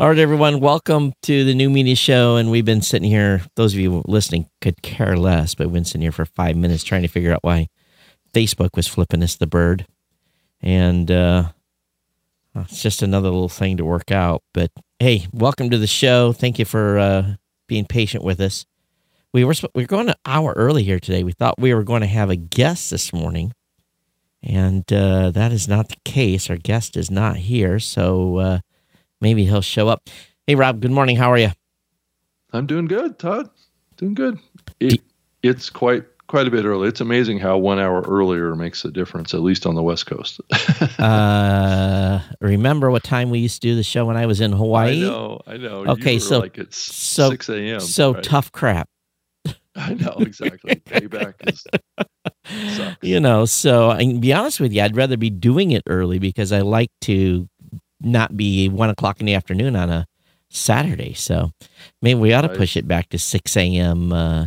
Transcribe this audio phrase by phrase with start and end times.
[0.00, 2.36] All right, everyone, welcome to the new media show.
[2.36, 5.84] And we've been sitting here, those of you listening could care less, but we've been
[5.84, 7.66] sitting here for five minutes trying to figure out why
[8.32, 9.88] Facebook was flipping us the bird.
[10.60, 11.48] And uh,
[12.54, 14.44] it's just another little thing to work out.
[14.54, 16.32] But hey, welcome to the show.
[16.32, 17.34] Thank you for uh,
[17.66, 18.66] being patient with us.
[19.32, 21.24] We were we were going an hour early here today.
[21.24, 23.52] We thought we were going to have a guest this morning,
[24.44, 26.48] and uh, that is not the case.
[26.48, 28.58] Our guest is not here, so uh,
[29.20, 30.08] maybe he'll show up.
[30.46, 30.80] Hey, Rob.
[30.80, 31.16] Good morning.
[31.16, 31.50] How are you?
[32.52, 33.50] I'm doing good, Todd.
[33.96, 34.38] Doing good.
[34.80, 35.00] It,
[35.42, 36.88] it's quite quite a bit early.
[36.88, 40.40] It's amazing how one hour earlier makes a difference, at least on the West Coast.
[40.98, 45.04] uh, remember what time we used to do the show when I was in Hawaii?
[45.04, 45.84] I know, I know.
[45.86, 47.80] Okay, so like it's so, six a.m.
[47.80, 48.22] So right?
[48.22, 48.88] tough crap.
[49.74, 50.76] I know exactly.
[50.76, 51.66] Payback is.
[52.76, 52.96] Sucks.
[53.02, 56.18] You know, so I can be honest with you, I'd rather be doing it early
[56.18, 57.48] because I like to
[58.00, 60.06] not be one o'clock in the afternoon on a
[60.50, 61.14] Saturday.
[61.14, 61.52] So
[62.02, 64.12] maybe we ought to push it back to six a.m.
[64.12, 64.46] Uh,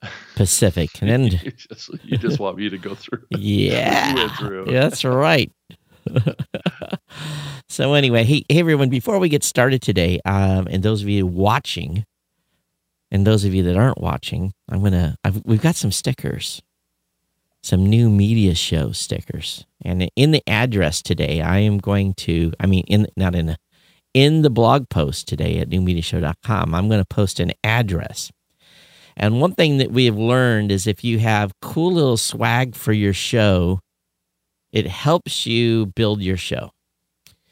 [0.36, 3.24] Pacific, and then you just, you just want me to go through.
[3.30, 4.66] Yeah, through.
[4.70, 5.52] yeah that's right.
[7.68, 8.88] so anyway, hey, hey everyone!
[8.88, 12.04] Before we get started today, um, and those of you watching,
[13.10, 15.16] and those of you that aren't watching, I'm gonna.
[15.24, 16.62] I've, we've got some stickers,
[17.68, 22.52] some new media show stickers, and in the address today, I am going to.
[22.58, 23.56] I mean, in not in a,
[24.14, 28.32] in the blog post today at newmediashow.com, I'm going to post an address.
[29.18, 32.92] And one thing that we have learned is if you have cool little swag for
[32.92, 33.80] your show,
[34.72, 36.70] it helps you build your show.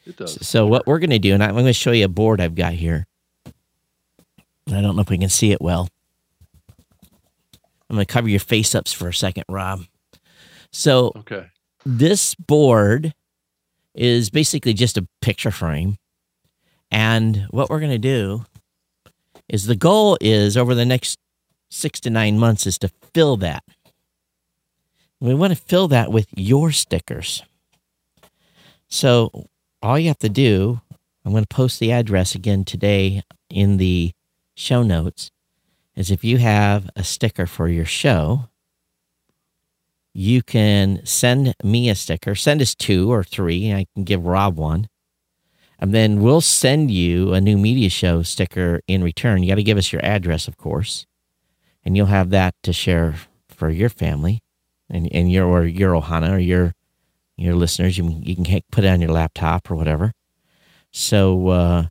[0.05, 0.47] It does.
[0.47, 2.55] So what we're going to do, and I'm going to show you a board I've
[2.55, 3.05] got here.
[3.45, 5.89] I don't know if we can see it well.
[7.89, 9.81] I'm going to cover your face ups for a second, Rob.
[10.71, 11.47] So, okay.
[11.85, 13.13] This board
[13.95, 15.97] is basically just a picture frame.
[16.91, 18.45] And what we're going to do
[19.47, 21.17] is the goal is over the next
[21.69, 23.63] six to nine months is to fill that.
[25.19, 27.43] We want to fill that with your stickers.
[28.87, 29.47] So
[29.81, 30.81] all you have to do,
[31.25, 34.11] I'm going to post the address again today in the
[34.55, 35.31] show notes
[35.95, 38.49] is if you have a sticker for your show,
[40.17, 42.33] you can send me a sticker.
[42.33, 43.71] Send us two or three.
[43.71, 44.87] I can give Rob one.
[45.77, 49.43] And then we'll send you a new media show sticker in return.
[49.43, 51.05] You got to give us your address, of course.
[51.85, 53.13] And you'll have that to share
[53.47, 54.39] for your family
[54.89, 56.73] and, and your or your Ohana or your
[57.37, 57.99] your listeners.
[57.99, 60.13] You, you can put it on your laptop or whatever.
[60.91, 61.85] So uh,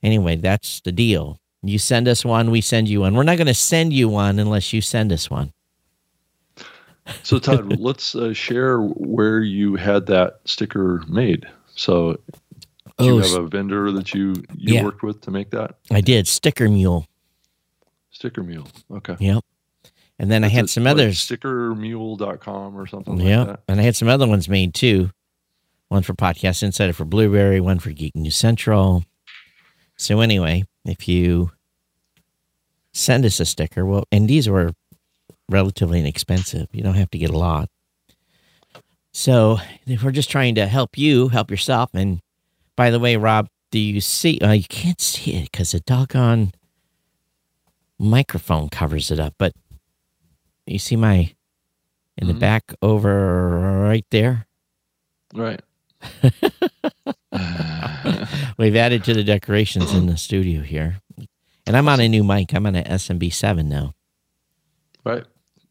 [0.00, 1.38] anyway, that's the deal.
[1.60, 3.16] You send us one, we send you one.
[3.16, 5.52] We're not going to send you one unless you send us one.
[7.22, 11.46] So, Todd, let's uh, share where you had that sticker made.
[11.74, 12.18] So,
[12.98, 14.84] do you oh, have a vendor that you, you yeah.
[14.84, 15.76] worked with to make that?
[15.90, 16.26] I did.
[16.26, 17.06] Sticker Mule.
[18.10, 18.68] Sticker Mule.
[18.90, 19.16] Okay.
[19.18, 19.44] Yep.
[20.18, 21.18] And then That's I had some others.
[21.18, 23.38] Stickermule.com or something yep.
[23.38, 23.60] like that.
[23.68, 23.72] Yeah.
[23.72, 25.10] And I had some other ones made too.
[25.88, 29.04] One for Podcast Insider for Blubrry, one for Geek News Central.
[29.96, 31.50] So, anyway, if you
[32.94, 33.84] send us a sticker.
[33.84, 34.72] Well, and these were
[35.48, 36.68] relatively inexpensive.
[36.72, 37.68] You don't have to get a lot.
[39.12, 41.90] So if we're just trying to help you help yourself.
[41.94, 42.20] And
[42.76, 44.38] by the way, Rob, do you see?
[44.40, 46.52] Uh, you can't see it because the doggone
[47.98, 49.34] microphone covers it up.
[49.38, 49.52] But
[50.66, 51.34] you see my
[52.16, 52.28] in mm-hmm.
[52.28, 54.46] the back over right there.
[55.32, 55.60] Right.
[58.58, 61.00] We've added to the decorations in the studio here.
[61.66, 62.54] And I'm on a new mic.
[62.54, 63.94] I'm on an SM7B now.
[65.04, 65.24] Right.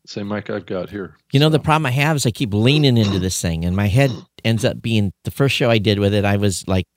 [0.06, 1.18] Same mic I've got here.
[1.32, 3.88] You know, the problem I have is I keep leaning into this thing, and my
[3.88, 4.12] head
[4.44, 6.26] ends up being the first show I did with it.
[6.26, 6.88] I was like,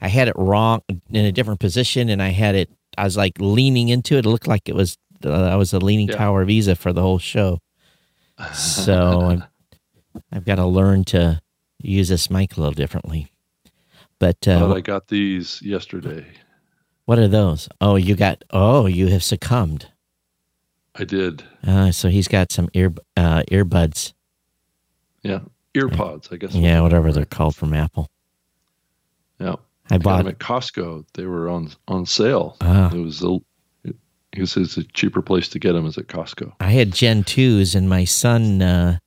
[0.00, 3.34] I had it wrong in a different position, and I had it, I was like
[3.38, 4.26] leaning into it.
[4.26, 6.16] It looked like it was, uh, I was a leaning yeah.
[6.16, 7.58] tower Pisa for the whole show.
[8.54, 9.42] So i
[10.30, 11.40] I've got to learn to
[11.80, 13.32] use this mic a little differently.
[14.18, 16.26] But uh, I got these yesterday.
[17.06, 17.68] What are those?
[17.80, 18.44] Oh, you got.
[18.50, 19.88] Oh, you have succumbed.
[20.94, 21.42] I did.
[21.66, 24.12] Uh, so he's got some ear uh, earbuds.
[25.22, 25.40] Yeah,
[25.74, 26.32] earpods.
[26.32, 26.54] I guess.
[26.54, 28.08] Yeah, whatever they're called from Apple.
[29.38, 29.56] Yeah,
[29.90, 31.06] I, I bought them at Costco.
[31.14, 32.56] They were on on sale.
[32.60, 32.92] Ah.
[32.92, 33.38] It was a.
[34.34, 36.54] He says a cheaper place to get them is at Costco.
[36.58, 38.98] I had Gen twos, and my son uh,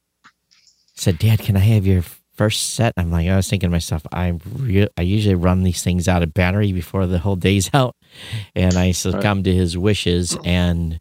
[0.93, 2.03] said, "Dad, can I have your
[2.35, 5.83] first set, I'm like, I was thinking to myself, I re- I usually run these
[5.83, 7.95] things out of battery before the whole day's out,
[8.55, 9.53] and I succumbed right.
[9.53, 10.99] to his wishes and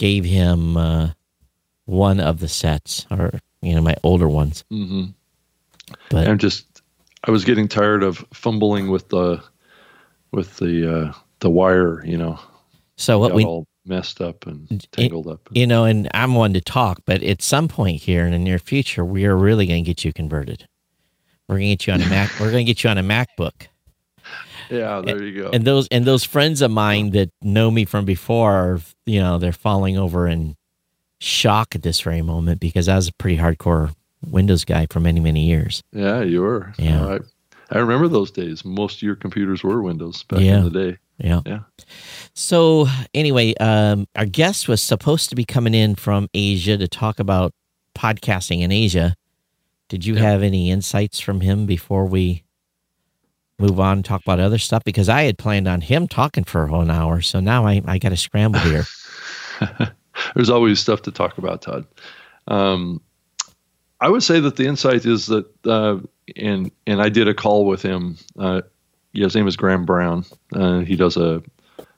[0.00, 1.10] gave him uh,
[1.84, 4.64] one of the sets, or you know, my older ones.
[4.72, 5.10] Mm-hmm.
[6.08, 6.82] But I'm just,
[7.24, 9.44] I was getting tired of fumbling with the
[10.32, 12.40] with the uh, the wire, you know.
[12.96, 15.48] So what we all messed up and tangled up.
[15.52, 18.58] You know, and I'm one to talk, but at some point here in the near
[18.58, 20.66] future, we are really going to get you converted.
[21.46, 22.30] We're going to get you on a Mac.
[22.40, 23.66] We're going to get you on a MacBook.
[24.70, 25.50] Yeah, there you go.
[25.50, 29.38] And those and those friends of mine that know me from before, are, you know,
[29.38, 30.56] they're falling over in
[31.18, 33.94] shock at this very moment because I was a pretty hardcore
[34.26, 35.82] Windows guy for many many years.
[35.92, 36.72] Yeah, you were.
[36.78, 37.18] Yeah,
[37.70, 38.64] I, I remember those days.
[38.64, 40.58] Most of your computers were Windows back yeah.
[40.58, 40.98] in the day.
[41.18, 41.40] Yeah.
[41.44, 41.60] Yeah.
[42.34, 47.18] So anyway, um, our guest was supposed to be coming in from Asia to talk
[47.20, 47.52] about
[47.94, 49.14] podcasting in Asia.
[49.88, 50.22] Did you yeah.
[50.22, 52.44] have any insights from him before we
[53.60, 54.84] move on and talk about other stuff?
[54.84, 58.10] Because I had planned on him talking for an hour, so now I, I got
[58.10, 58.84] to scramble here.
[60.34, 61.86] There's always stuff to talk about, Todd.
[62.48, 63.00] Um,
[64.00, 65.98] I would say that the insight is that, uh,
[66.36, 68.16] and and I did a call with him.
[68.38, 68.62] Uh,
[69.12, 70.24] yeah, his name is Graham Brown.
[70.54, 71.42] Uh, he does a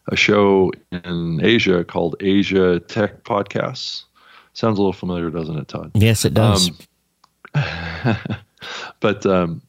[0.08, 4.04] a show in Asia called Asia Tech Podcasts.
[4.54, 5.92] Sounds a little familiar, doesn't it, Todd?
[5.94, 6.70] Yes, it does.
[7.54, 8.16] Um,
[9.00, 9.62] but um,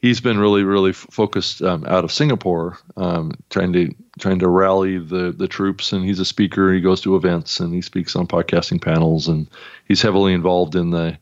[0.00, 4.48] he's been really, really f- focused um, out of Singapore, um, trying to trying to
[4.48, 5.92] rally the the troops.
[5.92, 6.72] And he's a speaker.
[6.72, 9.28] He goes to events and he speaks on podcasting panels.
[9.28, 9.48] And
[9.86, 11.18] he's heavily involved in the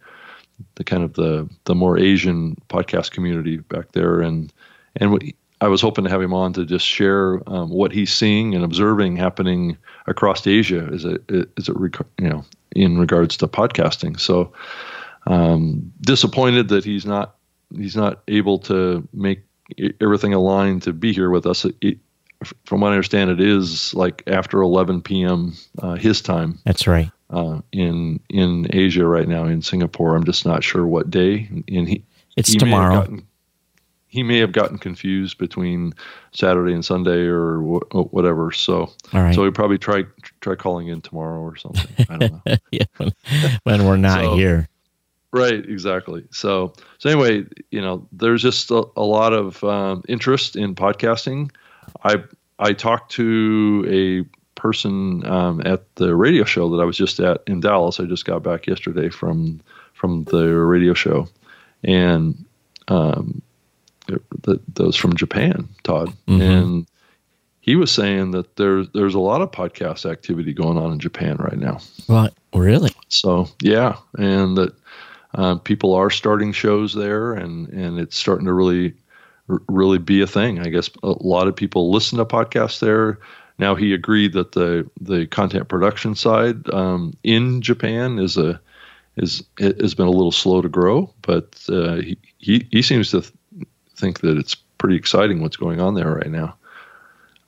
[0.77, 4.21] the kind of the the more Asian podcast community back there.
[4.21, 4.53] And
[4.97, 8.13] and we, I was hoping to have him on to just share um, what he's
[8.13, 11.51] seeing and observing happening across Asia as it it
[12.19, 12.45] you know
[12.75, 14.21] in regards to podcasting.
[14.21, 14.53] So
[15.27, 17.36] um, disappointed that he's not
[17.75, 19.43] he's not able to make
[20.01, 21.65] everything aligned to be here with us.
[21.65, 21.99] It, it,
[22.65, 25.55] from what I understand, it is like after 11 p.m.
[25.79, 26.59] Uh, his time.
[26.65, 27.11] That's right.
[27.29, 30.15] Uh, in in Asia right now in Singapore.
[30.15, 31.49] I'm just not sure what day.
[31.69, 32.05] And he
[32.37, 33.01] it's he tomorrow.
[33.01, 33.27] Gotten,
[34.07, 35.93] he may have gotten confused between
[36.33, 38.53] Saturday and Sunday or wh- whatever.
[38.53, 38.93] So,
[39.35, 40.05] so he probably try
[40.41, 42.07] try calling in tomorrow or something.
[42.09, 42.57] I don't know.
[42.71, 43.13] yeah, when,
[43.65, 44.69] when, we're not so, here.
[45.37, 46.25] Right, exactly.
[46.31, 51.51] So, so anyway, you know, there's just a, a lot of um, interest in podcasting.
[52.05, 52.23] I
[52.59, 57.43] I talked to a person um, at the radio show that I was just at
[57.47, 58.01] in Dallas.
[58.01, 59.61] I just got back yesterday from
[59.93, 61.29] from the radio show,
[61.85, 62.45] and
[62.89, 63.43] um,
[64.07, 66.41] that, that was from Japan, Todd, mm-hmm.
[66.41, 66.87] and
[67.61, 71.37] he was saying that there's there's a lot of podcast activity going on in Japan
[71.37, 71.79] right now.
[72.09, 72.93] Right, really?
[73.09, 74.75] So yeah, and that
[75.37, 78.95] uh, people are starting shows there, and and it's starting to really
[79.69, 80.59] really be a thing.
[80.59, 83.19] I guess a lot of people listen to podcasts there.
[83.59, 88.61] Now he agreed that the the content production side um, in Japan is a
[89.17, 93.23] is has been a little slow to grow, but uh, he, he he seems to
[93.95, 96.57] think that it's pretty exciting what's going on there right now.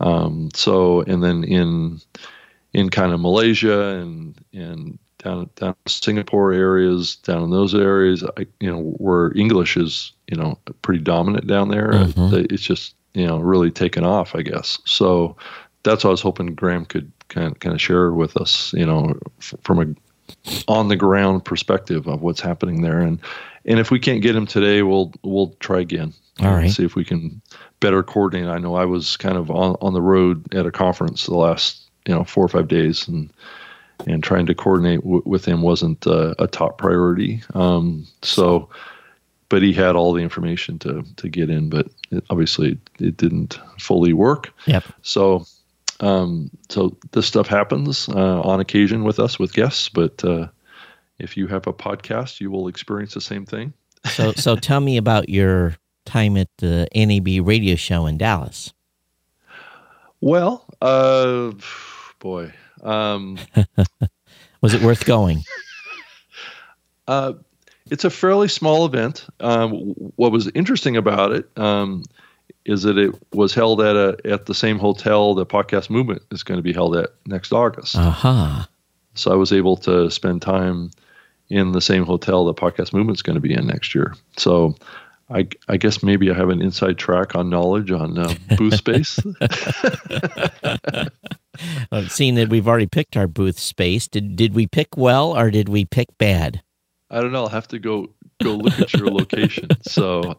[0.00, 2.00] Um, so, and then in
[2.74, 8.46] in kind of Malaysia and and down down Singapore areas, down in those areas, I,
[8.60, 11.92] you know, where English is, you know, pretty dominant down there.
[11.92, 12.46] Mm-hmm.
[12.52, 14.78] It's just you know really taken off, I guess.
[14.84, 15.36] So
[15.82, 18.86] that's what I was hoping Graham could kind of, kind of share with us, you
[18.86, 19.18] know,
[19.62, 19.94] from a
[20.66, 23.00] on the ground perspective of what's happening there.
[23.00, 23.20] And
[23.64, 26.12] and if we can't get him today, we'll we'll try again.
[26.40, 26.70] All right.
[26.70, 27.42] See if we can
[27.80, 28.48] better coordinate.
[28.48, 31.88] I know I was kind of on, on the road at a conference the last
[32.06, 33.32] you know four or five days, and
[34.06, 37.42] and trying to coordinate w- with him wasn't uh, a top priority.
[37.54, 38.68] Um, so,
[39.48, 43.60] but he had all the information to to get in, but it, obviously it didn't
[43.78, 44.52] fully work.
[44.66, 44.84] Yep.
[45.02, 45.46] So.
[46.00, 50.46] Um, so this stuff happens uh, on occasion with us with guests, but uh,
[51.18, 53.72] if you have a podcast, you will experience the same thing.
[54.04, 55.76] so, so tell me about your
[56.08, 58.72] time at the NAB radio show in Dallas?
[60.20, 61.52] Well, uh,
[62.18, 63.38] boy, um,
[64.60, 65.42] was it worth going?
[67.06, 67.34] uh,
[67.90, 69.26] it's a fairly small event.
[69.40, 69.72] Um,
[70.16, 72.04] what was interesting about it um,
[72.64, 76.42] is that it was held at a at the same hotel the podcast movement is
[76.42, 77.96] going to be held at next August.
[77.96, 78.64] Uh-huh.
[79.14, 80.90] So I was able to spend time
[81.48, 84.14] in the same hotel the podcast movement is going to be in next year.
[84.36, 84.76] So
[85.30, 89.20] I, I, guess maybe I have an inside track on knowledge on uh, booth space.
[91.92, 94.08] I've seen that we've already picked our booth space.
[94.08, 96.62] Did did we pick well or did we pick bad?
[97.10, 97.42] I don't know.
[97.42, 98.08] I'll have to go
[98.42, 99.68] go look at your location.
[99.82, 100.38] So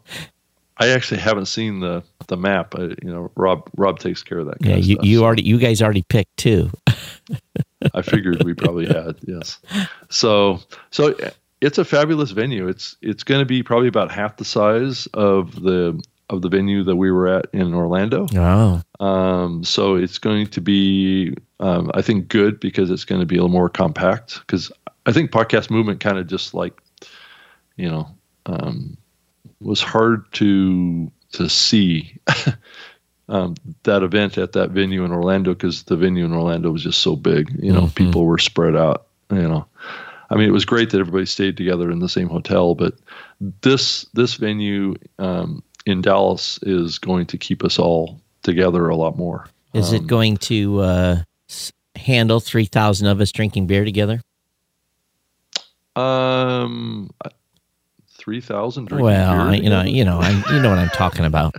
[0.77, 2.75] I actually haven't seen the the map.
[2.75, 4.58] I, you know, Rob Rob takes care of that.
[4.62, 5.25] yeah, you, stuff, you so.
[5.25, 6.72] already you guys already picked too.
[7.93, 9.60] I figured we probably had yes.
[10.10, 11.15] So so
[11.62, 12.68] it's a fabulous venue.
[12.68, 16.84] It's it's going to be probably about half the size of the of the venue
[16.84, 18.28] that we were at in Orlando.
[18.36, 23.25] Oh, Um, so it's going to be, um, I think, good because it's going to
[23.25, 24.39] be a little more compact.
[24.42, 24.72] Because
[25.08, 26.80] I think podcast movement kind of just like,
[27.78, 28.08] you know,
[28.46, 28.96] um,
[29.60, 32.16] was hard to to see
[33.30, 37.00] um, that event at that venue in Orlando because the venue in Orlando was just
[37.00, 37.51] so big.
[37.62, 37.96] You know, Mhm.
[37.96, 39.08] people were spread out.
[39.32, 39.66] You know,
[40.30, 42.94] I mean, it was great that everybody stayed together in the same hotel, but
[43.62, 49.18] this this venue um, in Dallas is going to keep us all together a lot
[49.18, 49.48] more.
[49.74, 51.22] is it Um, going to uh,
[51.96, 54.22] handle three thousand of us drinking beer together?
[55.96, 57.10] Um,
[58.18, 58.90] three thousand.
[58.90, 61.56] Well, I, you know, you know, I, you know what I'm talking about.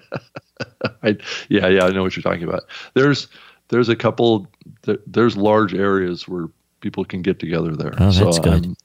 [1.02, 1.16] I,
[1.48, 2.62] yeah, yeah, I know what you're talking about.
[2.94, 3.28] There's
[3.68, 4.46] there's a couple.
[4.82, 6.46] There, there's large areas where
[6.80, 7.94] people can get together there.
[7.98, 8.64] Oh, that's good.
[8.64, 8.76] I'm,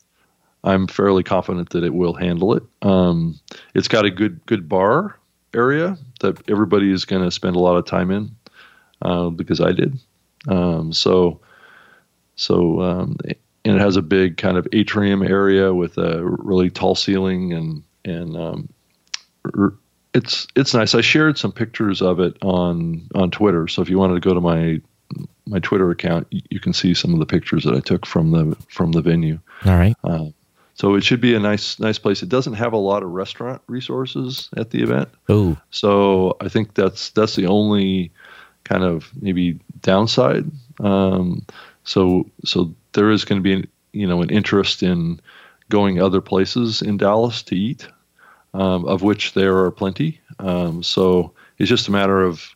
[0.63, 2.63] I'm fairly confident that it will handle it.
[2.81, 3.39] Um,
[3.73, 5.17] it's got a good good bar
[5.53, 8.35] area that everybody is going to spend a lot of time in
[9.01, 9.97] uh, because I did.
[10.47, 11.39] Um, so
[12.35, 13.17] so um,
[13.63, 17.83] and it has a big kind of atrium area with a really tall ceiling and
[18.03, 18.69] and um,
[20.13, 20.95] it's it's nice.
[20.95, 23.67] I shared some pictures of it on on Twitter.
[23.67, 24.81] So if you wanted to go to my
[25.45, 28.55] my Twitter account, you can see some of the pictures that I took from the
[28.69, 29.39] from the venue.
[29.65, 29.95] All right.
[30.03, 30.27] Uh,
[30.73, 32.21] so it should be a nice nice place.
[32.21, 36.73] It doesn't have a lot of restaurant resources at the event, Oh, so I think
[36.73, 38.11] that's that's the only
[38.63, 40.49] kind of maybe downside.
[40.79, 41.45] Um,
[41.83, 45.19] so so there is going to be you know an interest in
[45.69, 47.87] going other places in Dallas to eat,
[48.53, 50.19] um, of which there are plenty.
[50.39, 52.54] Um, so it's just a matter of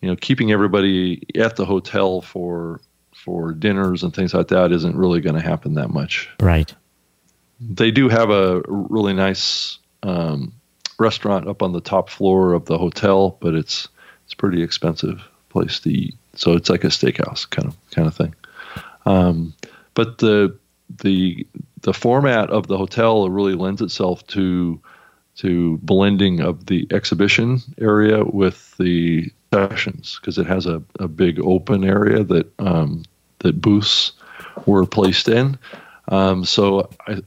[0.00, 2.80] you know keeping everybody at the hotel for
[3.12, 6.74] for dinners and things like that isn't really going to happen that much right.
[7.60, 10.52] they do have a really nice um,
[10.98, 13.88] restaurant up on the top floor of the hotel, but it's
[14.24, 16.14] it's pretty expensive place to eat.
[16.34, 18.34] So it's like a steakhouse kind of kind of thing.
[19.06, 19.54] Um,
[19.94, 20.56] but the
[21.02, 21.46] the
[21.82, 24.80] the format of the hotel really lends itself to
[25.36, 31.40] to blending of the exhibition area with the sessions because it has a, a big
[31.40, 33.04] open area that um,
[33.40, 34.12] that booths
[34.66, 35.58] were placed in.
[36.08, 37.22] Um, so I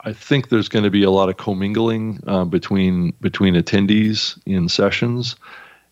[0.00, 4.68] I think there's going to be a lot of commingling um, between between attendees in
[4.68, 5.36] sessions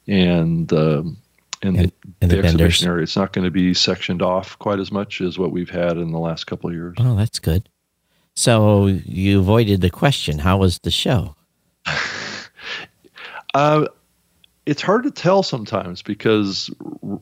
[0.06, 1.16] and um,
[1.62, 3.02] and, And- the, and the, the exhibition area.
[3.04, 6.10] It's not going to be sectioned off quite as much as what we've had in
[6.12, 6.94] the last couple of years.
[6.98, 7.68] Oh, that's good.
[8.34, 10.38] So you avoided the question.
[10.38, 11.36] How was the show?
[13.54, 13.86] Uh,
[14.66, 16.70] it's hard to tell sometimes because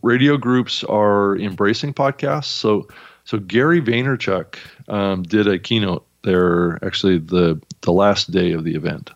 [0.02, 2.44] radio groups are embracing podcasts.
[2.44, 2.88] So,
[3.24, 4.56] so Gary Vaynerchuk
[4.88, 6.82] um, did a keynote there.
[6.84, 9.10] Actually, the the last day of the event,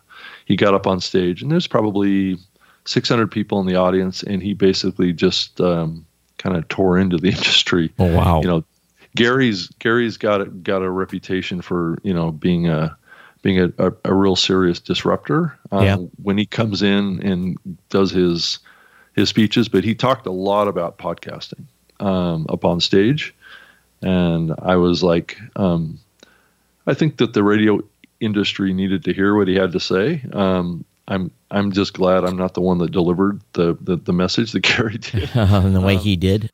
[0.45, 2.37] he got up on stage, and there's probably
[2.85, 6.05] 600 people in the audience, and he basically just um,
[6.37, 8.41] kind of tore into the industry Oh, wow.
[8.41, 8.63] you know,
[9.15, 12.97] Gary's Gary's got a, got a reputation for you know being a
[13.45, 15.55] being a, a, a real serious disruptor.
[15.71, 15.97] Um, Yeah.
[16.23, 17.57] When he comes in and
[17.89, 18.57] does his
[19.15, 21.63] his speeches, but he talked a lot about podcasting
[21.99, 23.35] um, up on stage,
[24.01, 25.99] and I was like, um,
[26.87, 27.81] I think that the radio
[28.19, 30.23] industry needed to hear what he had to say.
[30.33, 34.53] Um, I'm I'm just glad I'm not the one that delivered the the, the message
[34.53, 35.29] that Gary did.
[35.35, 36.49] and the way Um, he did.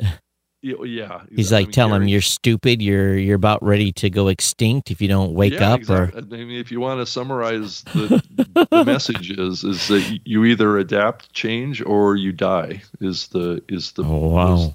[0.61, 1.21] Yeah.
[1.35, 2.81] He's I like, mean, tell him you're stupid.
[2.81, 5.79] You're you're about ready to go extinct if you don't wake yeah, up.
[5.79, 6.21] exactly.
[6.21, 8.21] I mean, if you want to summarize the,
[8.69, 12.83] the message is is that you either adapt, change, or you die.
[12.99, 14.51] Is the is the oh wow.
[14.53, 14.71] was,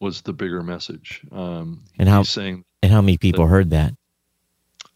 [0.00, 1.20] was the bigger message.
[1.32, 3.92] Um, And how- saying, and how many people heard that?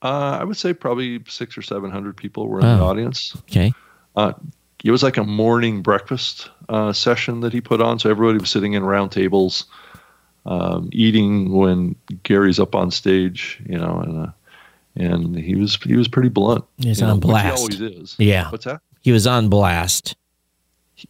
[0.02, 2.86] uh, I would say probably six or seven hundred people were in the Oh.
[2.86, 3.36] audience.
[3.50, 3.72] Okay.
[4.84, 8.50] It was like a morning breakfast uh, session that he put on, so everybody was
[8.50, 9.64] sitting in round tables,
[10.46, 13.60] um, eating when Gary's up on stage.
[13.66, 14.32] You know, and uh,
[14.96, 16.64] and he was he was pretty blunt.
[16.78, 17.58] He's you know, on he blast.
[17.58, 18.16] always is.
[18.18, 18.50] Yeah.
[18.50, 18.80] What's that?
[19.02, 20.16] He was on blast.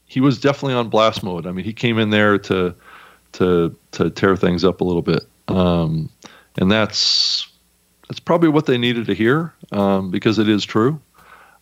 [0.06, 1.46] he was definitely on blast mode.
[1.46, 2.74] I mean, he came in there to
[3.32, 6.10] to to tear things up a little bit, um,
[6.58, 7.48] and that's
[8.08, 11.00] that's probably what they needed to hear um, because it is true.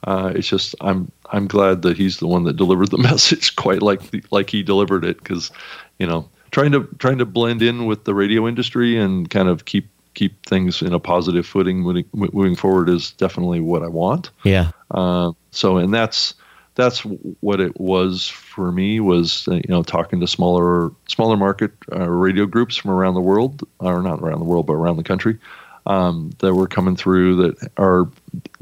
[0.05, 3.83] Uh, it's just I'm I'm glad that he's the one that delivered the message quite
[3.83, 5.50] like the, like he delivered it because
[5.99, 9.64] you know trying to trying to blend in with the radio industry and kind of
[9.64, 14.30] keep keep things in a positive footing moving, moving forward is definitely what I want.
[14.44, 14.71] Yeah.
[14.90, 16.35] Uh, so, and that's
[16.75, 17.00] that's
[17.40, 22.09] what it was for me was uh, you know talking to smaller smaller market uh,
[22.09, 25.38] radio groups from around the world, or not around the world, but around the country
[25.87, 28.09] um, that were coming through that are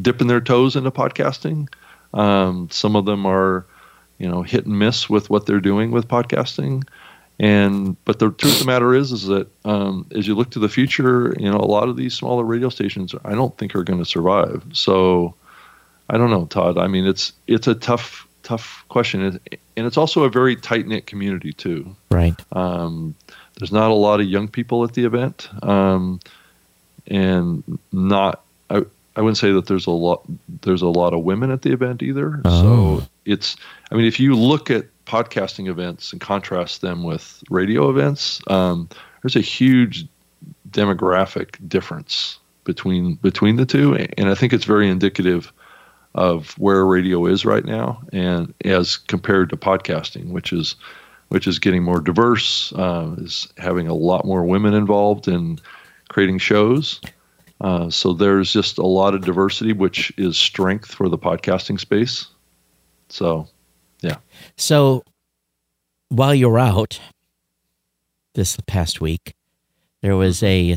[0.00, 1.68] dipping their toes into podcasting.
[2.14, 3.66] Um, some of them are
[4.18, 6.84] you know hit and miss with what they're doing with podcasting.
[7.40, 10.58] And but the truth of the matter is, is that um, as you look to
[10.58, 13.82] the future, you know, a lot of these smaller radio stations, I don't think are
[13.82, 14.62] going to survive.
[14.74, 15.34] So,
[16.10, 16.76] I don't know, Todd.
[16.76, 21.06] I mean, it's it's a tough tough question, and it's also a very tight knit
[21.06, 21.96] community too.
[22.10, 22.34] Right.
[22.52, 23.14] Um,
[23.58, 26.20] there's not a lot of young people at the event, um,
[27.06, 28.44] and not.
[28.68, 28.84] I,
[29.16, 30.24] I wouldn't say that there's a lot.
[30.60, 32.42] There's a lot of women at the event either.
[32.44, 32.98] Oh.
[33.00, 33.56] So it's.
[33.90, 38.88] I mean, if you look at podcasting events and contrast them with radio events, um,
[39.22, 40.06] there's a huge
[40.70, 45.52] demographic difference between between the two, and I think it's very indicative
[46.14, 50.76] of where radio is right now, and as compared to podcasting, which is
[51.28, 55.58] which is getting more diverse, uh, is having a lot more women involved in
[56.08, 57.00] creating shows.
[57.60, 62.26] Uh, so there's just a lot of diversity, which is strength for the podcasting space.
[63.08, 63.48] So
[64.02, 64.16] yeah.
[64.56, 65.04] So
[66.08, 67.00] while you were out
[68.34, 69.34] this past week,
[70.02, 70.76] there was a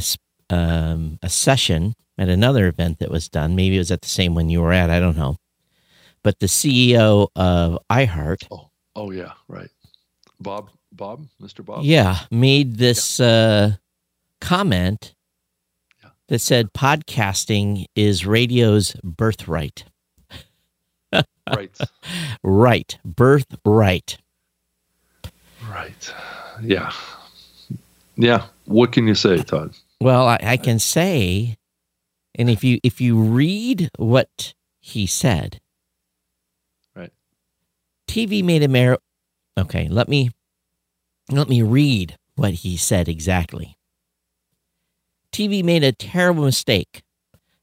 [0.50, 3.56] um, a session at another event that was done.
[3.56, 4.89] Maybe it was at the same one you were at.
[4.89, 5.38] I don't know.
[6.24, 8.48] But the CEO of iHeart.
[8.51, 9.70] Oh, oh yeah, right.
[10.39, 11.65] Bob, Bob, Mr.
[11.65, 11.84] Bob.
[11.84, 13.27] Yeah, made this yeah.
[13.27, 13.72] uh,
[14.39, 15.15] comment
[16.01, 16.10] yeah.
[16.27, 19.86] that said podcasting is radio's birthright.
[21.55, 21.77] Right.
[22.43, 22.98] Right.
[23.05, 24.17] Birthright.
[25.70, 26.13] Right.
[26.62, 26.91] Yeah.
[28.15, 28.46] Yeah.
[28.65, 29.75] What can you say, Todd?
[30.00, 31.58] Well, I, I can say,
[32.36, 35.60] and if you if you read what he said,
[36.96, 37.12] right?
[38.08, 39.01] TV made America.
[39.58, 40.32] Okay, let me
[41.29, 43.77] let me read what he said exactly.
[45.32, 47.02] TV made a terrible mistake.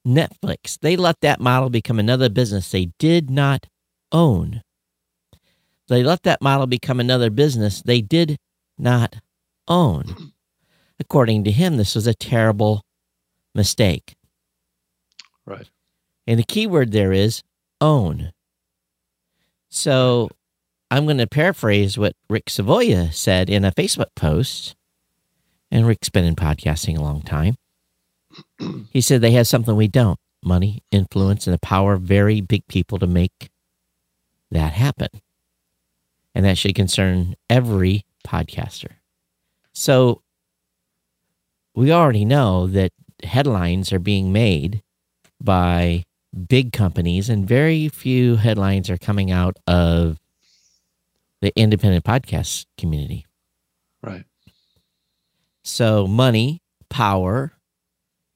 [0.07, 3.67] Netflix, they let that model become another business they did not
[4.13, 4.63] own.
[5.89, 8.39] They let that model become another business they did
[8.79, 9.17] not
[9.69, 10.33] own.
[10.99, 12.83] According to him, this was a terrible
[13.55, 14.15] mistake.
[15.45, 15.69] Right.
[16.27, 17.43] And the key word there is
[17.81, 18.33] own.
[19.69, 20.29] So
[20.91, 24.77] I'm going to paraphrase what Rick Savoya said in a Facebook post.
[25.71, 27.57] And Rick's been in podcasting a long time.
[28.91, 32.67] he said they have something we don't money, influence, and the power of very big
[32.67, 33.51] people to make
[34.51, 35.09] that happen.
[36.35, 38.93] And that should concern every podcaster.
[39.73, 40.23] So
[41.75, 44.83] we already know that headlines are being made
[45.43, 46.05] by
[46.49, 50.19] big companies, and very few headlines are coming out of
[51.41, 53.27] the independent podcast community.
[54.03, 54.25] Right.
[55.65, 57.53] So, money, power,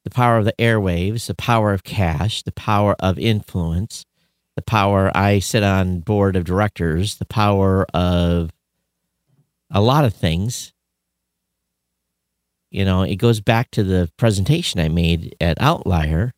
[0.04, 4.04] the power of the airwaves, the power of cash, the power of influence,
[4.54, 8.50] the power I sit on board of directors, the power of
[9.70, 10.72] a lot of things.
[12.70, 16.34] You know, it goes back to the presentation I made at Outlier.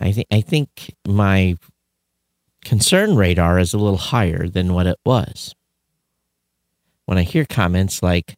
[0.00, 1.56] I think I think my
[2.64, 5.54] concern radar is a little higher than what it was.
[7.06, 8.36] When I hear comments like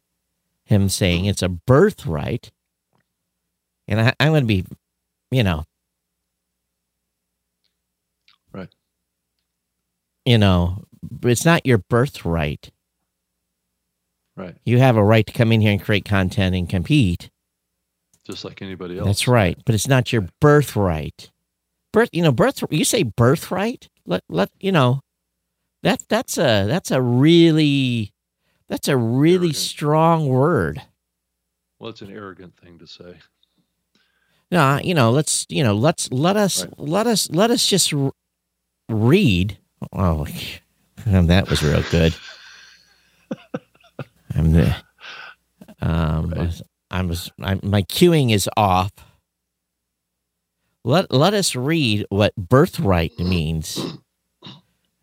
[0.63, 2.51] him saying it's a birthright,
[3.91, 4.65] and I, I'm going to be,
[5.29, 5.65] you know,
[8.53, 8.69] right.
[10.25, 10.85] You know,
[11.23, 12.71] it's not your birthright.
[14.37, 14.55] Right.
[14.63, 17.29] You have a right to come in here and create content and compete.
[18.23, 19.07] Just like anybody else.
[19.07, 19.59] That's right.
[19.65, 21.29] But it's not your birthright.
[21.91, 22.63] Birth, you know, birth.
[22.69, 23.89] You say birthright.
[24.05, 25.01] Let let you know.
[25.83, 28.13] That that's a that's a really
[28.69, 29.55] that's a really arrogant.
[29.57, 30.81] strong word.
[31.79, 33.17] Well, it's an arrogant thing to say.
[34.51, 36.73] No, you know, let's you know, let's let us right.
[36.77, 37.93] let us let us just
[38.89, 39.57] read.
[39.93, 40.27] Oh,
[41.05, 42.13] that was real good.
[44.35, 44.75] I'm the
[45.81, 46.61] um, right.
[46.91, 48.91] I was I, my queuing is off.
[50.83, 53.79] Let let us read what birthright means.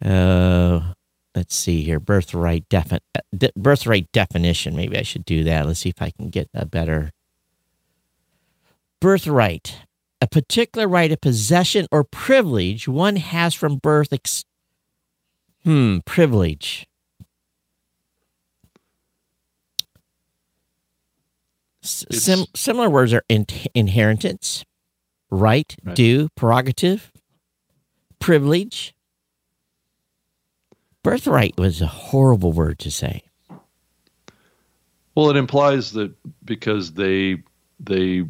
[0.04, 0.92] Uh,
[1.34, 2.00] let's see here.
[2.00, 2.98] Birthright defi-
[3.36, 4.76] de- birthright definition.
[4.76, 5.66] Maybe I should do that.
[5.66, 7.12] Let's see if I can get a better
[9.00, 9.80] birthright.
[10.20, 14.12] A particular right of possession or privilege one has from birth.
[14.12, 14.44] Ex-
[15.62, 16.86] hmm, privilege.
[21.82, 24.64] Sim- similar words are in- inheritance,
[25.30, 27.10] right, right, due, prerogative,
[28.18, 28.94] privilege.
[31.02, 33.22] Birthright was a horrible word to say.
[35.14, 36.12] Well, it implies that
[36.44, 37.42] because they
[37.80, 38.24] they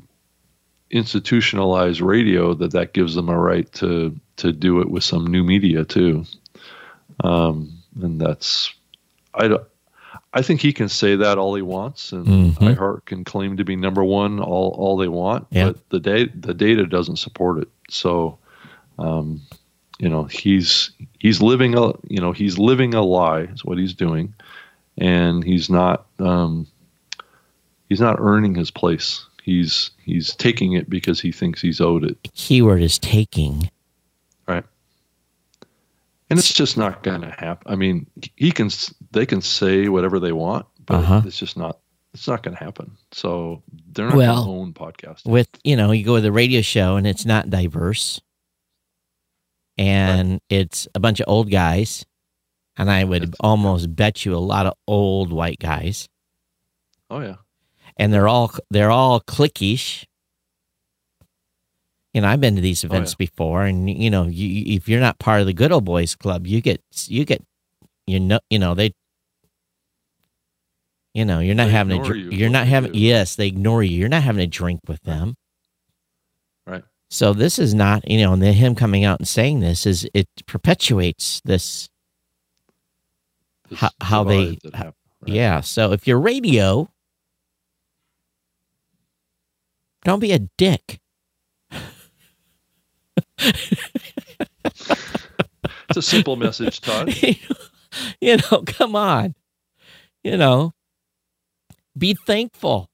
[0.91, 5.43] institutionalize radio, that that gives them a right to to do it with some new
[5.45, 6.25] media too.
[7.25, 8.73] um, and that's
[9.35, 9.65] I don't.
[10.35, 12.77] I think he can say that all he wants, and Mhm.
[12.77, 15.69] iHeart can claim to be number one all all they want, Yeah.
[15.73, 17.69] but the data the data doesn't support it.
[17.91, 18.39] So,
[18.99, 19.41] um,
[19.99, 23.95] you know, he's he's living a you know he's living a lie is what he's
[23.95, 24.33] doing,
[24.97, 26.67] and he's not um,
[27.89, 29.25] he's not earning his place.
[29.49, 33.71] He's he's taking it because he thinks he's owed it, Keyword is taking.
[34.47, 34.65] right?
[36.29, 37.73] And it's just not going to happen.
[37.73, 38.07] I mean,
[38.37, 38.69] he can
[39.13, 41.23] they can say whatever they want, but Uh-huh.
[41.25, 41.79] it's just not
[42.13, 42.91] it's not going to happen.
[43.13, 45.25] So they're not Well, going to own podcast.
[45.25, 48.21] with you know you go with a radio show and it's not diverse
[49.79, 52.05] and it's a bunch of old guys
[52.77, 56.09] and i would That's- almost bet you a lot of old white guys
[57.11, 57.37] Oh yeah,
[57.99, 60.05] and they're all they're all cliquish
[62.15, 65.01] you know i've been to these Oh, events before and you know you, if you're
[65.01, 67.43] not part of the good old boys club you get you get
[68.07, 68.93] you know you know they
[71.15, 73.83] you know you're not They having a dr- you, you're not having yes they ignore
[73.83, 75.35] you you're not having a drink with them
[76.67, 76.85] right.
[77.11, 80.07] so this is not, you know, and then him coming out and saying this is
[80.15, 81.89] it perpetuates this.
[83.71, 85.35] This How- how they- divide that happened, right?
[85.35, 85.61] Yeah.
[85.63, 86.89] So if you're radio,
[90.05, 91.01] don't be a dick.
[95.89, 97.15] It's a simple message, Todd.
[98.21, 99.35] you know, come on.
[100.23, 100.73] You know,
[101.97, 102.91] be thankful.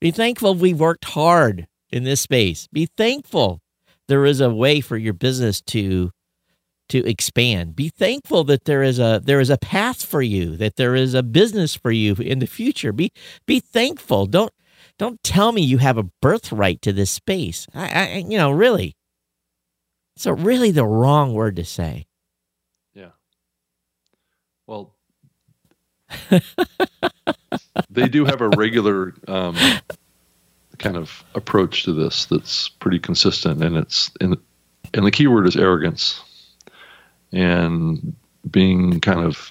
[0.00, 2.68] Be thankful we worked hard in this space.
[2.68, 3.60] Be thankful
[4.08, 6.10] there is a way for your business to
[6.88, 7.76] to expand.
[7.76, 11.14] Be thankful that there is a there is a path for you, that there is
[11.14, 12.92] a business for you in the future.
[12.92, 13.12] Be
[13.46, 14.26] be thankful.
[14.26, 14.52] Don't
[15.00, 17.66] don't tell me you have a birthright to this space.
[17.74, 18.94] I, I you know, really.
[20.14, 22.06] It's a really the wrong word to say.
[22.92, 23.12] Yeah.
[24.66, 24.94] Well,
[27.90, 29.56] they do have a regular um,
[30.76, 34.36] kind of approach to this that's pretty consistent, and it's and
[34.92, 36.22] and the key word is arrogance,
[37.32, 38.14] and
[38.50, 39.50] being kind of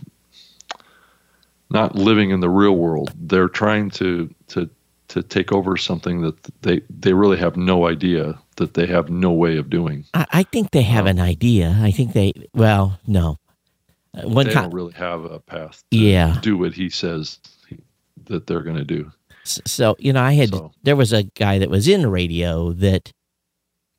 [1.72, 3.12] not living in the real world.
[3.20, 4.70] They're trying to to
[5.10, 9.32] to take over something that they they really have no idea that they have no
[9.32, 10.06] way of doing.
[10.14, 11.78] I, I think they have Um, an idea.
[11.82, 13.38] I think they, well, no.
[14.18, 16.40] Uh, One they con- don't really have a path to Yeah.
[16.42, 17.78] do what he says he,
[18.26, 19.12] that they're going to do.
[19.44, 23.12] So, you know, I had, So- there was a guy that was in radio that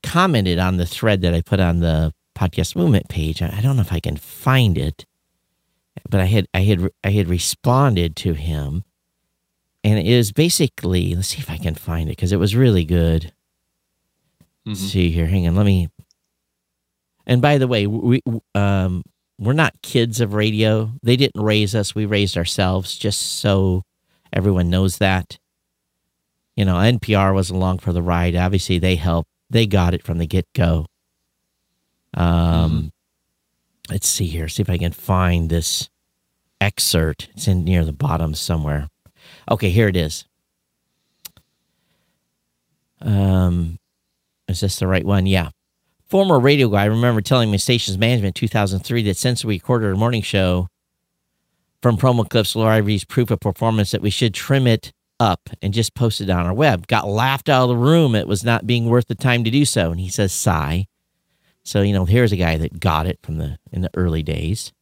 [0.03, 3.43] commented on the thread that I put on the podcast movement page.
[3.43, 5.05] I I don't know if I can find it,
[6.09, 8.85] but I had, I had, I had responded to him
[9.85, 12.85] and it is basically, let's see if I can find it because it was really
[12.85, 13.33] good.
[14.67, 14.77] Mhm.
[14.77, 15.27] see here.
[15.27, 15.57] Hang on.
[15.57, 15.89] Let me.
[17.27, 18.21] And by the way, we
[18.55, 19.03] um
[19.39, 20.93] we're not kids of radio.
[21.03, 21.95] They didn't raise us.
[21.95, 22.97] We raised ourselves.
[22.97, 23.85] Just so
[24.33, 25.39] everyone knows that.
[26.57, 28.37] You know, NPR was along for the ride.
[28.37, 29.31] Obviously, they helped.
[29.49, 30.87] They got it from the get go.
[32.15, 32.93] Um,
[33.89, 34.49] let's see here.
[34.49, 35.89] See if I can find this
[36.61, 37.31] excerpt.
[37.35, 38.89] It's in near the bottom somewhere.
[39.51, 40.25] Okay, here it is.
[43.01, 43.79] Um,
[44.47, 45.27] is this the right one?
[45.27, 45.51] Yeah.
[46.09, 49.89] Former radio guy, I remember telling my station's management in 2003 that since we recorded
[49.89, 50.69] our morning show
[51.83, 55.73] from promo clips, Laura Ivory's proof of performance, that we should trim it up and
[55.73, 56.87] just post it on our web.
[56.89, 58.15] Got laughed out of the room.
[58.15, 59.91] It was not being worth the time to do so.
[59.91, 60.87] And he says, sigh.
[61.63, 64.73] So, you know, here's a guy that got it from the in the early days.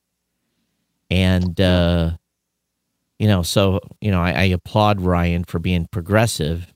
[1.10, 2.12] And uh,
[3.18, 6.72] you know, so you know, I, I applaud Ryan for being progressive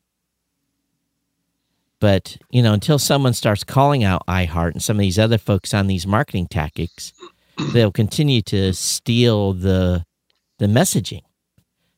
[2.00, 5.72] but you know, until someone starts calling out iHeart and some of these other folks
[5.72, 7.12] on these marketing tactics,
[7.72, 10.04] they'll continue to steal the
[10.58, 11.22] the messaging.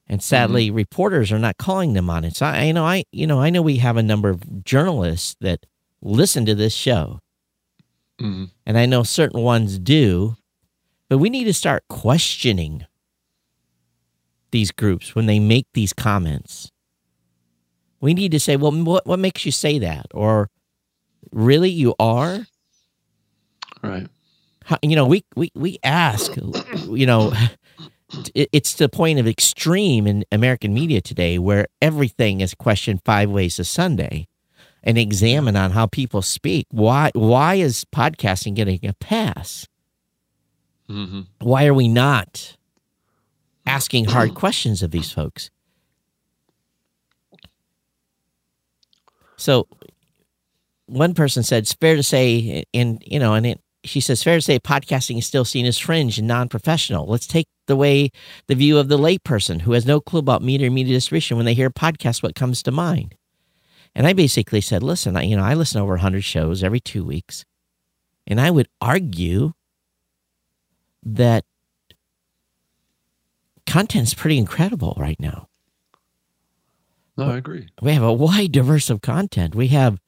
[0.07, 2.37] And sadly, reporters are not calling them on it.
[2.37, 5.37] So I, you know, I you know, I know we have a number of journalists
[5.41, 5.65] that
[6.03, 7.21] listen to this show,
[8.21, 8.51] Mhm.
[8.67, 10.37] and I know certain ones do,
[11.09, 12.85] but we need to start questioning
[14.55, 16.71] these groups when they make these comments.
[18.01, 20.07] We need to say, well, what what makes you say that?
[20.15, 20.49] Or
[21.33, 22.47] really, you are?
[23.83, 24.07] Right.
[24.65, 27.33] How, you know, we we we ask, you know,
[28.35, 33.31] it, it's the point of extreme in American media today, where everything is questioned five
[33.31, 34.29] ways a Sunday,
[34.85, 36.69] and examine on how people speak.
[36.71, 39.67] Why why is podcasting getting a pass?
[40.87, 42.57] hmm Why are we not
[43.67, 45.51] asking hard questions of these folks?
[49.37, 49.67] So
[50.87, 54.37] one person said it's fair to say and you know and it she says, fair
[54.37, 57.07] to say podcasting is still seen as fringe and non professional.
[57.07, 58.11] Let's take the way
[58.47, 61.47] the view of the layperson who has no clue about media or media distribution when
[61.47, 63.15] they hear podcast, what comes to mind?
[63.95, 67.05] And I basically said, listen, I, you know, I listen over 100 shows every two
[67.05, 67.45] weeks.
[68.27, 69.53] And I would argue
[71.05, 71.45] that
[73.75, 75.49] content's pretty incredible right now.
[77.17, 77.69] No, I agree.
[77.83, 79.57] We have a wide diverse of content.
[79.57, 79.99] We have,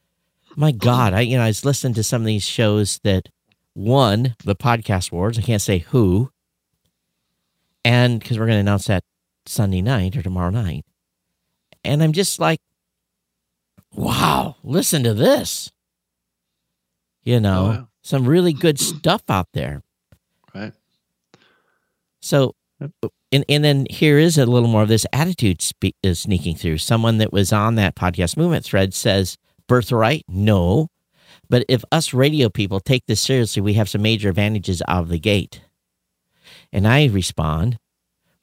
[0.57, 0.73] my oh.
[0.73, 3.29] God, I you know I was listening to some of these shows that
[3.75, 5.37] won the podcast awards.
[5.37, 6.31] I can't say who,
[7.85, 9.03] and because we're going to announce that
[9.47, 10.85] Sunday night or tomorrow night,
[11.83, 12.61] and I'm just like,
[13.93, 15.73] wow, listen to this.
[17.25, 17.85] You know, Oh, yeah.
[18.03, 19.83] some really good stuff out there.
[20.55, 20.73] Right.
[22.21, 22.55] So,
[23.33, 26.79] and and then here is a little more of this attitude spe- is sneaking through.
[26.79, 29.37] Someone that was on that podcast movement thread says,
[29.69, 30.89] "Birthright, no."
[31.49, 35.09] But if us radio people take this seriously, we have some major advantages out of
[35.09, 35.61] the gate.
[36.73, 37.79] And I respond,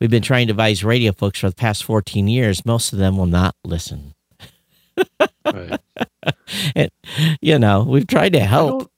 [0.03, 2.65] We've been trying to advise radio folks for the past 14 years.
[2.65, 4.15] Most of them will not listen.
[5.45, 5.79] Right.
[6.75, 6.91] And,
[7.41, 8.79] you know, we've tried to I help.
[8.79, 8.91] don't,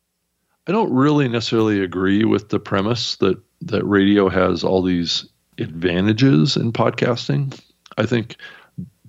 [0.68, 6.56] I don't really necessarily agree with the premise that that radio has all these advantages
[6.58, 7.60] in podcasting.
[7.98, 8.38] I think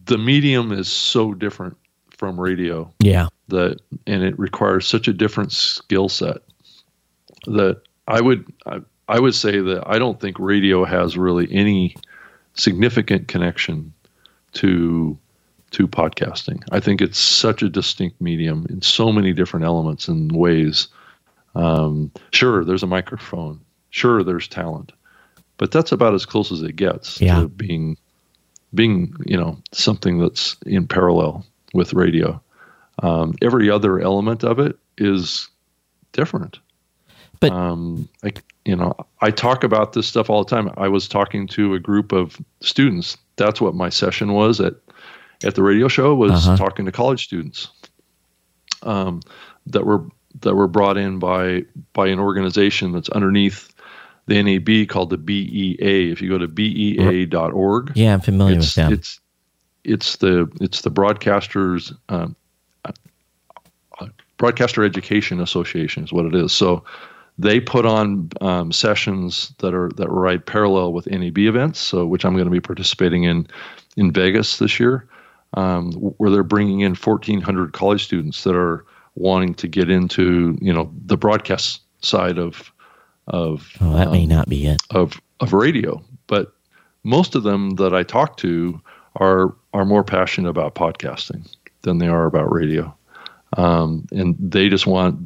[0.07, 1.77] the medium is so different
[2.11, 3.29] from radio Yeah.
[3.49, 6.39] that and it requires such a different skill set
[7.47, 11.95] that I would I, I would say that I don't think radio has really any
[12.55, 13.93] significant connection
[14.55, 15.19] to
[15.73, 16.63] to podcasting.
[16.71, 20.89] I think it's such a distinct medium in so many different elements and ways.
[21.55, 23.61] Um, sure, there's a microphone.
[23.91, 24.93] Sure, there's talent,
[25.59, 27.41] but that's about as close as it gets Yeah.
[27.41, 27.97] to being
[28.75, 32.41] being you know something that's in parallel with radio.
[33.03, 35.49] Um, every other element of it is
[36.13, 36.59] different.
[37.41, 40.71] But- um, like you know, I talk about this stuff all the time.
[40.77, 43.17] I was talking to a group of students.
[43.37, 44.75] That's what my session was at
[45.45, 46.57] at the radio show was Uh-huh.
[46.57, 47.69] talking to college students
[48.83, 49.21] um,
[49.67, 50.05] that were
[50.41, 53.69] that were brought in by by an organization that's underneath
[54.27, 56.11] the NAB called the BEA.
[56.11, 58.93] If you go to bea.org, Yeah, I'm familiar it's with them.
[58.93, 59.21] it's
[59.85, 62.35] it's the it's the broadcasters um,
[62.85, 66.85] uh, broadcaster education association is what it is so
[67.39, 72.25] they put on um, sessions that are that ride parallel with NAB events so which
[72.25, 73.47] I'm going to be participating in
[73.97, 75.09] in Vegas this year
[75.55, 78.85] um, where they're bringing in 1400 college students that are
[79.15, 82.73] wanting to get into you know the broadcast side of
[83.29, 84.83] of oh, that may um, not be it.
[84.91, 86.53] of of radio, but
[87.05, 88.81] most of them that I talk to
[89.17, 91.49] are are more passionate about podcasting
[91.83, 92.95] than they are about radio,
[93.57, 95.19] um, and they just want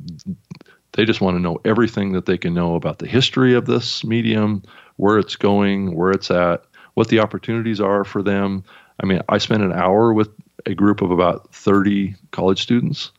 [0.92, 4.04] they just want to know everything that they can know about the history of this
[4.04, 4.62] medium,
[4.96, 8.64] where it's going, where it's at, what the opportunities are for them.
[9.02, 10.30] I mean, I spent an hour with
[10.66, 13.12] a group of about thirty college students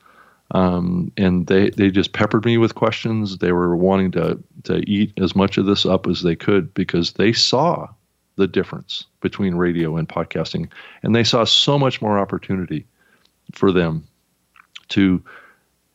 [0.52, 3.38] um, and they they just peppered me with questions.
[3.38, 7.14] They were wanting to to eat as much of this up as they could because
[7.14, 7.88] they saw
[8.36, 10.70] the difference between radio and podcasting,
[11.04, 12.86] and they saw so much more opportunity
[13.54, 14.06] for them
[14.90, 15.24] to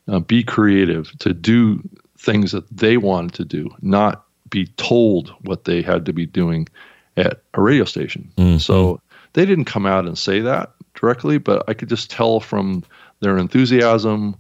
[0.09, 1.83] uh, be creative, to do
[2.19, 6.69] things that they wanted to do, not be told what they had to be doing
[7.17, 8.31] at a radio station.
[8.37, 8.61] Mhm.
[8.61, 9.01] So
[9.33, 12.83] they didn't come out and say that directly, but I could just tell from
[13.21, 14.37] their enthusiasm,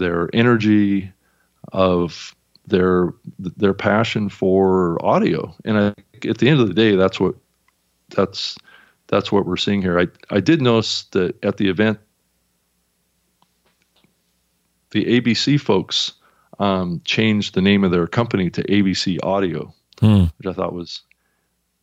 [0.00, 1.12] their energy,
[1.72, 2.34] of
[2.66, 5.54] their their passion for audio.
[5.64, 5.94] And I,
[6.28, 7.34] at the end of the day, that's what
[8.16, 8.56] that's
[9.06, 9.98] that's what we're seeing here.
[10.00, 11.98] I I did notice that at the event,
[14.90, 16.12] the ABC folks
[16.58, 20.24] um, changed the name of their company to ABC Audio, Hmm.
[20.38, 21.02] which I thought was,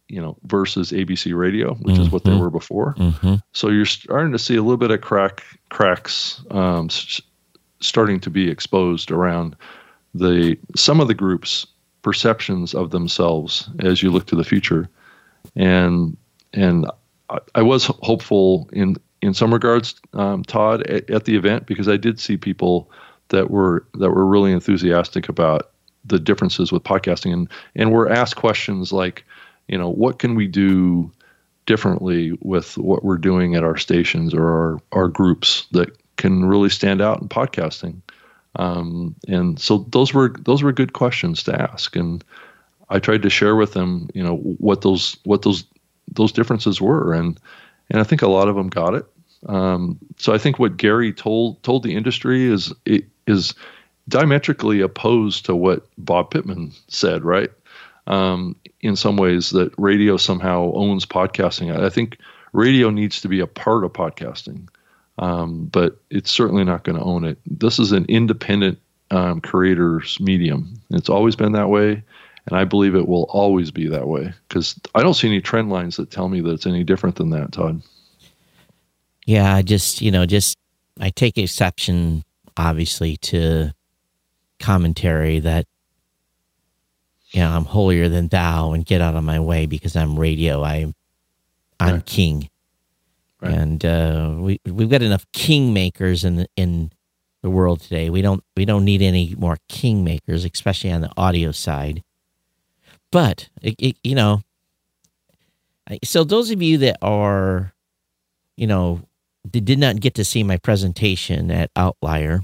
[0.09, 2.39] you know, versus ABC Radio, which is what they Mhm.
[2.39, 2.93] were before.
[2.97, 7.21] hmm So you're starting to see a little bit of crack cracks um, s-
[7.79, 9.55] starting to be exposed around
[10.13, 11.65] the some of the groups'
[12.01, 14.89] perceptions of themselves as you look to the future,
[15.55, 16.17] and
[16.53, 16.89] and
[17.29, 21.87] I, I was hopeful in in some regards, um, Todd, at, at the event because
[21.87, 22.89] I did see people
[23.29, 25.71] that were that were really enthusiastic about
[26.05, 29.25] the differences with podcasting and and were asked questions like,
[29.67, 31.11] you know, what can we do
[31.65, 36.69] differently with what we're doing at our stations or our, our groups that can really
[36.69, 38.01] stand out in podcasting.
[38.55, 42.23] Um, and so those were those were good questions to ask, and
[42.89, 45.65] I tried to share with them, you know, what those what those
[46.11, 47.39] those differences were, and
[47.89, 49.05] and I think a lot of them got it.
[49.45, 52.73] Um, so I think what Gary told told the industry is
[53.27, 53.53] is
[54.09, 57.51] diametrically opposed to what Bob Pittman said, right?
[58.07, 61.77] Um, in some ways, that radio somehow owns podcasting.
[61.77, 62.17] I think
[62.53, 64.69] radio needs to be a part of podcasting,
[65.17, 67.37] um, but it's certainly not going to own it.
[67.45, 68.79] This is an independent
[69.11, 70.79] um, creator's medium.
[70.89, 72.03] It's always been that way,
[72.45, 75.69] and I believe it will always be that way because I don't see any trend
[75.69, 77.81] lines that tell me that it's any different than that, Todd.
[79.25, 80.57] Yeah, I just you know just
[80.99, 82.23] I take exception,
[82.55, 83.73] obviously, to
[84.59, 85.65] commentary that
[87.31, 90.63] you know I'm holier than thou and get out of my way because I'm radio.
[90.63, 90.93] I
[91.79, 92.05] I'm right.
[92.05, 92.49] king,
[93.41, 93.53] right.
[93.53, 96.91] and uh, we we've got enough kingmakers in the, in
[97.43, 98.09] the world today.
[98.09, 102.03] We don't we don't need any more kingmakers, especially on the audio side.
[103.11, 104.41] But it, it, you know,
[106.03, 107.73] so those of you that are,
[108.57, 109.01] you know,
[109.49, 112.41] did not get to see my presentation at Outlier,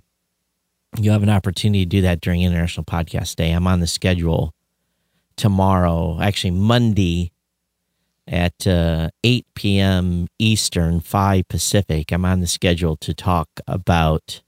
[0.97, 3.51] you have an opportunity to do that during International Podcast Day.
[3.51, 4.53] I'm on the schedule
[5.35, 7.31] tomorrow, actually Monday
[8.27, 10.27] at uh, 8 p.m.
[10.39, 12.11] Eastern, 5 Pacific.
[12.11, 14.41] I'm on the schedule to talk about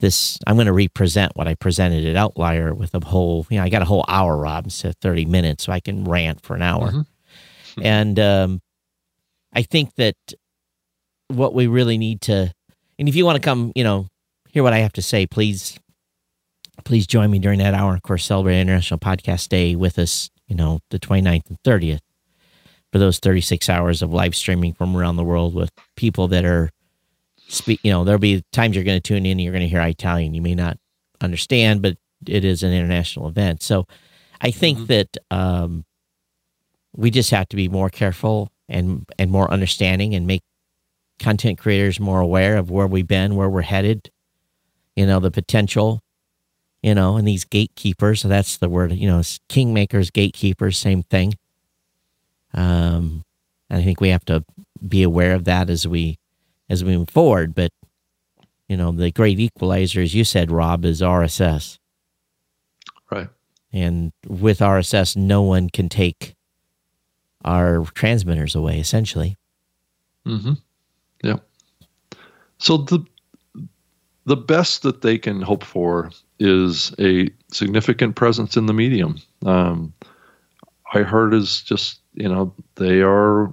[0.00, 0.38] this.
[0.46, 3.68] I'm going to represent what I presented at Outlier with a whole, you know, I
[3.68, 6.62] got a whole hour, Rob, instead of 30 minutes, so I can rant for an
[6.62, 6.90] hour.
[6.90, 7.82] Mm-hmm.
[7.82, 8.62] and um,
[9.52, 10.16] I think that
[11.28, 12.52] what we really need to,
[12.98, 14.08] and if you want to come, you know,
[14.48, 15.78] hear what I have to say, please,
[16.84, 17.94] please join me during that hour.
[17.94, 22.00] Of course, celebrate International Podcast Day with us, you know, the 29th and 30th
[22.92, 26.70] for those 36 hours of live streaming from around the world with people that are
[27.48, 29.68] speak, you know, there'll be times you're going to tune in and you're going to
[29.68, 30.34] hear Italian.
[30.34, 30.78] You may not
[31.20, 33.62] understand, but it is an international event.
[33.62, 33.86] So
[34.40, 34.86] I think mm-hmm.
[34.86, 35.84] that um,
[36.94, 40.42] we just have to be more careful and and more understanding and make
[41.18, 44.10] content creators more aware of where we've been, where we're headed,
[44.96, 46.00] you know, the potential,
[46.82, 48.20] you know, and these gatekeepers.
[48.20, 51.34] So that's the word, you know, kingmakers, gatekeepers, same thing.
[52.54, 53.24] Um,
[53.70, 54.44] I think we have to
[54.86, 56.18] be aware of that as we
[56.68, 57.54] as we move forward.
[57.54, 57.70] But
[58.68, 61.78] you know, the great equalizer, as you said, Rob, is RSS.
[63.10, 63.28] Right.
[63.72, 66.34] And with RSS, no one can take
[67.44, 69.36] our transmitters away, essentially.
[70.26, 70.54] Mm-hmm.
[71.22, 71.36] Yeah.
[72.58, 73.04] So the
[74.24, 79.20] the best that they can hope for is a significant presence in the medium.
[79.44, 79.92] Um,
[80.94, 83.50] iHeart is just you know they are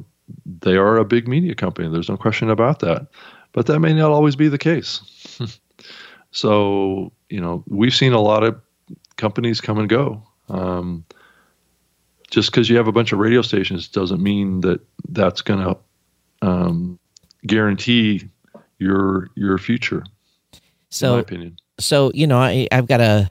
[0.62, 1.90] they are a big media company.
[1.90, 3.08] There's no question about that,
[3.54, 5.40] but that may not always be the case.
[6.32, 8.60] so you know we've seen a lot of
[9.18, 10.24] companies come and go.
[10.50, 11.06] Um,
[12.30, 15.78] just because you have a bunch of radio stations doesn't mean that that's going to
[16.42, 17.00] um,
[17.46, 18.28] guarantee
[18.78, 20.04] your your future.
[20.90, 21.58] So, my opinion.
[21.80, 23.30] So you know, I, I've got a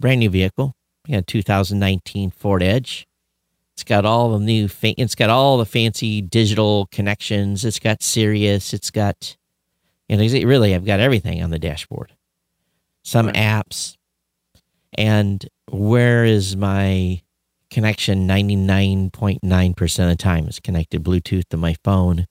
[0.00, 0.74] brand new vehicle,
[1.06, 3.07] yeah, 2019 Ford Edge.
[3.78, 7.64] It's got all the new, fa- it's got all the fancy digital connections.
[7.64, 8.74] It's got Sirius.
[8.74, 9.36] It's got,
[10.08, 12.12] you know, really, I've got everything on the dashboard.
[13.04, 13.36] Some right.
[13.36, 13.96] apps,
[14.94, 17.22] and where is my
[17.70, 18.26] connection?
[18.26, 22.26] Ninety nine point nine percent of the time, it's connected Bluetooth to my phone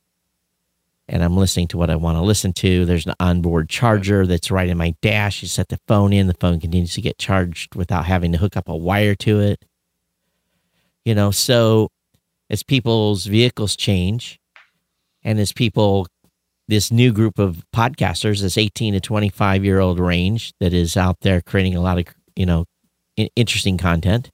[1.08, 2.84] and I'm listening to what I want to listen to.
[2.84, 5.42] There's an onboard charger that's right in my dash.
[5.42, 8.58] You set the phone in, the phone continues to get charged without having to hook
[8.58, 9.64] up a wire to it.
[11.08, 11.88] You know, so
[12.50, 14.42] as people's vehicles change
[15.24, 16.06] and as people,
[16.68, 21.22] this new group of podcasters, this 18 to 25 year old range that is out
[21.22, 22.66] there creating a lot of, you know,
[23.38, 24.32] interesting content,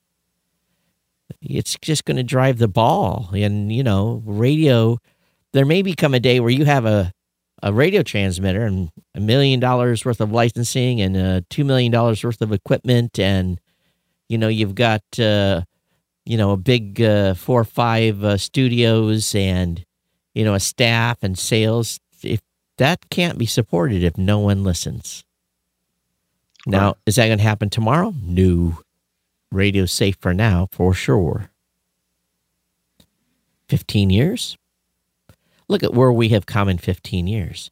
[1.43, 3.29] it's just going to drive the ball.
[3.35, 4.97] And, you know, radio
[5.51, 7.11] there may become a day where you have a,
[7.61, 12.23] a radio transmitter and a million dollars worth of licensing and uh, two million dollars
[12.23, 13.61] worth of equipment and
[14.27, 15.61] you know you've got uh,
[16.25, 19.85] you know a big uh, four or five uh, studios and
[20.33, 22.39] you know a staff and sales if
[22.77, 25.23] that can't be supported if no one listens
[26.65, 26.95] now right.
[27.05, 28.79] is that going to happen tomorrow no
[29.51, 31.49] Radio safe for now for sure
[33.69, 34.57] 15 years
[35.67, 37.71] Look at where we have come in 15 years.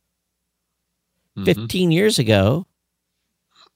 [1.38, 1.45] Mm-hmm.
[1.45, 2.65] 15 years ago,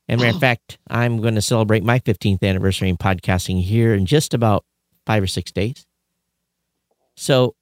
[0.08, 4.06] and matter of fact, I'm going to celebrate my 15th anniversary in podcasting here in
[4.06, 4.64] just about
[5.06, 5.86] five or six days.
[7.16, 7.56] So,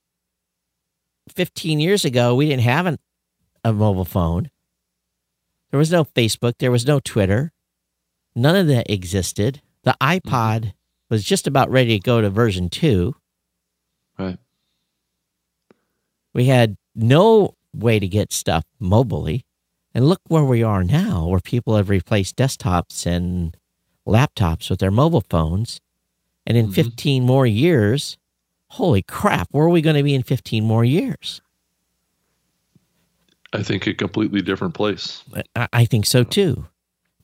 [1.35, 2.99] 15 years ago, we didn't have an,
[3.63, 4.49] a mobile phone.
[5.71, 6.55] There was no Facebook.
[6.59, 7.53] There was no Twitter.
[8.35, 9.61] None of that existed.
[9.83, 10.69] The iPod mm-hmm.
[11.09, 13.15] was just about ready to go to version two.
[14.19, 14.37] Right.
[16.33, 19.43] We had no way to get stuff mobily.
[19.93, 23.55] And look where we are now, where people have replaced desktops and
[24.07, 25.79] laptops with their mobile phones.
[26.45, 26.73] And in Mhm.
[26.73, 28.17] 15 more years,
[28.71, 31.41] holy crap, where are we going to be in 15 more years?
[33.53, 35.23] I think a completely different place.
[35.55, 36.67] I, I think so too.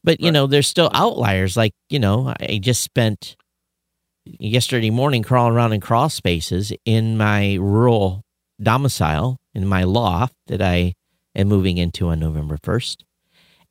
[0.03, 0.33] But, you Right.
[0.33, 1.57] know, there's still outliers.
[1.57, 3.35] Like, you know, I just spent
[4.25, 8.23] yesterday morning crawling around in crawl spaces in my rural
[8.61, 10.93] domicile in my loft that I
[11.35, 13.03] am moving into on November 1st.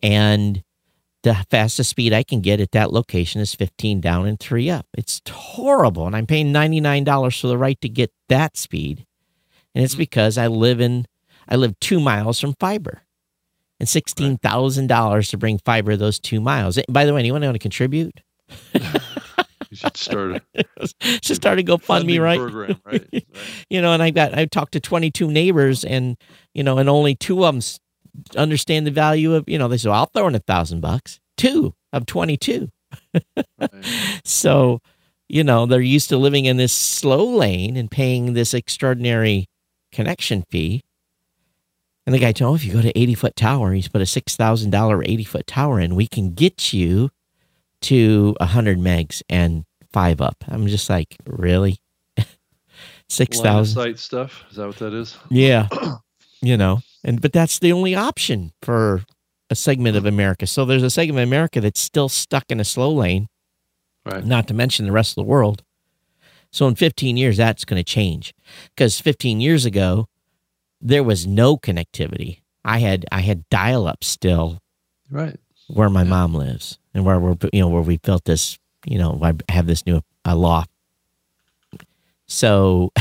[0.02, 0.62] And
[1.24, 4.86] the fastest speed I can get at that location is 15 down and three up.
[4.96, 6.06] It's horrible.
[6.06, 9.04] And I'm paying $99 for the right to get that speed.
[9.74, 9.98] And it's Mhm.
[9.98, 11.06] because I live in,
[11.48, 13.02] I live two miles from fiber
[13.80, 16.78] and $16,000 to bring fiber those two miles.
[16.88, 18.20] By the way, anyone want to contribute?
[19.79, 20.64] Should start a
[21.20, 22.39] Just start a GoFundMe, right?
[22.39, 23.09] program, right?
[23.12, 23.26] right.
[23.70, 26.16] you know, and I got I talked to 22 neighbors, and
[26.55, 27.62] you know, and only two of them
[28.37, 29.68] understand the value of you know.
[29.68, 32.68] They said, "I'll throw in a thousand bucks." Two of 22.
[33.14, 33.70] Right.
[34.24, 34.81] So,
[35.29, 39.47] you know, they're used to living in this slow lane and paying this extraordinary
[39.93, 40.83] connection fee.
[42.07, 44.01] And the guy told me, oh, if you go to 80 foot tower, he's put
[44.01, 47.11] a $6,000 80 foot tower in, we can get you
[47.83, 50.36] to 100 megs and five up.
[50.49, 51.80] I'm just like, really?
[53.09, 53.74] 6,000?
[53.74, 54.45] sight stuff.
[54.51, 55.16] Is that what that is?
[55.30, 55.68] Yeah.
[56.43, 59.05] you know, and but that's the only option for
[59.51, 60.47] a segment of America.
[60.47, 63.28] So there's a segment of America that's still stuck in a slow lane
[64.07, 64.24] Right.
[64.24, 65.62] not to mention the rest of the world.
[66.51, 68.32] So in 15 years, that's going to change
[68.74, 70.07] because 15 years ago,
[70.80, 72.41] there was no connectivity.
[72.64, 74.61] I had I had dial up still
[75.11, 75.36] Right.
[75.66, 76.09] where my Yeah.
[76.11, 78.59] mom lives and where we're you know where we built this
[78.91, 80.70] you know I have this new uh, loft.
[82.26, 82.93] So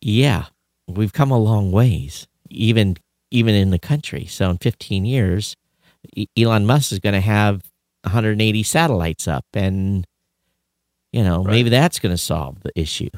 [0.00, 0.46] yeah,
[0.86, 2.96] we've come a long ways even
[3.30, 4.26] even in the country.
[4.26, 5.56] So in 15 years,
[6.36, 7.62] Elon Musk is going to have
[8.02, 10.06] 180 satellites up and
[11.12, 11.52] you know, Right.
[11.52, 13.10] maybe that's going to solve the issue.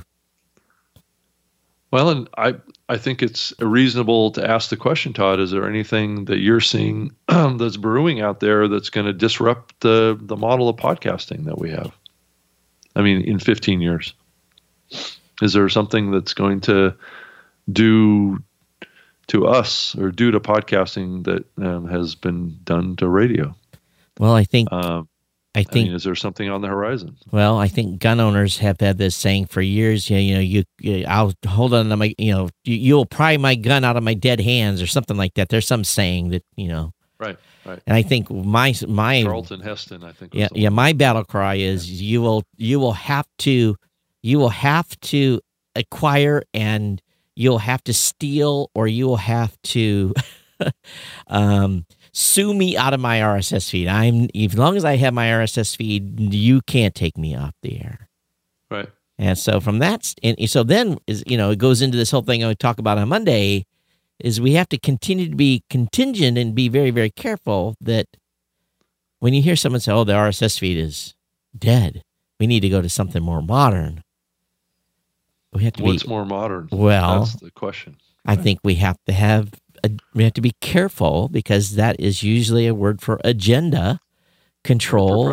[1.93, 2.55] Well, and I
[2.89, 5.41] I think it's reasonable to ask the question, Todd.
[5.41, 10.19] Is there anything that you're seeing that's brewing out there that's going to disrupt the
[10.21, 11.93] the model of podcasting that we have?
[12.97, 14.13] I mean, in 15 years,
[15.43, 16.95] is there something that's going to
[17.73, 18.43] do
[19.29, 23.55] to us or do to podcasting that um, has been done to radio?
[24.19, 25.09] Well, I think Um,
[25.57, 27.17] I I think mean, is there something on the horizon?
[27.31, 30.11] Well, I think gun owners have had this saying for years.
[30.11, 33.37] You, you know, you, you I'll hold on to my, you know, you, you'll pry
[33.37, 35.51] my gun out of my dead hands or something like that.
[35.51, 37.81] There's some saying that you know, Right, right.
[37.87, 40.35] and I think my my Charlton Heston, I think.
[40.35, 43.77] yeah yeah my battle cry is you will you will have to
[44.23, 45.41] you will have to
[45.77, 47.01] acquire and
[47.37, 50.15] you'll have to steal or you will have to
[51.29, 53.89] um sue me out of my RSS feed.
[53.89, 57.81] I'm as long as I have my RSS feed, you can't take me off the
[57.83, 58.09] air.
[58.71, 58.89] Right.
[59.19, 62.23] And so from that, and so then is you know it goes into this whole
[62.23, 63.67] thing I talk about on Monday,
[64.19, 68.07] is we have to continue to be contingent and be very very careful that
[69.19, 71.15] when you hear someone say, "Oh, the RSS feed is
[71.57, 72.03] dead,"
[72.41, 74.03] we need to go to something more modern.
[75.53, 76.69] We have to What's be more modern?
[76.73, 77.21] well.
[77.21, 77.97] That's the question.
[78.27, 79.53] I think we have to have
[80.15, 84.01] we have to be careful because that is usually a word for agenda,
[84.63, 85.29] control,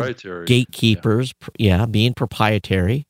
[0.46, 1.32] gatekeepers.
[1.34, 3.06] pr- Yeah, being proprietary.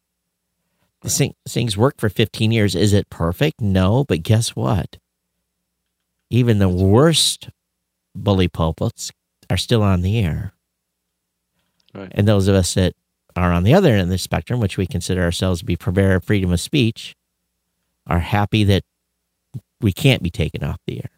[1.03, 2.74] This thing, thing's worked for 15 years.
[2.76, 3.61] Is it perfect?
[3.61, 4.99] No, but guess what?
[6.30, 7.51] Even the worst
[8.14, 9.11] bully pulpits
[9.51, 10.53] are still on the air.
[11.93, 12.12] Right.
[12.14, 12.95] And those of us that
[13.34, 16.14] are on the other end of the spectrum, which we consider ourselves to be purveyor
[16.16, 17.16] of freedom of speech,
[18.07, 18.84] are happy that
[19.80, 21.11] we can't be taken off the air.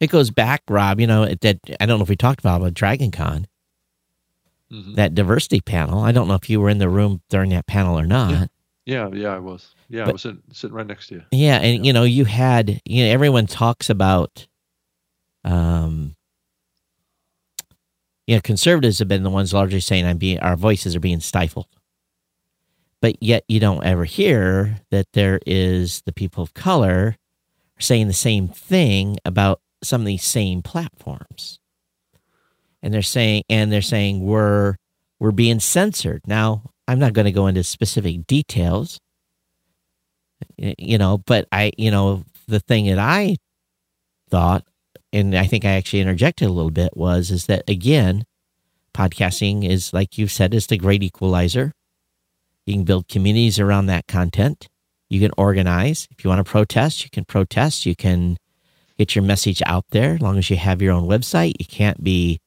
[0.00, 1.00] It goes back, Rob.
[1.00, 3.46] You know that I don't know if we talked about about Dragon Con
[4.72, 4.96] Mhm.
[4.96, 6.00] that diversity panel.
[6.00, 8.50] I don't know if you were in the room during that panel or not.
[8.84, 9.74] Yeah, yeah, I was.
[9.88, 11.22] Yeah, I was sitting, sitting right next to you.
[11.30, 14.46] Yeah, and you know, you had you know everyone talks about
[15.44, 16.14] um
[18.26, 21.20] you know, conservatives have been the ones largely saying I'm being our voices are being
[21.20, 21.68] stifled.
[23.00, 27.16] But yet you don't ever hear that there is the people of color
[27.78, 31.58] saying the same thing about some of these same platforms.
[32.82, 34.76] And they're saying and they're saying we're
[35.20, 36.22] we're being censored.
[36.26, 39.00] Now, I'm not going to go into specific details
[40.58, 43.36] you know but i you know the thing that i
[44.30, 44.64] thought
[45.12, 48.24] and i think i actually interjected a little bit was is that again
[48.94, 51.72] podcasting is like you said is the great equalizer
[52.66, 54.66] you can build communities around that content
[55.08, 56.08] You can organize.
[56.10, 57.86] If you want to protest, you can protest.
[57.86, 58.38] You can
[58.98, 61.54] get your message out there as long as you have your own website.
[61.58, 62.40] You can't be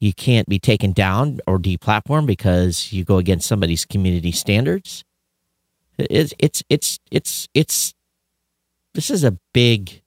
[0.00, 5.04] you can't be taken down or deplatformed because you go against somebody's community standards.
[5.96, 7.94] It's it's it's it's it's
[8.94, 10.02] this is a big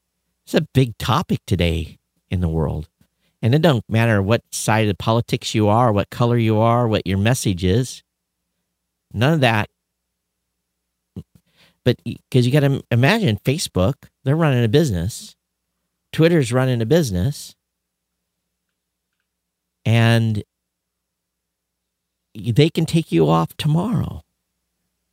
[0.45, 1.97] it's a big topic today
[2.29, 2.89] in the world.
[3.41, 7.05] And it don't matter what side of politics you are, what color you are, what
[7.05, 8.03] your message is.
[9.13, 9.69] None of that.
[11.83, 15.35] But because you got to imagine Facebook, they're running a business.
[16.11, 17.55] Twitter's running a business.
[19.85, 20.43] And
[22.33, 24.23] they can take you off tomorrow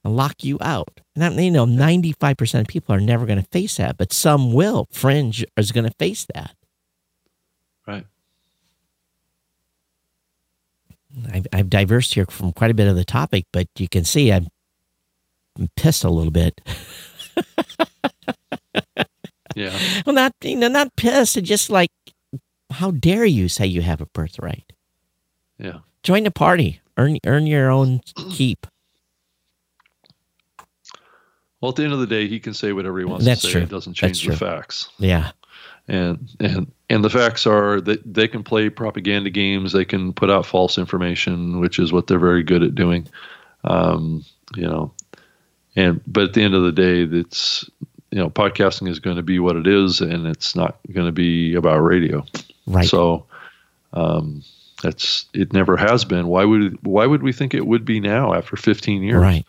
[0.02, 1.02] and lock you out.
[1.14, 4.88] And you know, 95% of people are never going to face that, but some will.
[4.90, 6.56] Fringe is going to face that.
[7.86, 8.06] Right.
[11.30, 14.32] I've, I've diversed here from quite a bit of the topic, but you can see
[14.32, 14.48] I'm,
[15.58, 16.62] I'm pissed a little bit.
[19.54, 19.76] yeah.
[20.06, 21.42] Well, not you know, not pissed.
[21.42, 21.90] Just like,
[22.70, 24.72] how dare you say you have a birthright?
[25.58, 25.78] Yeah.
[26.02, 26.80] Join the party.
[26.96, 28.00] Earn earn your own
[28.30, 28.66] keep.
[31.60, 33.46] Well, at the end of the day, he can say whatever he wants That's to
[33.46, 33.52] say.
[33.52, 33.62] true.
[33.62, 34.48] It doesn't change That's the true.
[34.48, 34.88] facts.
[34.98, 35.30] Yeah.
[35.88, 39.72] And and and the facts are that they can play propaganda games.
[39.72, 43.06] They can put out false information, which is what they're very good at doing.
[43.64, 44.24] Um,
[44.56, 44.92] you know,
[45.76, 47.68] and but at the end of the day, it's
[48.12, 51.12] you know, podcasting is going to be what it is, and it's not going to
[51.12, 52.24] be about radio.
[52.66, 52.86] Right.
[52.86, 53.26] So,
[53.94, 54.42] um,
[54.82, 55.52] that's it.
[55.52, 56.26] Never has been.
[56.26, 59.20] Why would why would we think it would be now after 15 years?
[59.20, 59.46] right.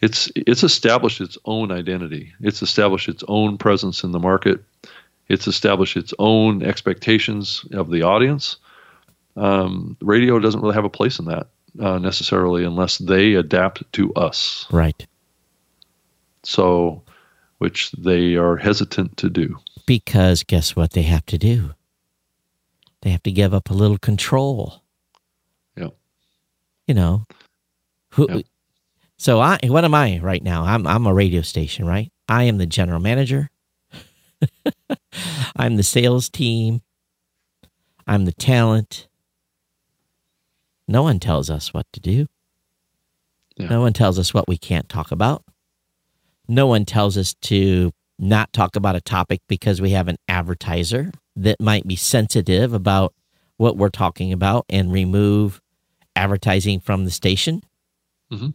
[0.00, 2.32] it's it's established its own identity.
[2.40, 4.62] It's established its own presence in the market.
[5.28, 8.56] It's established its own expectations of the audience.
[9.36, 11.48] Um, radio doesn't really have a place in that
[11.80, 14.66] uh, necessarily unless they adapt to us.
[14.70, 15.06] Right.
[16.44, 17.02] So,
[17.62, 19.56] which they are hesitant to do.
[19.86, 21.74] Because guess what they have to do?
[23.02, 24.82] They have to give up a little control.
[25.76, 25.90] Yeah.
[26.88, 27.22] You know,
[28.10, 28.26] who?
[28.28, 28.46] Yep.
[29.16, 30.64] So I, what am I right now?
[30.64, 32.10] I'm I'm a radio station, right?
[32.28, 33.48] I am the general manager.
[35.56, 36.82] I'm the sales team.
[38.08, 39.06] I'm the talent.
[40.88, 42.26] No one tells us what to do.
[43.56, 43.68] Yeah.
[43.68, 45.44] No one tells us what we can't talk about.
[46.48, 51.12] No one tells us to not talk about a topic because we have an advertiser
[51.36, 53.14] that might be sensitive about
[53.56, 55.60] what we're talking about and remove
[56.14, 57.62] advertising from the station.
[58.30, 58.54] Mhm.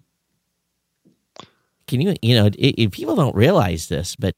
[1.88, 4.36] Can you, you know, i if people don't realize this, but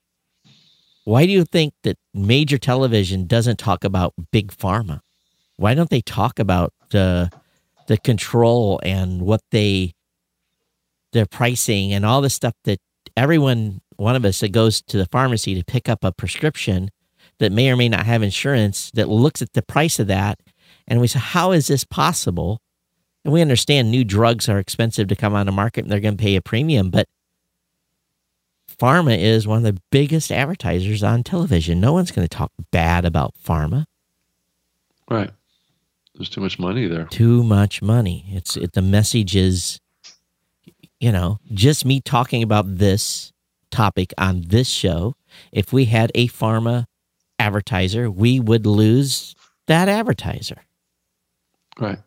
[1.03, 5.01] why do you think that major television doesn't talk about big pharma?
[5.57, 7.31] Why don't they talk about the
[7.87, 9.93] the control and what they
[11.11, 12.79] their pricing and all the stuff that
[13.19, 16.89] everyone one of us that goes to the pharmacy to pick up a prescription
[17.39, 20.39] that may or may not have insurance that looks at the price of that
[20.87, 22.61] and we say how is this possible
[23.25, 26.17] and we understand new drugs are expensive to come on the market and they're going
[26.17, 27.07] to pay a premium but
[28.79, 33.03] pharma is one of the biggest advertisers on television no one's going to talk bad
[33.05, 33.85] about pharma
[35.09, 35.31] Right.
[36.15, 37.05] There's too much money there.
[37.05, 38.25] too much money.
[38.29, 39.79] It's it, the message is,
[40.99, 43.31] you know, just me talking about this
[43.71, 45.15] topic on this show.
[45.51, 46.85] If we had a pharma
[47.37, 49.35] advertiser, we would lose
[49.67, 50.63] that advertiser.
[51.79, 51.99] Right.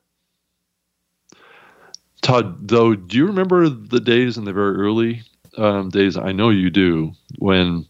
[2.21, 5.23] Todd, though, do you remember the days in the very early
[5.57, 6.17] um, days?
[6.17, 7.87] I know you do, when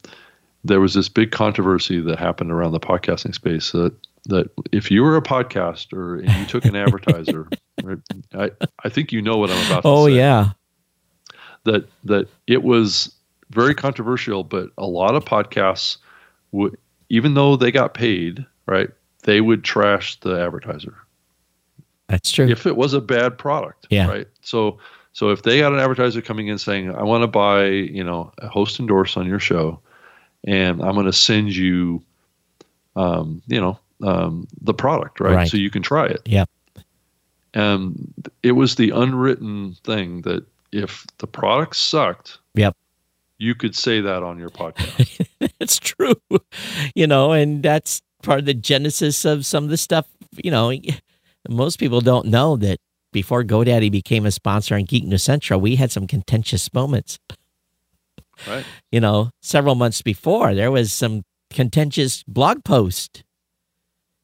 [0.65, 3.95] there was this big controversy that happened around the podcasting space that
[4.27, 7.49] that if you were a podcaster and you took an advertiser,
[7.83, 7.99] right,
[8.33, 8.51] I
[8.85, 10.51] I think you know what I'm about to Oh yeah,
[11.65, 13.15] that that it was
[13.51, 15.99] very controversial, but a lot of podcasts
[16.53, 16.77] would,
[17.09, 18.89] even though they got paid, right,
[19.25, 20.97] they would trash the advertiser
[22.09, 22.49] that's true.
[22.49, 23.87] if it was a bad product.
[23.91, 24.09] Yeah.
[24.09, 24.29] Right.
[24.43, 24.79] So
[25.15, 28.33] so if they got an advertiser coming in saying, I want to buy, you know,
[28.39, 29.81] a host endorse on your show
[30.45, 32.03] and I'm going to send you
[32.97, 35.35] um, you know, um, the product, right?
[35.35, 35.49] Right.
[35.49, 36.21] So you can try it.
[36.27, 36.45] Yeah.
[37.55, 42.77] And it was the unwritten thing that if the product sucked, Yep.
[43.39, 45.27] you could say that on your podcast.
[45.61, 46.15] it's true.
[46.95, 50.07] You know, and that's part of the genesis of some of the stuff.
[50.43, 50.73] You know,
[51.49, 52.79] most people don't know that
[53.13, 57.19] before GoDaddy became a sponsor on Geek News Central, we had some contentious moments.
[58.49, 58.65] right.
[58.91, 63.25] you know, several months before, there was some contentious blog post.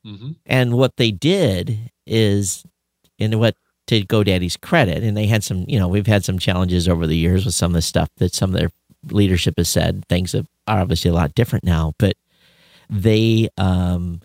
[0.05, 2.65] hmm And what they did is,
[3.19, 3.57] and what
[3.89, 7.16] to GoDaddy's credit, and they had some, you know, we've had some challenges over the
[7.16, 8.70] years with some of the stuff that some of their
[9.11, 10.05] leadership has said.
[10.09, 12.14] Things are obviously a lot different now, but
[12.91, 14.20] they um,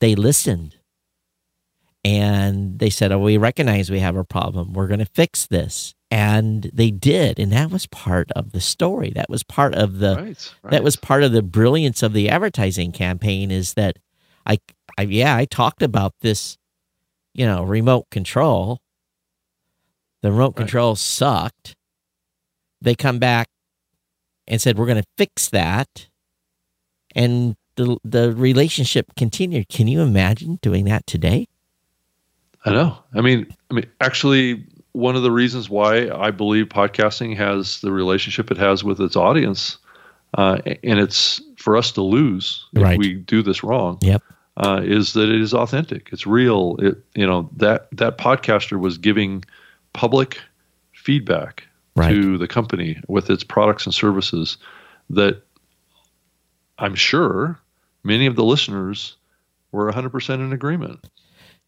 [0.00, 0.76] they listened
[2.04, 4.72] and they said, "Oh, we recognize we have a problem.
[4.72, 9.10] We're going to fix this." And they did, and that was part of the story.
[9.14, 10.54] That was part of the Right.
[10.62, 10.70] right.
[10.70, 13.50] that was part of the brilliance of the advertising campaign.
[13.50, 13.98] Is that
[14.46, 14.58] I,
[14.96, 16.56] I yeah, I talked about this,
[17.34, 18.80] you know, remote control.
[20.22, 20.56] The remote Right.
[20.56, 21.74] control sucked.
[22.80, 23.48] They come back
[24.46, 26.08] and said, "We're going to fix that,"
[27.14, 29.68] and the the relationship continued.
[29.68, 31.46] Can you imagine doing that today?
[32.64, 32.98] I know.
[33.14, 37.92] I mean, I mean, actually, one of the reasons why I believe podcasting has the
[37.92, 39.78] relationship it has with its audience,
[40.34, 42.92] uh, and it's for us to lose Right.
[42.94, 44.22] if we do this wrong, Yep.
[44.56, 46.08] uh, is that it is authentic.
[46.12, 46.76] It's real.
[46.80, 49.44] It, you know, that that podcaster was giving
[49.98, 50.40] public
[50.92, 51.64] feedback
[51.96, 52.10] Right.
[52.14, 54.56] to the company with its products and services
[55.10, 55.42] that
[56.78, 57.58] I'm sure
[58.04, 59.16] many of the listeners
[59.72, 61.00] were 100% in agreement.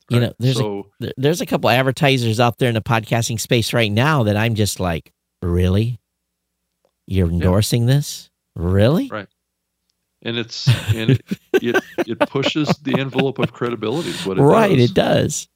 [0.09, 0.27] You right?
[0.29, 3.73] know, there's a so, there- there's a couple advertisers out there in the podcasting space
[3.73, 5.13] right now that I'm just like,
[5.43, 5.99] really?
[7.09, 8.31] You're endorsing this?
[8.55, 9.09] Really?
[9.09, 9.27] Right.
[10.23, 11.23] and it's and it,
[11.55, 14.11] it it pushes the envelope of credibility.
[14.11, 14.91] is What it right, does.
[14.91, 15.49] it does.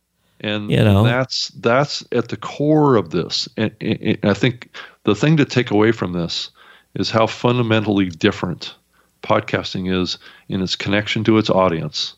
[0.44, 1.02] And You know.
[1.02, 3.48] that's that's at the core of this.
[3.56, 4.68] And, and- and i think
[5.04, 6.50] the thing to take away from this
[6.94, 8.74] is how fundamentally different
[9.22, 10.18] podcasting is
[10.48, 12.14] in its connection to its audience.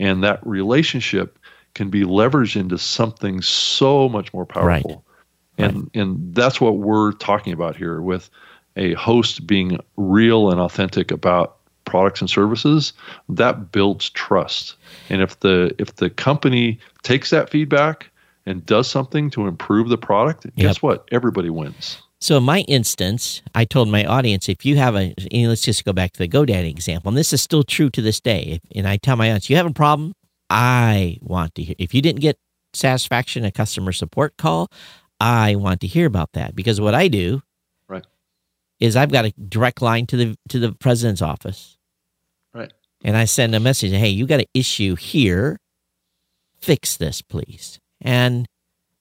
[0.00, 1.38] And that relationship
[1.74, 5.04] can be leveraged into something so much more powerful.
[5.58, 8.28] And and that's what we're talking about here with
[8.76, 11.55] a host being real and authentic about
[11.86, 12.92] products and services
[13.28, 14.76] that builds trust
[15.08, 18.10] and if the if the company takes that feedback
[18.44, 23.42] and does something to improve the product guess what everybody wins So in my instance,
[23.54, 26.70] I told my audience, if you have a, let's just go back to the GoDaddy
[26.70, 28.58] example, and this is still true to this day.
[28.74, 30.14] And I tell my audience, you have a problem,
[30.48, 31.74] I want to hear.
[31.78, 32.38] If you didn't get
[32.72, 34.68] satisfaction a customer support call,
[35.20, 37.42] I want to hear about that because what I do,
[37.86, 38.06] Right.
[38.80, 41.75] is I've got a direct line to the to the president's office,
[43.06, 45.58] and I send a message, hey, you got an issue here,
[46.60, 47.78] fix this, please.
[48.00, 48.46] And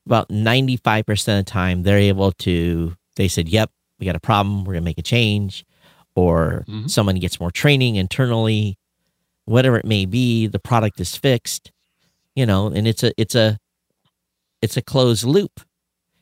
[0.06, 4.60] about 95% of the time, they're able to, they said, yep, we got a problem.
[4.64, 5.66] We're going to make a change.
[6.14, 6.90] Or Mhm.
[6.90, 8.78] someone gets more training internally,
[9.46, 11.72] whatever it may be, the product is fixed,
[12.36, 13.58] you know, and it's a, it's a,
[14.62, 15.62] it's a closed loop.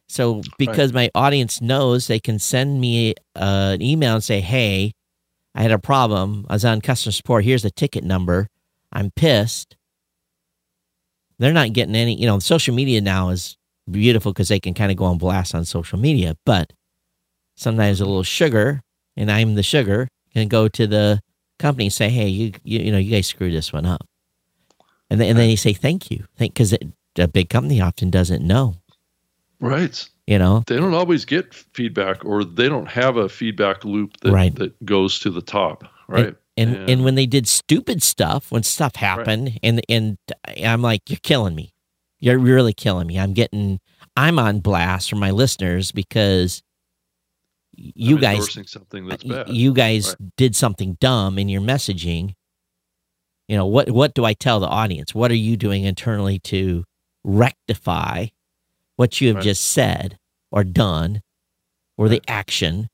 [0.07, 4.93] So because my audience knows they can send me uh, an email and say, hey,
[5.55, 6.45] I had a problem.
[6.49, 7.43] I was on customer support.
[7.43, 8.49] Here's the ticket number.
[8.91, 9.75] I'm pissed.
[11.39, 13.57] They're not getting any, you know, social media now is
[13.89, 16.73] beautiful because they can kind of go on blast on social media, but
[17.55, 18.81] sometimes a little sugar,
[19.17, 21.21] and I'm the sugar, can go to the
[21.59, 24.07] company and say, hey, you, you, you know, you guys screwed this one up.
[25.09, 26.25] And then, and then you say, thank you.
[26.37, 26.75] Thank, because
[27.17, 28.75] a big company often doesn't know,
[29.59, 30.63] right you know?
[30.67, 34.55] they don't always get feedback or they don't have a feedback loop that, Right.
[34.55, 38.95] that goes to the top right And and when they did stupid stuff, when stuff
[38.95, 40.17] happened, and and
[40.63, 41.73] I'm like, you're killing me.
[42.19, 43.17] You're really killing me.
[43.19, 43.79] I'm getting,
[44.15, 46.61] I'm on blast from my listeners because
[47.73, 50.35] you I'm guys, something that's bad you guys Right.
[50.37, 52.35] did something dumb in your messaging.
[53.47, 53.89] You know what?
[53.89, 55.15] What do I tell the audience?
[55.15, 56.83] What are you doing internally to
[57.23, 58.27] rectify
[58.95, 59.43] what you have Right.
[59.43, 60.17] just said
[60.51, 61.21] or done,
[61.97, 62.89] or the action?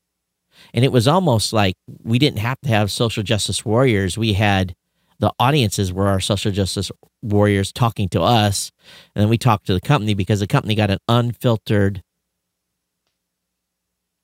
[0.74, 4.18] And it was almost like we didn't have to have social justice warriors.
[4.18, 4.76] We had
[5.20, 6.92] the audiences were our social justice
[7.22, 8.72] warriors talking to us,
[9.16, 12.02] and then we talked to the company because the company got an unfiltered,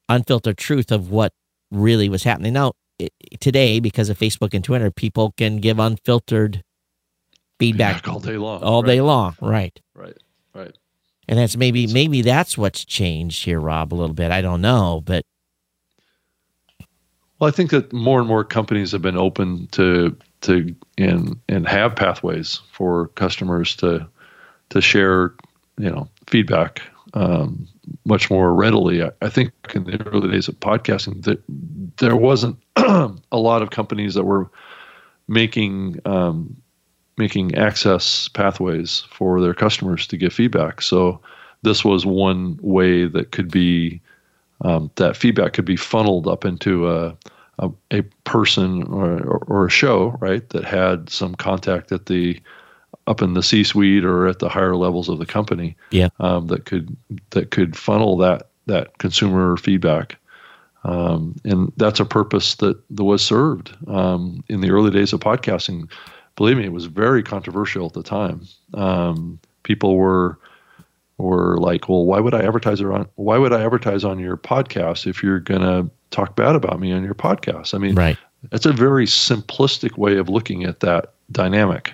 [0.07, 1.33] unfiltered truth of what
[1.71, 2.53] really was happening.
[2.53, 6.63] Now, it, today, because of Facebook and Twitter, people can give unfiltered
[7.59, 9.79] feedback Feedback all day long all right, day long, right?
[9.93, 10.17] right
[10.53, 10.77] right
[11.27, 14.31] And that's maybe maybe that's what's changed here, Rob, a little bit.
[14.31, 15.23] I don't know, but
[17.39, 21.67] Well, I think that more and more companies have been open to to and and
[21.67, 24.07] have pathways for customers to
[24.69, 25.33] to share,
[25.77, 26.81] you know, feedback
[27.13, 27.67] um,
[28.05, 29.03] much more readily.
[29.03, 31.41] I, I think in the early days of podcasting, that
[31.97, 34.49] there wasn't a lot of companies that were
[35.27, 36.55] making um,
[37.17, 40.81] making access pathways for their customers to give feedback.
[40.81, 41.19] So
[41.61, 44.01] this was one way that could be
[44.61, 47.15] um, that feedback could be funneled up into a
[47.59, 52.39] a, a person or, or, a show, right, that had some contact at the
[53.07, 55.75] up in the C-suite or at the higher levels of the company.
[55.91, 56.09] Yeah.
[56.19, 56.95] Um, that could
[57.31, 60.17] that could funnel that that consumer feedback.
[60.83, 65.19] Um, and that's a purpose that, that was served um, in the early days of
[65.19, 65.89] podcasting.
[66.35, 68.41] Believe me, it was very controversial at the time.
[68.73, 70.37] Um, people were
[71.17, 75.07] were like, "Well, why would I advertise on why would I advertise on your podcast
[75.07, 78.17] if you're going to talk bad about me on your podcast?" I mean, right.
[78.51, 81.93] It's a very simplistic way of looking at that dynamic.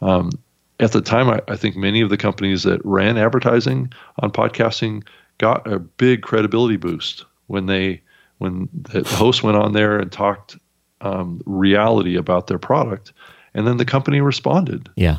[0.00, 0.30] Um,
[0.78, 5.04] at the time, I, I, think many of the companies that ran advertising on podcasting
[5.38, 8.00] got a big credibility boost when they
[8.38, 10.56] when the host went on there and talked
[11.02, 13.12] um, reality about their product,
[13.54, 14.88] and then the company responded.
[14.96, 15.18] Yeah,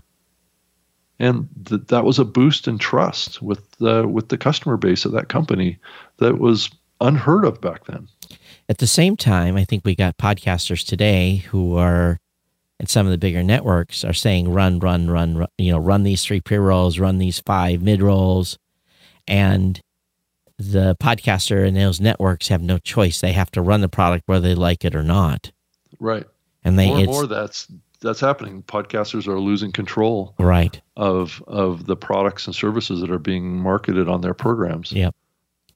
[1.20, 5.12] and th- that was a boost in trust with the with the customer base of
[5.12, 5.78] that company
[6.18, 6.70] that was
[7.00, 8.08] unheard of back then.
[8.68, 12.20] At the same time, I think we got podcasters today who are
[12.80, 16.02] and some of the bigger networks are saying run, run, run, run you know, run
[16.02, 18.58] these three pre rolls, run these five mid rolls,
[19.28, 19.80] and
[20.58, 23.22] the podcaster and those networks have no choice.
[23.22, 25.52] They have to run the product whether they like it or not.
[26.00, 26.26] Right.
[26.64, 27.68] And they more and more that's
[28.02, 28.64] that's happening.
[28.64, 34.10] Podcasters are losing control right of of the products and services that are being marketed
[34.10, 34.91] on their programs.
[34.91, 35.16] Yep.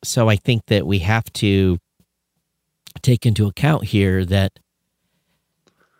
[0.03, 1.77] So I think that we have to
[3.01, 4.59] take into account here that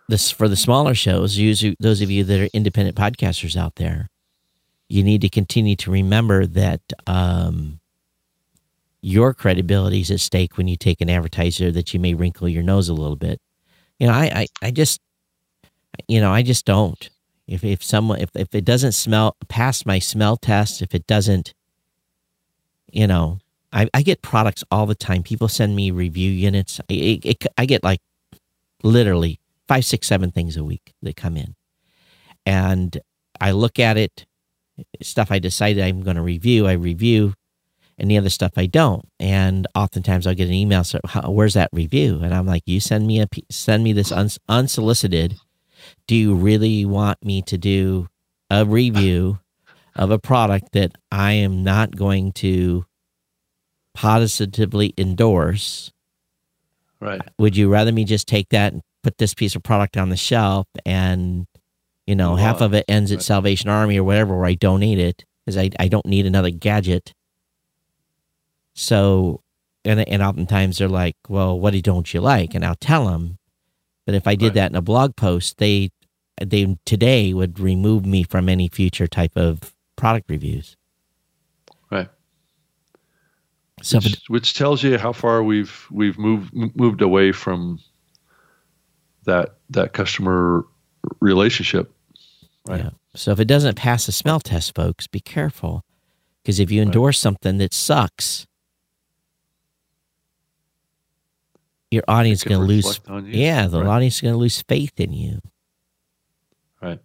[0.08, 1.40] this for the smaller shows,
[1.80, 4.10] those of you that are independent podcasters out there,
[4.88, 7.80] you need to continue to remember that um,
[9.02, 12.64] your credibility is at stake when you take an advertiser that you may wrinkle your
[12.64, 13.42] nose a little bit.
[14.00, 15.02] You know, I, I, I just,
[16.08, 17.10] you know, I just don't.
[17.48, 21.54] If if someone if if it doesn't smell pass my smell test, if it doesn't,
[22.92, 23.40] you know,
[23.72, 25.22] I, I get products all the time.
[25.22, 26.80] People send me review units.
[26.90, 26.94] I,
[27.24, 28.00] it, I get like
[28.84, 31.56] literally five, six, seven things a week that come in.
[32.46, 32.98] And
[33.42, 34.26] I look at it,
[35.02, 37.34] stuff I decided I'm going to review, I review,
[37.98, 39.08] and the other stuff I don't.
[39.20, 42.22] And oftentimes I'll get an email, so where's that review?
[42.22, 45.36] And I'm like, you send me a send me this uns, unsolicited.
[46.08, 48.08] Do you really want me to do
[48.50, 49.40] a review
[49.96, 52.86] of a product that I am not going to
[53.94, 55.92] positively endorse?
[57.00, 57.22] Right.
[57.38, 60.18] Would you rather me just take that and put this piece of product on the
[60.18, 61.46] shelf and
[62.08, 65.26] you know half of it ends at salvation army or whatever where i donate it
[65.46, 67.14] because I, I don't need another gadget
[68.74, 69.42] so
[69.84, 73.38] and, and oftentimes they're like well what don't you like and i'll tell them
[74.06, 74.54] that if i did right.
[74.56, 75.90] that in a blog post they
[76.44, 80.76] they today would remove me from any future type of product reviews
[81.92, 82.10] right
[83.82, 87.80] so which, which tells you how far we've we've moved moved away from
[89.26, 90.66] that that customer
[91.20, 91.92] relationship.
[92.68, 92.86] Right.
[92.86, 92.90] Yeah.
[93.16, 95.84] So if it doesn't pass the smell test, folks, be careful.
[96.42, 97.22] Because if you endorse right.
[97.22, 98.46] something that sucks,
[101.96, 103.00] your audience is going to lose.
[103.26, 103.90] Yeah, the right.
[103.90, 105.40] audience is going to lose faith in you.
[106.82, 107.00] Right.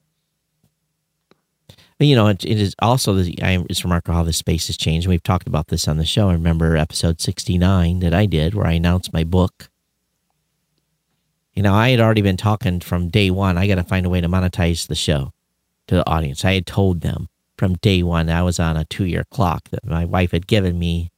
[1.99, 4.77] But you know, it, it is also the, I, it's remarkable how the space has
[4.77, 5.07] changed.
[5.07, 6.29] We've talked about this on the show.
[6.29, 9.71] I remember episode sixty nine that I did, where I announced my book
[11.55, 13.59] you know, I had already been talking from day one.
[13.59, 15.33] I got to find a way to monetize the show
[15.89, 16.45] to the audience.
[16.45, 17.29] I had told them
[17.59, 20.79] from day one I was on a two year clock that my wife had given
[20.79, 21.11] me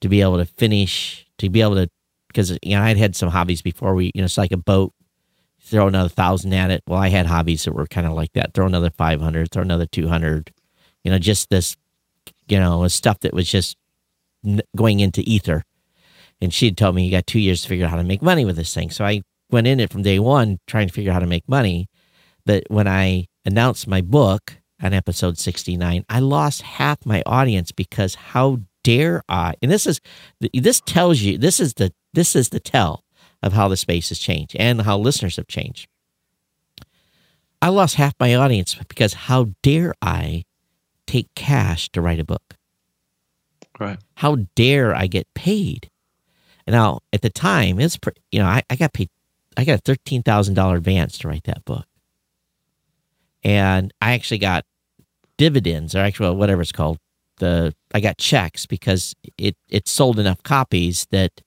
[0.00, 1.90] to be able to finish, to be able to,
[2.28, 4.56] because, you know, I had had some hobbies before we, you know, it's like a
[4.56, 4.92] boat,
[5.60, 6.82] throw another thousand at it.
[6.86, 9.86] Well, I had hobbies that were kind of like that throw another 500, throw another
[9.86, 10.52] 200,
[11.04, 11.76] you know, just this,
[12.48, 13.76] you know, stuff that was just
[14.76, 15.64] going into ether.
[16.40, 18.44] And she'd told me you got two years to figure out how to make money
[18.44, 18.90] with this thing.
[18.90, 21.48] So I went in it from day one trying to figure out how to make
[21.48, 21.88] money.
[22.46, 28.14] But when I announced my book on episode 69, I lost half my audience because
[28.14, 29.52] how dare I?
[29.60, 30.00] And this is
[30.54, 33.04] this tells you this is the this is the tell
[33.42, 35.88] of how the space has changed and how listeners have changed.
[37.60, 40.44] I lost half my audience because how dare I
[41.06, 42.54] take cash to write a book?
[43.78, 43.98] Right.
[44.14, 45.90] How dare I get paid?
[46.66, 47.98] Now at the time, it's
[48.32, 49.10] you know I, I got paid
[49.58, 51.84] I got a thirteen thousand dollar advance to write that book,
[53.44, 54.64] and I actually got
[55.36, 56.98] dividends or actually whatever it's called.
[57.38, 61.42] The I got checks because it it sold enough copies that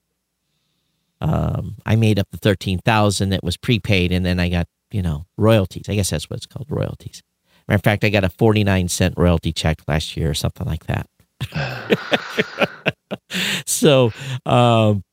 [1.20, 5.02] um, I made up the thirteen thousand that was prepaid, and then I got you
[5.02, 5.86] know royalties.
[5.88, 7.22] I guess that's what it's called, royalties.
[7.68, 10.68] Matter of fact, I got a forty nine cent royalty check last year or something
[10.68, 11.08] like that.
[13.66, 14.12] so,
[14.46, 15.04] um,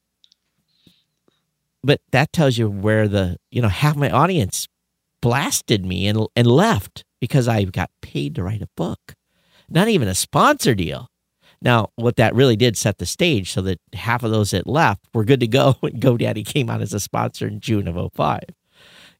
[1.82, 4.68] but that tells you where the you know half my audience
[5.20, 9.14] blasted me and and left because I got paid to write a book,
[9.70, 11.08] not even a sponsor deal.
[11.60, 15.04] Now, what that really did set the stage so that half of those that left
[15.12, 18.40] were good to go when GoDaddy came on as a sponsor in June of 05.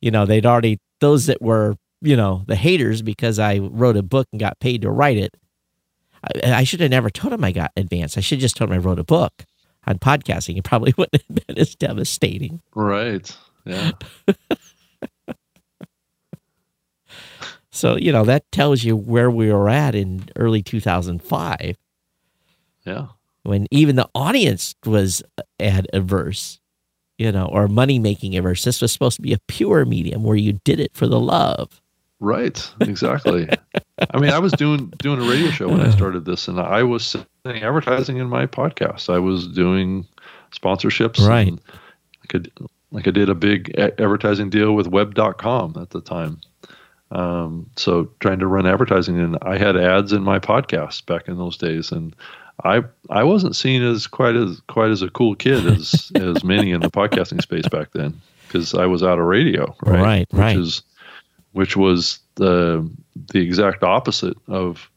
[0.01, 4.03] You know, they'd already, those that were, you know, the haters because I wrote a
[4.03, 5.35] book and got paid to write it.
[6.23, 8.17] I, I should have never told them I got advanced.
[8.17, 9.45] I should have just told them I wrote a book
[9.87, 10.57] on podcasting.
[10.57, 12.61] It probably wouldn't have been as devastating.
[12.75, 13.37] Right.
[13.65, 13.91] Yeah.
[17.79, 21.77] So, you know, that tells you where we were at in early 2005
[22.85, 23.07] Yeah.
[23.45, 25.23] when even the audience was
[25.61, 26.59] ad averse,
[27.19, 28.65] you know, or money making averse.
[28.65, 31.81] This was supposed to be a pure medium where you did it for the love.
[32.21, 32.69] Right.
[32.81, 33.49] Exactly.
[34.13, 36.83] I mean, I was doing doing a radio show when I started this, and I
[36.83, 37.07] was
[37.45, 39.09] selling advertising in my podcast.
[39.09, 40.05] I was doing
[40.51, 41.25] sponsorships.
[41.25, 41.55] Right.
[42.35, 42.41] I,
[42.91, 46.41] like I did a big advertising deal with Web.com at the time.
[47.11, 51.39] Um, so trying to run advertising, and I had ads in my podcast back in
[51.39, 52.15] those days, and
[52.65, 56.71] I I wasn't seen as quite as quite as a cool kid as as many
[56.73, 60.01] in the podcasting space back then because I was out of radio, right?
[60.03, 60.57] Right, which right.
[60.59, 60.83] is
[61.53, 62.89] which was the
[63.33, 64.91] the exact opposite of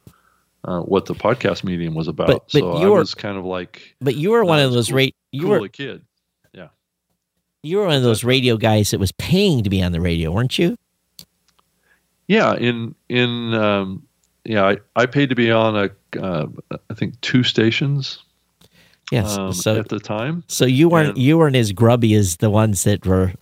[0.65, 2.27] uh, what the podcast medium was about.
[2.27, 4.73] But- but so I you were- was kind of like But you were one of
[4.73, 6.03] those cool- rate you cool were a kid.
[6.53, 6.67] Yeah,
[7.63, 10.29] you were one of those radio guys that was paying to be on the radio,
[10.31, 10.75] weren't you?
[12.31, 14.03] Yeah, in in um,
[14.45, 15.89] yeah, I, I paid to be on a
[16.21, 16.47] uh,
[16.89, 18.23] I think two stations
[19.11, 19.37] Yes.
[19.37, 20.43] um, so at the time.
[20.47, 23.33] so you weren't and- you weren't as grubby as the ones that were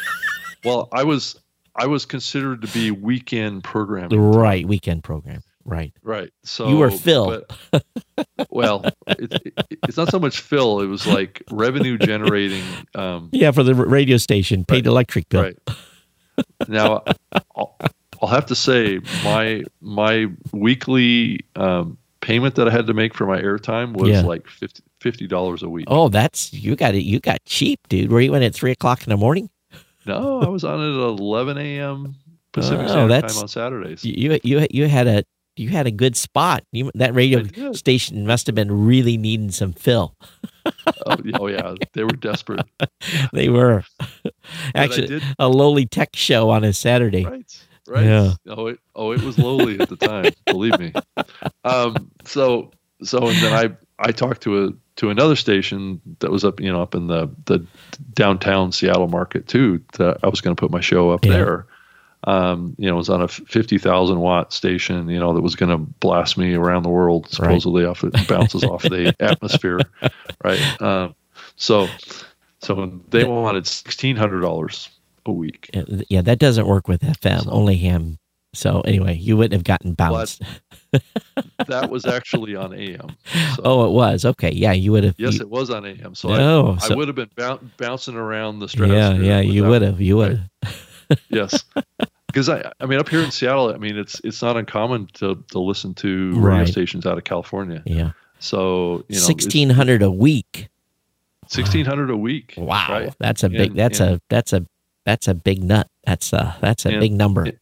[0.64, 1.38] Well, I was
[1.76, 4.18] I was considered to be weekend programming.
[4.18, 5.42] right weekend program.
[5.66, 5.92] Right.
[6.02, 6.32] Right.
[6.42, 7.44] So You were fill.
[7.70, 7.84] but-
[8.50, 10.80] well, it, it, it's not so much fill.
[10.80, 12.64] It was like revenue generating.
[12.94, 15.42] Um, Yeah, for the radio station, paid Right, electric bill.
[15.42, 15.58] Right.
[16.68, 17.02] Now,
[18.22, 23.26] I'll, have to say my my weekly um, payment that I had to make for
[23.26, 24.22] my airtime was Yeah.
[24.22, 24.46] like
[25.00, 25.86] 50 dollars a week.
[25.88, 27.02] Oh, that's you got it.
[27.02, 28.10] You got cheap, dude.
[28.10, 29.48] Were you in at three o'clock in the morning?
[30.06, 32.14] No, I was on it at 11 a.m.
[32.52, 34.04] Pacific Oh, Standard Time on Saturdays.
[34.04, 35.24] You you you had a
[35.56, 36.64] you had a good spot.
[36.72, 37.42] You, that radio
[37.72, 40.14] station must have been really needing some fill.
[41.06, 42.66] oh, yeah, oh yeah, they were desperate.
[43.32, 43.84] They were
[44.74, 47.24] actually a lowly tech show on a Saturday.
[47.24, 47.64] Right.
[47.88, 48.04] Right.
[48.04, 48.32] Yeah.
[48.48, 50.32] Oh, it oh it was lowly at the time.
[50.46, 50.92] believe me.
[51.64, 52.10] Um.
[52.24, 52.70] So
[53.02, 56.70] so and then I I talked to a to another station that was up you
[56.72, 57.66] know up in the the
[58.14, 59.82] downtown Seattle market too.
[59.98, 61.32] That I was going to put my show up Yeah.
[61.32, 61.66] there.
[62.24, 62.74] Um.
[62.78, 65.08] You know, it was on a fifty thousand watt station.
[65.08, 67.28] You know, that was going to blast me around the world.
[67.30, 69.80] Supposedly off it bounces off the atmosphere.
[70.44, 70.82] Right.
[70.82, 71.14] Um.
[71.56, 71.88] So
[72.60, 74.90] so they wanted sixteen hundred dollars
[75.26, 75.70] a week.
[76.08, 77.44] Yeah, that doesn't work with FM.
[77.44, 78.18] So- Only ham.
[78.52, 80.42] So anyway, you wouldn't have gotten bounced.
[81.68, 83.10] that was actually on AM.
[83.54, 84.50] So, oh, it was okay.
[84.50, 85.14] Yeah, you would have.
[85.18, 86.14] yes, you- it was on AM.
[86.16, 89.22] So No, I, so- I would have been bou- bouncing around the yeah, stratosphere.
[89.24, 90.00] yeah, with you would have.
[90.00, 90.86] You would have.
[91.28, 91.64] Yes,
[92.28, 95.42] because I, I mean, up here in Seattle, I mean, it's it's not uncommon to
[95.50, 96.68] to listen to radio Right.
[96.68, 97.82] stations out of California.
[97.84, 100.68] Yeah, So you know, sixteen hundred a week.
[101.48, 102.54] sixteen hundred a week.
[102.56, 103.14] Wow, right?
[103.18, 103.70] that's a big.
[103.70, 104.64] And- that's and- a that's a
[105.10, 105.88] that's a big nut.
[106.06, 107.42] That's a that's a And- big number.
[107.44, 107.56] and-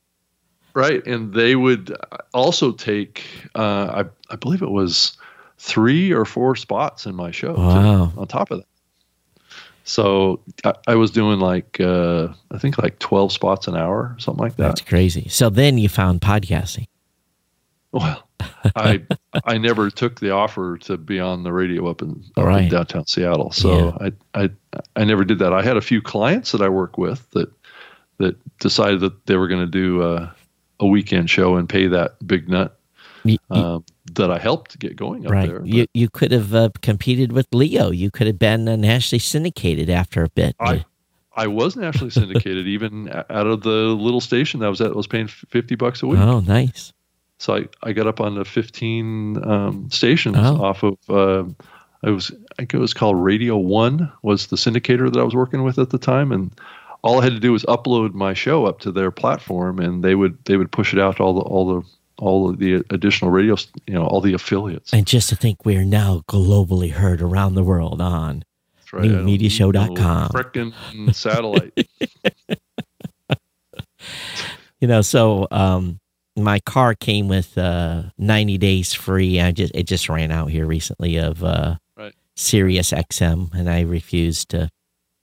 [0.74, 1.96] Right, and they would
[2.32, 3.24] also take,
[3.56, 5.16] uh, I I believe it was
[5.56, 7.54] three or four spots in my show.
[7.56, 8.12] too, Wow.
[8.16, 8.66] on top of that.
[9.84, 14.42] So I, I was doing like uh, I think like twelve spots an hour, something
[14.42, 14.68] like that.
[14.68, 15.26] That's crazy.
[15.30, 16.86] So then you found podcasting.
[17.90, 18.28] Well,
[18.76, 19.02] I
[19.44, 22.64] I never took the offer to be on the radio up in, up Right.
[22.64, 24.12] in downtown Seattle, so I,
[24.44, 24.50] I
[24.96, 25.52] I never did that.
[25.52, 27.50] I had a few clients that I work with that
[28.18, 30.34] that decided that they were going to do a,
[30.80, 32.76] a weekend show and pay that big nut
[33.24, 35.48] You, um, that I helped get going up right.
[35.48, 35.64] there.
[35.64, 37.90] You you could have uh, competed with Leo.
[37.90, 40.56] You could have been uh, nationally syndicated after a bit.
[40.60, 40.84] I
[41.36, 44.90] I was nationally syndicated even out of the little station that I was at.
[44.90, 46.18] I was paying fifty bucks a week.
[46.18, 46.92] oh, nice.
[47.40, 50.60] So I, I got up on the 15 um, stations Oh.
[50.60, 51.44] off of, uh,
[52.04, 55.34] I was, I think it was called Radio One was the syndicator that I was
[55.34, 56.32] working with at the time.
[56.32, 56.52] And
[57.02, 60.14] all I had to do was upload my show up to their platform and they
[60.14, 61.88] would, they would push it out to all the, all the,
[62.18, 64.92] all of the additional radio, you know, all the affiliates.
[64.92, 68.44] And just to think we're now globally heard around the world on.
[68.76, 69.04] That's right.
[69.04, 70.30] Newmediashow.com.
[70.30, 71.88] Frickin' satellite.
[74.80, 75.98] You know, so um,
[76.36, 79.40] my car came with uh, 90 days free.
[79.40, 81.76] I just it just ran out here recently of uh.
[82.38, 84.70] Sirius XM, and I refused to,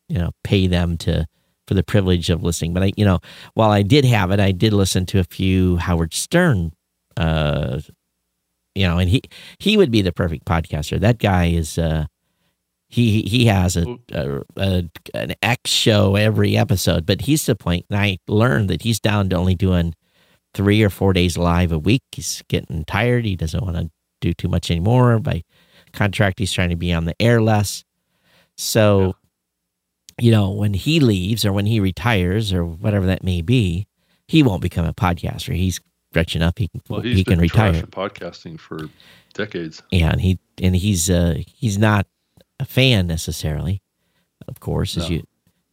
[0.10, 1.26] you know, pay them to
[1.68, 2.74] for the privilege of listening.
[2.74, 3.20] But I, you know,
[3.54, 6.74] while I did have it, I did listen to a few Howard Stern.
[7.18, 7.80] Uh,
[8.76, 9.22] you know, and he
[9.60, 11.00] he would be the perfect podcaster.
[11.00, 11.78] That guy is.
[11.78, 12.06] Uh,
[12.88, 17.56] he he has a, a, a an X show every episode, but he's to the
[17.56, 17.86] point.
[17.90, 19.96] And I learned that he's down to only doing
[20.54, 22.04] three or four days live a week.
[22.12, 23.26] He's getting tired.
[23.26, 23.90] He doesn't want to
[24.22, 25.20] do too much anymore.
[25.20, 25.44] By
[25.96, 27.84] contract, he's trying to be on the air less.
[28.58, 29.16] So,
[30.20, 30.26] yeah.
[30.26, 33.88] you know, when he leaves or when he retires or whatever that may be,
[34.28, 35.56] he won't become a podcaster.
[35.56, 35.80] He's
[36.12, 36.58] stretching up.
[36.58, 37.74] He well, he can retire.
[37.74, 38.90] Podcasting for
[39.34, 39.84] decades.
[39.92, 42.08] Yeah, and he and he's uh he's not
[42.60, 43.82] a fan necessarily,
[44.48, 45.24] of course, as you.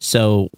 [0.00, 0.50] So,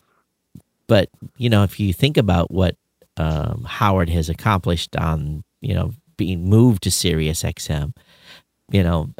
[0.87, 2.77] but you know, if you think about what
[3.19, 7.95] um, Howard has accomplished on you know being moved to Sirius XM,
[8.71, 9.11] you know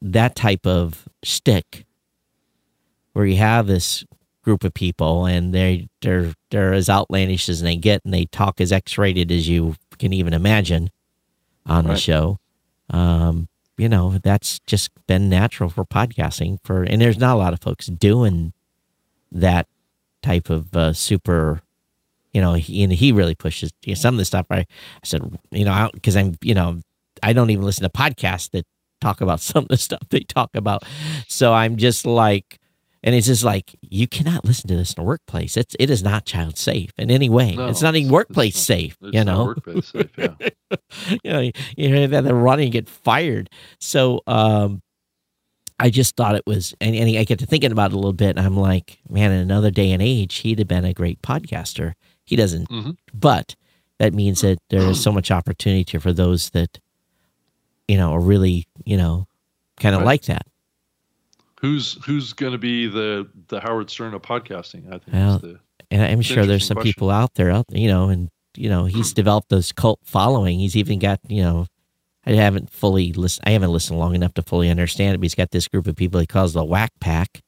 [0.00, 1.84] that type of stick,
[3.12, 4.04] where you have this
[4.42, 8.60] group of people and they they're they're as outlandish as they get, and they talk
[8.60, 10.90] as X rated as you can even imagine
[11.66, 11.94] on right.
[11.94, 12.38] the show.
[12.90, 17.52] Um, you know that's just been natural for podcasting for, and there's not a lot
[17.52, 18.52] of folks doing
[19.32, 19.66] that
[20.22, 21.60] type of uh, super
[22.34, 24.46] you know, he, and he really pushes you know, some of the stuff.
[24.50, 24.66] I, I
[25.04, 26.80] said, you know, because I'm, you know,
[27.22, 28.66] I don't even listen to podcasts that
[29.04, 30.84] talk about some of the stuff they talk about.
[31.28, 32.58] So I'm just like,
[33.02, 35.56] and it's just like you cannot listen to this in a workplace.
[35.56, 37.54] It's it is not child safe in any way.
[37.54, 38.96] No, it's not even workplace it's safe.
[39.00, 40.10] you know, workplace safe.
[40.16, 40.34] Yeah.
[41.22, 43.50] you know, you hear that they're running get fired.
[43.78, 44.80] So um,
[45.78, 48.12] I just thought it was, and, and I get to thinking about it a little
[48.12, 51.20] bit, and I'm like, man, in another day and age, he'd have been a great
[51.20, 51.94] podcaster.
[52.24, 52.68] He doesn't.
[52.68, 52.92] Mm-hmm.
[53.12, 53.56] But
[53.98, 56.78] that means that there is so much opportunity for those that,
[57.88, 59.26] you know, are really, you know,
[59.78, 60.06] kind of right.
[60.06, 60.46] like that.
[61.60, 64.86] Who's who's going to be the the Howard Stern of podcasting?
[64.88, 65.12] I think.
[65.12, 65.60] Well, the,
[65.90, 66.92] and I'm sure there's some question.
[66.92, 70.58] people out there, out you know, and you know, he's developed those cult following.
[70.58, 71.66] He's even got, you know,
[72.26, 73.44] I haven't fully listened.
[73.46, 75.18] I haven't listened long enough to fully understand it.
[75.18, 77.42] But he's got this group of people he calls the Wack Pack,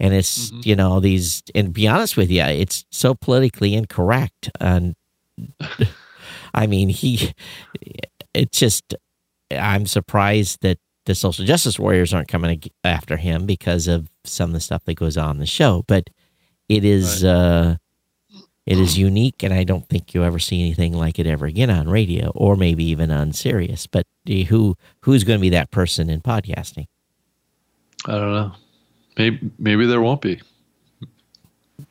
[0.00, 0.60] and it's mm-hmm.
[0.64, 4.96] you know these and be honest with you it's so politically incorrect and
[6.54, 7.32] i mean he
[8.34, 8.94] it's just
[9.52, 14.54] i'm surprised that the social justice warriors aren't coming after him because of some of
[14.54, 16.10] the stuff that goes on in the show but
[16.68, 17.30] it is right.
[17.30, 17.76] uh
[18.66, 21.70] it is unique and i don't think you'll ever see anything like it ever again
[21.70, 24.06] on radio or maybe even on sirius but
[24.48, 26.86] who who's going to be that person in podcasting
[28.06, 28.52] i don't know
[29.20, 30.40] Maybe maybe there won't be.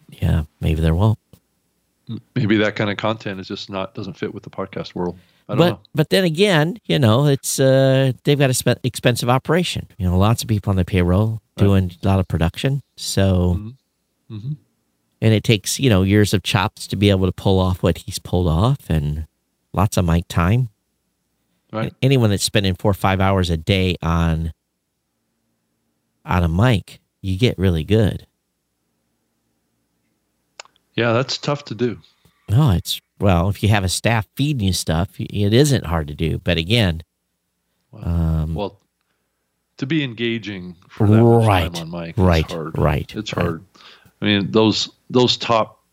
[0.09, 1.19] Yeah, maybe there won't.
[2.35, 5.19] Maybe that kind of content is just not doesn't fit with the podcast world.
[5.57, 5.79] But know.
[5.95, 9.87] but then again, you know, it's uh they've got a spe- expensive operation.
[9.97, 11.97] You know, lots of people on the payroll doing right.
[12.03, 12.81] a lot of production.
[12.97, 14.35] So, mm-hmm.
[14.35, 14.53] Mm-hmm.
[15.21, 17.97] and it takes you know years of chops to be able to pull off what
[17.99, 19.25] he's pulled off, and
[19.73, 20.69] lots of mic time.
[21.73, 21.93] Right.
[22.01, 24.53] Anyone that's spending four or five hours a day on
[26.25, 28.25] on a mic you get really good.
[30.93, 31.99] Yeah, that's tough to do.
[32.49, 36.15] No, it's well, if you have a staff feeding you stuff, it isn't hard to
[36.15, 36.39] do.
[36.39, 37.03] But again,
[37.91, 38.79] well, um, well
[39.77, 42.77] to be engaging for that right, much time on mic, right, hard.
[42.77, 43.43] right, it's right.
[43.43, 43.63] hard.
[44.21, 45.83] I mean, those those top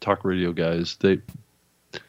[0.00, 1.12] talk radio guys, they
[1.92, 2.02] it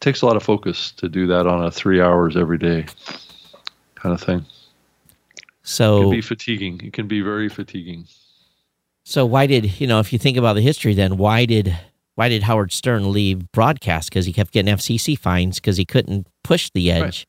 [0.00, 2.86] takes a lot of focus to do that on a three hours every day
[3.94, 4.44] kind of thing.
[5.62, 6.80] So it can be fatiguing.
[6.82, 8.06] It can be very fatiguing.
[9.04, 11.76] So why did you know if you think about the history then why did
[12.20, 16.26] why did Howard Stern leave broadcast because he kept getting FCC fines because he couldn't
[16.44, 17.26] push the edge.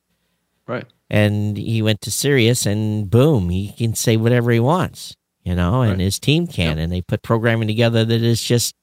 [0.66, 0.76] Right.
[0.76, 0.86] right.
[1.08, 5.80] And he went to Sirius and boom, he can say whatever he wants, you know,
[5.80, 6.00] and right.
[6.00, 8.74] his team can and they put programming together that is just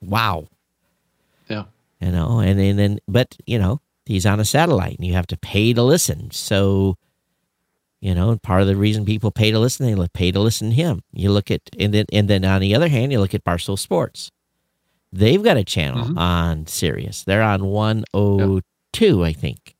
[0.00, 0.48] wow.
[1.50, 1.64] Yeah.
[2.00, 5.26] You know, and, and then but, you know, he's on a satellite and you have
[5.26, 6.30] to pay to listen.
[6.30, 6.96] So
[8.00, 10.74] you know, part of the reason people pay to listen, they pay to listen to
[10.74, 11.02] him.
[11.12, 13.78] You look at, and then, and then on the other hand, you look at Barstool
[13.78, 14.30] Sports.
[15.16, 16.18] They've got a channel mm-hmm.
[16.18, 17.24] on Sirius.
[17.24, 19.74] They're on 102, I think.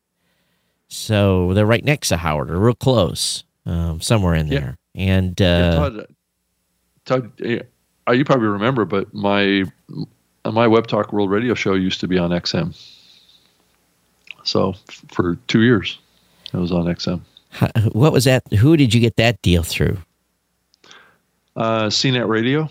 [0.89, 4.79] So they're right next to Howard, or real close, um, somewhere in there.
[4.95, 6.07] And uh, yeah, Todd,
[7.05, 7.65] Todd,
[8.09, 9.65] uh, you probably remember, but my
[10.45, 12.75] my Web Talk World Radio show used to be on XM.
[14.45, 14.75] So
[15.13, 15.99] for two years,
[16.53, 17.21] it was on XM.
[17.93, 18.43] What was that?
[18.53, 19.99] Who did you get that deal through?
[21.57, 22.69] Uh, CNET Radio.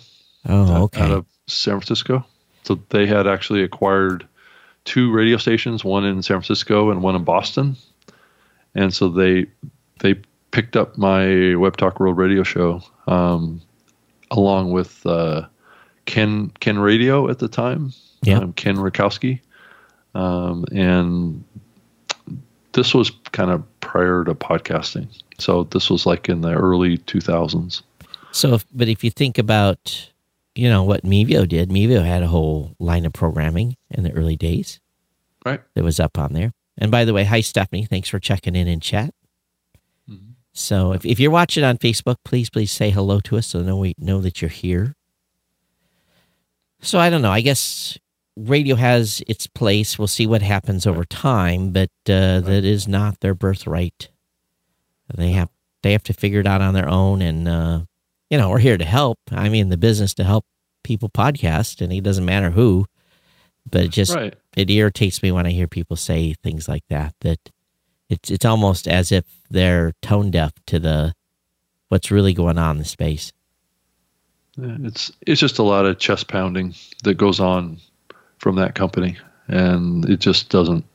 [0.47, 1.01] Oh, okay.
[1.01, 2.23] Out of San Francisco.
[2.65, 4.27] So they had actually acquired
[4.85, 7.75] two radio stations, one in San Francisco and one in Boston.
[8.73, 9.45] And so they
[9.99, 10.15] they
[10.51, 13.61] picked up my Web Talk World radio show um,
[14.31, 15.45] along with uh,
[16.05, 17.93] Ken Ken Radio at the time.
[18.23, 18.39] Yeah.
[18.39, 19.39] Um, Ken Rutkowski,
[20.15, 21.43] um, and
[22.73, 25.07] this was kind of prior to podcasting.
[25.37, 27.83] So this was like in the early 2000s.
[28.31, 30.09] So, if, but if you think about,
[30.55, 34.35] you know, what Mevio did, Mevio had a whole line of programming in the early
[34.37, 34.79] days
[35.45, 35.61] Right.
[35.75, 36.53] that was up on there.
[36.77, 39.13] And by the way, hi Stephanie, thanks for checking in in chat.
[40.09, 40.33] Mhm.
[40.53, 43.77] So if, if you're watching on Facebook, please please say hello to us so know
[43.77, 44.95] we know that you're here.
[46.81, 47.31] So I don't know.
[47.31, 47.97] I guess
[48.35, 49.97] radio has its place.
[49.97, 54.09] We'll see what happens over time, but uh, that is not their birthright.
[55.15, 55.49] They have
[55.83, 57.81] they have to figure it out on their own, and uh,
[58.29, 59.19] you know we're here to help.
[59.31, 60.45] I mean, the business to help
[60.83, 62.85] people podcast, and it doesn't matter who.
[63.69, 64.35] But it just Right.
[64.55, 67.15] it irritates me when I hear people say things like that.
[67.21, 67.39] That
[68.09, 71.13] it's it's almost as if they're tone deaf to the
[71.89, 73.31] what's really going on in the space.
[74.57, 77.79] Yeah, It's it's just a lot of chest pounding that goes on
[78.37, 79.17] from that company,
[79.47, 80.85] and it just doesn't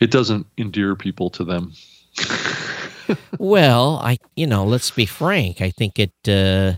[0.00, 1.72] it doesn't endear people to them.
[3.38, 5.60] well, I you know, let's be frank.
[5.60, 6.76] I think it uh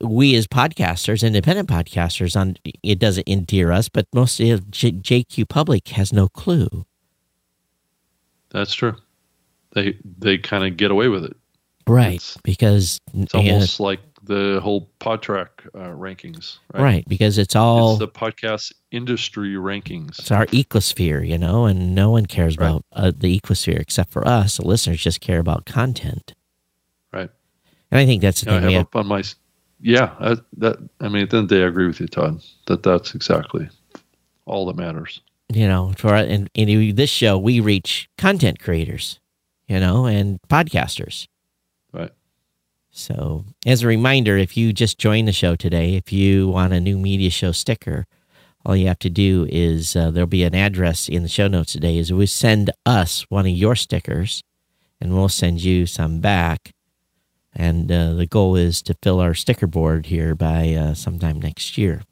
[0.00, 5.48] we as podcasters, independent podcasters, on it doesn't endear us, but most of J- JQ
[5.48, 6.86] Public has no clue.
[8.50, 8.94] That's true.
[9.74, 11.36] They they kind of get away with it.
[11.86, 16.82] Right, It's- because It's almost like the whole Podtrac uh, rankings, right?
[16.82, 20.18] right, because it's all It's the podcast industry rankings.
[20.20, 22.68] it's our ecosphere, you know, and no one cares Right.
[22.68, 24.58] about uh, the ecosphere except for us.
[24.58, 26.34] The listeners just care about content,
[27.12, 27.30] Right.
[27.90, 28.76] and I think that's the You know, I thing.
[28.76, 29.22] have up on my
[29.80, 30.14] yeah.
[30.20, 32.40] I, that I mean, at the end of the day, I agree with you, Todd.
[32.68, 33.68] That that's exactly
[34.46, 35.20] all that matters.
[35.52, 39.18] you know, for in, in this show, we reach content creators,
[39.66, 41.26] you know, and podcasters.
[42.98, 46.80] So, as a reminder, if you just joined the show today, if you want a
[46.80, 48.06] new media show sticker,
[48.66, 51.72] all you have to do is uh, there'll be an address in the show notes
[51.72, 51.96] today.
[51.96, 54.42] Is we send us one of your stickers,
[55.00, 56.72] and we'll send you some back.
[57.54, 61.78] And uh, the goal is to fill our sticker board here by uh, sometime next
[61.78, 62.02] year.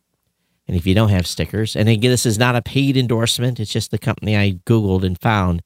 [0.69, 3.73] And if you don't have stickers, and again, this is not a paid endorsement, it's
[3.73, 5.63] just the company I Googled and found.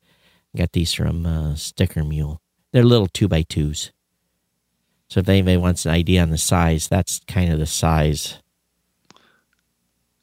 [0.56, 2.40] Got these from uh, Sticker Mule.
[2.72, 3.92] They're little two by twos.
[5.10, 8.38] So if anybody wants an idea on the size, that's kind of the size.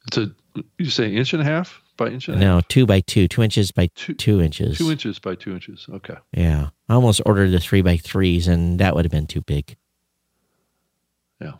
[0.06, 0.34] It's a
[0.78, 2.54] you say inch and a half by inch and a half.
[2.56, 4.78] No, two by two, two inches by Two- two inches.
[4.78, 5.86] Two inches by two inches.
[5.92, 6.14] Okay.
[6.32, 6.70] Yeah.
[6.88, 9.76] I almost ordered the three by threes, and that would have been too big.
[11.38, 11.52] Yeah.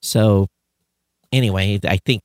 [0.00, 0.48] So,
[1.32, 2.22] anyway, I think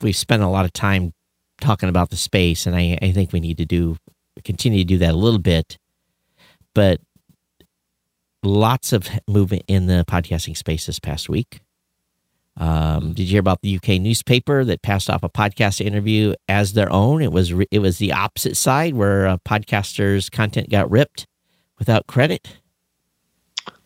[0.00, 1.12] we've spent a lot of time
[1.60, 3.96] talking about the space, and I, I think we need to do
[4.44, 5.78] continue to do that a little bit.
[6.74, 7.00] But
[8.42, 11.60] lots of movement in the podcasting space this past week.
[12.58, 16.72] Um, did you hear about the UK newspaper that passed off a podcast interview as
[16.72, 17.20] their own?
[17.20, 21.26] It was re- it was the opposite side where uh, podcasters' content got ripped
[21.78, 22.56] without credit.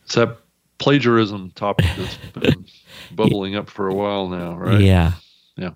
[0.05, 0.37] It's that
[0.77, 2.65] plagiarism topic that's been
[3.11, 4.79] bubbling up for a while now, right?
[4.79, 5.13] Yeah.
[5.57, 5.71] Yeah.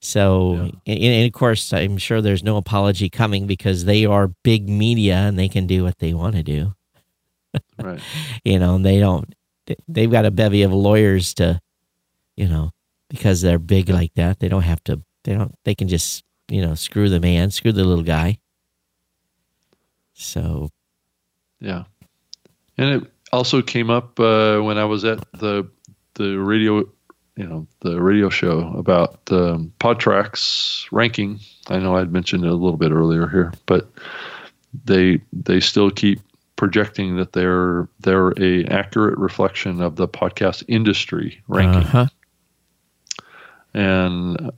[0.00, 0.94] So, Yeah.
[0.94, 5.16] And, and of course, I'm sure there's no apology coming because they are big media
[5.16, 6.74] and they can do what they want to do.
[7.78, 8.00] Right.
[8.44, 9.34] You know, and they don't,
[9.86, 11.60] they've got a bevy of lawyers to,
[12.36, 12.70] you know,
[13.10, 14.38] because they're big like that.
[14.38, 17.72] They don't have to, they don't, they can just, you know, screw the man, screw
[17.72, 18.38] the little guy.
[20.14, 20.70] So,
[21.60, 21.84] Yeah.
[22.76, 25.68] And it also came up uh, when I was at the
[26.14, 26.78] the radio,
[27.36, 31.38] you know, the radio show about the Podtrac's ranking.
[31.68, 33.90] I know I'd mentioned it a little bit earlier here, but
[34.84, 36.20] they they still keep
[36.58, 41.84] projecting that they're they're a accurate reflection of the podcast industry ranking.
[41.84, 42.06] uh-huh.
[43.72, 44.50] and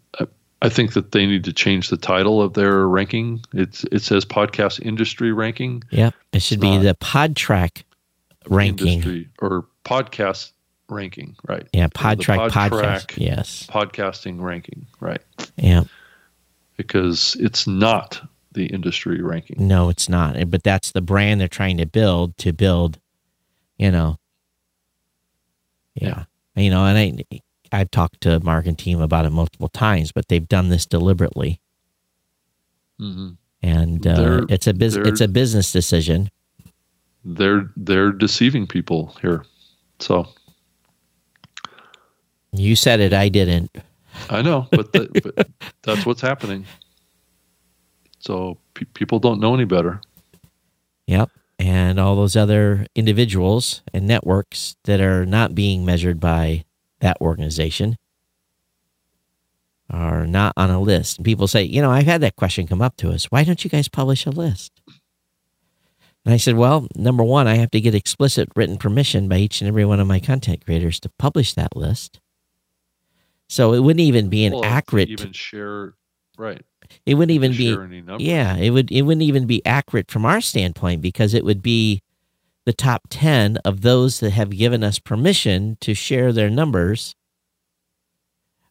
[0.62, 3.40] I- think that they need to change the title of their ranking.
[3.54, 6.14] It's it says podcast industry ranking Yep.
[6.32, 7.82] It should be the Podtrac
[8.48, 8.88] ranking.
[8.88, 10.52] industry or podcast
[10.88, 11.66] ranking, right?
[11.72, 11.88] Yeah.
[11.88, 12.70] Podtrac podcast.
[12.70, 13.66] Podtrac Yes.
[13.70, 15.22] podcasting ranking, right?
[15.56, 15.84] Yeah.
[16.76, 18.20] Because it's not
[18.52, 19.66] the industry ranking.
[19.66, 20.50] No, it's not.
[20.50, 22.98] But that's the brand they're trying to build to build,
[23.78, 24.18] you know.
[25.94, 26.24] Yeah.
[26.56, 27.40] You know, and I
[27.72, 31.60] I've talked to Mark and team about it multiple times, but they've done this deliberately.
[32.98, 33.30] hmm
[33.62, 36.30] And uh, it's a bus- it's a business decision.
[37.24, 39.44] They're they're deceiving people here.
[40.00, 40.26] So
[42.52, 43.70] You said it, I didn't.
[44.28, 45.48] I know, but, that, but
[45.82, 46.64] that's what's happening.
[48.20, 50.00] So pe- people don't know any better.
[51.06, 51.30] Yep.
[51.58, 56.64] and all those other individuals and networks that are not being measured by
[57.00, 57.96] that organization
[59.90, 61.18] are not on a list.
[61.18, 63.24] And people say, you know, I've had that question come up to us.
[63.26, 64.70] Why don't you guys publish a list?
[66.24, 69.60] And I said, well, number one, I have to get explicit written permission by each
[69.60, 72.20] and every one of my content creators to publish that list.
[73.48, 75.08] So it wouldn't even be an Well, accurate.
[75.08, 75.94] even share
[76.38, 76.62] right.
[77.06, 77.72] It wouldn't even be.
[77.72, 78.26] share any numbers.
[78.26, 78.90] Yeah, it would.
[78.90, 82.02] It wouldn't even be accurate from our standpoint because it would be
[82.66, 87.14] the top ten of those that have given us permission to share their numbers.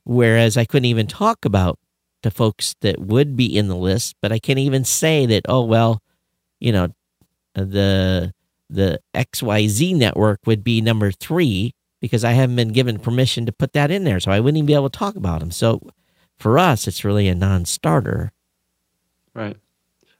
[0.04, 1.80] Whereas I couldn't even talk about
[2.24, 5.44] the folks that would be in the list, but I can't even say that.
[5.48, 6.02] Oh well,
[6.60, 6.90] you know,
[7.54, 8.34] the
[8.70, 13.74] the XYZ network would be number three because I haven't been given permission to put
[13.74, 15.52] that in there, so I wouldn't even be able to talk about them.
[15.52, 15.82] So
[16.40, 18.32] for us, it's really a non-starter.
[19.34, 19.56] Right.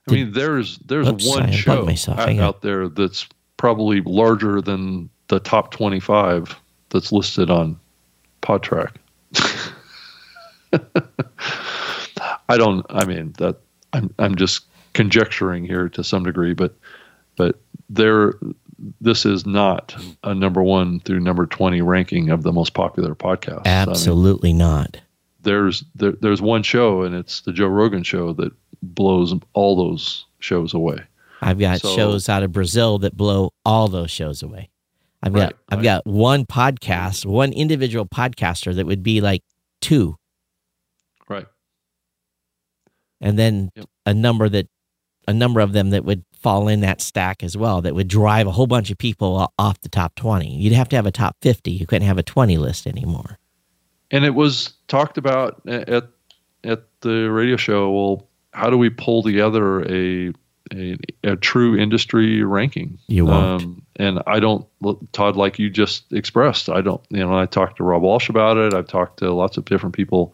[0.08, 2.20] I Did- mean, there's there's Oops, one show myself.
[2.20, 3.28] out, out there that's
[3.58, 6.56] probably larger than the top 25
[6.90, 7.80] that's listed on
[8.42, 8.96] Podtrac.
[12.50, 12.86] I don't.
[12.90, 13.58] I mean that.
[13.94, 16.76] I'm I'm just conjecturing here to some degree, but
[17.36, 17.60] but
[17.90, 18.34] there.
[19.02, 19.94] This is not
[20.24, 23.68] a number one through number 20 ranking of the most popular podcasts.
[23.68, 25.02] I mean, Absolutely not.
[25.44, 28.52] There's there, there's one show and it's the Joe Rogan show that
[28.82, 31.00] blows all those shows away.
[31.42, 34.70] I've got So- shows out of Brazil that blow all those shows away.
[35.24, 35.84] I've Right, got I've right.
[35.84, 39.44] got one podcast, one individual podcaster that would be like
[39.82, 40.16] two,
[41.28, 41.46] Right.
[43.22, 43.86] and then Yep.
[44.06, 44.68] a number that
[45.28, 47.82] a number of them that would fall in that stack as well.
[47.82, 50.56] That would drive a whole bunch of people off the top twenty.
[50.56, 51.72] You'd have to have a top fifty.
[51.72, 53.39] You couldn't have a twenty list anymore.
[54.12, 56.08] And it was talked about at
[56.64, 57.92] at the radio show.
[57.92, 60.34] Well, how do we pull together a
[60.74, 62.98] a, a true industry ranking?
[63.08, 63.64] You won't.
[63.64, 64.66] Um, and I don't,
[65.14, 66.70] Todd, like you just expressed.
[66.70, 67.02] I don't.
[67.10, 68.74] You know, I talked to Rob Walsh about it.
[68.74, 70.34] I've talked to lots of different people.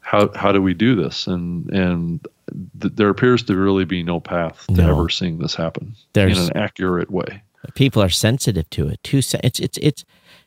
[0.00, 1.26] How how do we do this?
[1.26, 2.26] And and
[2.80, 4.90] th- there appears to really be no path to No.
[4.92, 7.42] ever seeing this happen There's in an accurate way.
[7.74, 10.04] people are sensitive to it too it's it's it's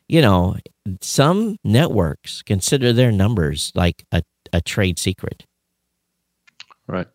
[0.08, 0.56] you know
[1.00, 4.22] some networks consider their numbers like a,
[4.52, 5.46] a trade secret.
[6.86, 7.06] Right.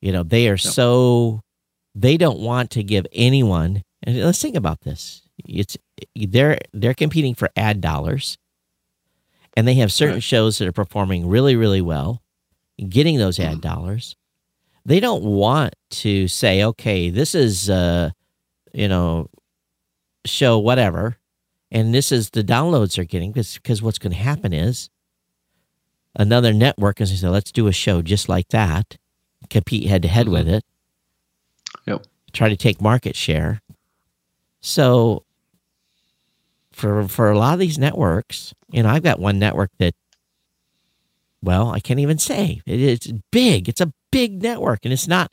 [0.00, 1.40] you know they are so
[1.94, 5.22] they don't want to give anyone and let's think about this.
[5.46, 5.76] It's
[6.16, 8.36] they're they're competing for ad dollars
[9.56, 10.22] and they have certain Right.
[10.22, 12.20] shows that are performing really really well
[12.88, 14.16] getting those ad dollars.
[14.84, 18.10] They don't want to say okay this is uh
[18.72, 19.28] you know
[20.24, 21.16] show whatever
[21.72, 24.90] and this is the downloads they're getting because what's going to happen is
[26.14, 28.98] another network is going to say let's do a show just like that.
[29.48, 30.56] Compete head to head with mm-hmm.
[30.56, 30.64] it.
[31.86, 32.06] Yep.
[32.32, 33.62] try to take market share.
[34.60, 35.24] So
[36.70, 39.94] for for a lot of these networks you know i've got one network that
[41.42, 42.62] well i can't even say.
[42.66, 43.68] It, it's big.
[43.68, 45.32] It's a big network and it's not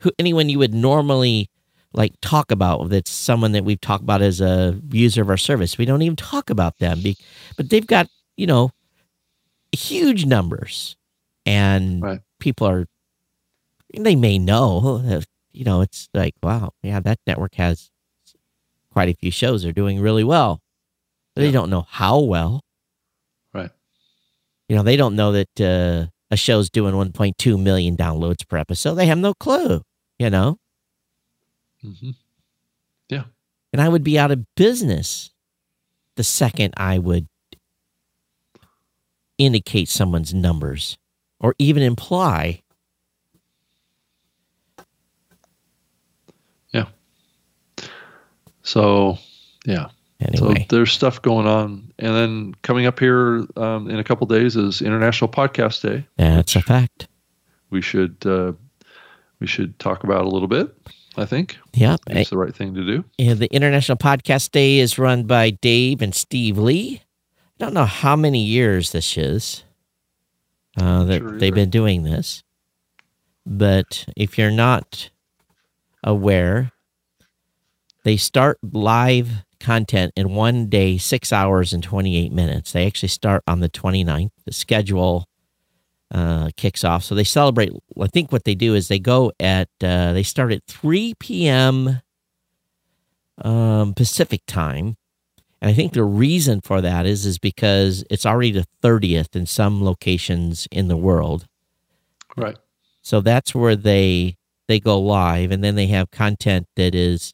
[0.00, 1.50] who anyone you would normally
[1.94, 5.78] like talk about that's someone that we've talked about as a user of our service.
[5.78, 7.16] We don't even talk about them be,
[7.56, 8.70] but they've got you know
[9.72, 10.96] huge numbers.
[11.46, 12.20] And Right.
[12.40, 12.86] people are
[13.98, 15.00] they may know
[15.52, 17.90] you know it's like wow yeah that network has
[18.92, 19.62] quite a few shows.
[19.62, 20.60] They're doing really well.
[21.34, 22.60] But they don't know how well.
[23.54, 23.70] Right.
[24.68, 28.94] you know they don't know that uh, a show's doing 1.2 million downloads per episode.
[28.96, 29.82] They have no clue
[30.18, 30.58] you know
[31.92, 32.10] hmm
[33.72, 35.30] and I would be out of business
[36.16, 37.28] the second I would
[39.36, 40.98] indicate someone's numbers
[41.38, 42.62] or even imply.
[46.72, 46.86] Yeah.
[48.62, 49.18] So,
[49.64, 49.88] yeah.
[50.20, 54.26] Anyway, So there's stuff going on, and then coming up here um, in a couple
[54.26, 56.04] days is International Podcast Day.
[56.16, 57.06] that's a fact.
[57.70, 58.54] We should uh,
[59.38, 60.74] we should talk about a little bit.
[61.18, 62.00] I think Yep.
[62.10, 63.04] it's the right thing to do.
[63.18, 67.02] And the International Podcast Day is run by Dave and Steve Lee.
[67.60, 69.64] I don't know how many years this is
[70.76, 72.44] uh, that Sure they've been doing this,
[73.44, 75.10] but if you're not
[76.04, 76.70] aware,
[78.04, 79.28] they start live
[79.58, 82.70] content in one day, six hours and 28 minutes.
[82.70, 84.30] They actually start on the 29th.
[84.44, 85.26] The schedule
[86.10, 87.04] uh, kicks off.
[87.04, 87.72] So they celebrate.
[88.00, 92.00] I think what they do is they go at, uh, they start at 3 p.m.
[93.42, 94.96] Um, Pacific time.
[95.60, 99.46] And I think the reason for that is is because it's already the 30th in
[99.46, 101.46] some locations in the world.
[102.36, 102.56] Right.
[103.02, 104.36] So that's where they
[104.68, 107.32] they go live and then they have content that is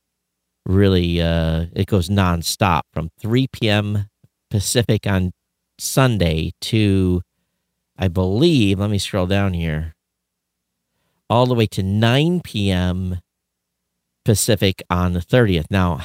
[0.65, 4.09] really uh, it goes nonstop from 3 p.m.
[4.51, 5.33] Pacific on
[5.79, 7.23] Sunday to,
[7.97, 9.95] I believe, let me scroll down here,
[11.31, 13.21] all the way to 9 p.m.
[14.25, 15.67] Pacific on the 30th.
[15.71, 16.01] Now,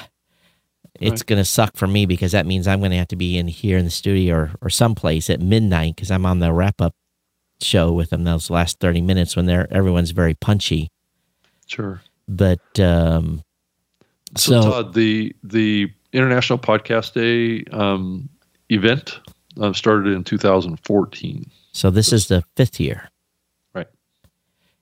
[1.00, 1.26] it's Right.
[1.26, 3.48] going to suck for me because that means I'm going to have to be in
[3.48, 6.94] here in the studio or, or someplace at midnight because I'm on the wrap up
[7.62, 10.90] show with them those last 30 minutes when they're everyone's very punchy.
[11.68, 12.02] Sure.
[12.28, 13.42] But um,
[14.38, 18.30] So, So- Todd, the the International Podcast Day um,
[18.70, 19.20] event
[19.60, 21.50] uh, started in 2014.
[21.72, 23.10] So this is the fifth year.
[23.74, 23.88] Right.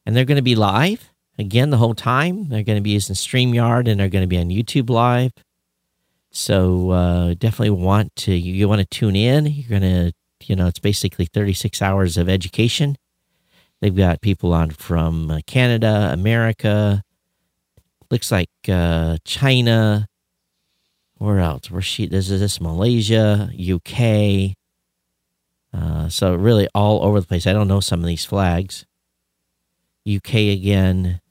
[0.06, 2.50] And they're going to be live again the whole time.
[2.50, 5.32] They're going to be using StreamYard and they're going to be on YouTube live.
[6.32, 9.46] So uh, definitely want to, you, you want to tune in.
[9.46, 12.98] You're going to, you know, it's basically 36 hours of education.
[13.82, 17.04] They've got people on from uh, Canada, America,
[18.10, 20.08] looks like uh, China.
[21.18, 21.70] Where else?
[21.72, 22.08] Where she?
[22.08, 24.57] This is this Malaysia, UK.
[25.78, 27.46] Uh, so really all over the place.
[27.46, 28.86] I don't know some of these flags.
[30.10, 31.22] UK again.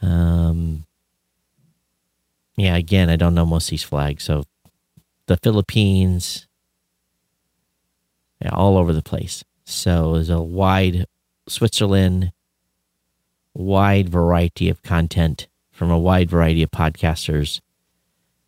[0.00, 0.84] Um,
[2.56, 4.24] yeah, again, I don't know most of these flags.
[4.24, 4.44] So
[5.26, 6.48] the Philippines,
[8.40, 9.44] yeah, all over the place.
[9.64, 11.06] So there's a wide
[11.48, 12.32] Switzerland,
[13.54, 17.60] wide variety of content from a wide variety of podcasters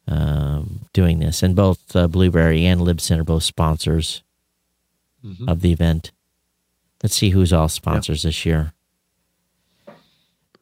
[0.09, 4.24] um, doing this, and both uh, Blubrry and Libsyn are both sponsors
[5.25, 5.49] Mhm.
[5.49, 6.13] of the event.
[7.03, 8.73] Let's see who's all sponsors this year.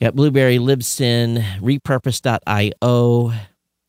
[0.00, 3.32] Got Blubrry, Libsyn, Repurpose.io,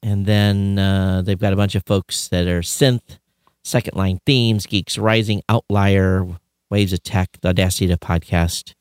[0.03, 3.17] and then uh, they've got a bunch of folks that are Synth,
[3.63, 6.27] Second Line Themes, Geeks Rising, Outlier,
[6.69, 8.73] Waves of Tech, the Audacity to Podcast,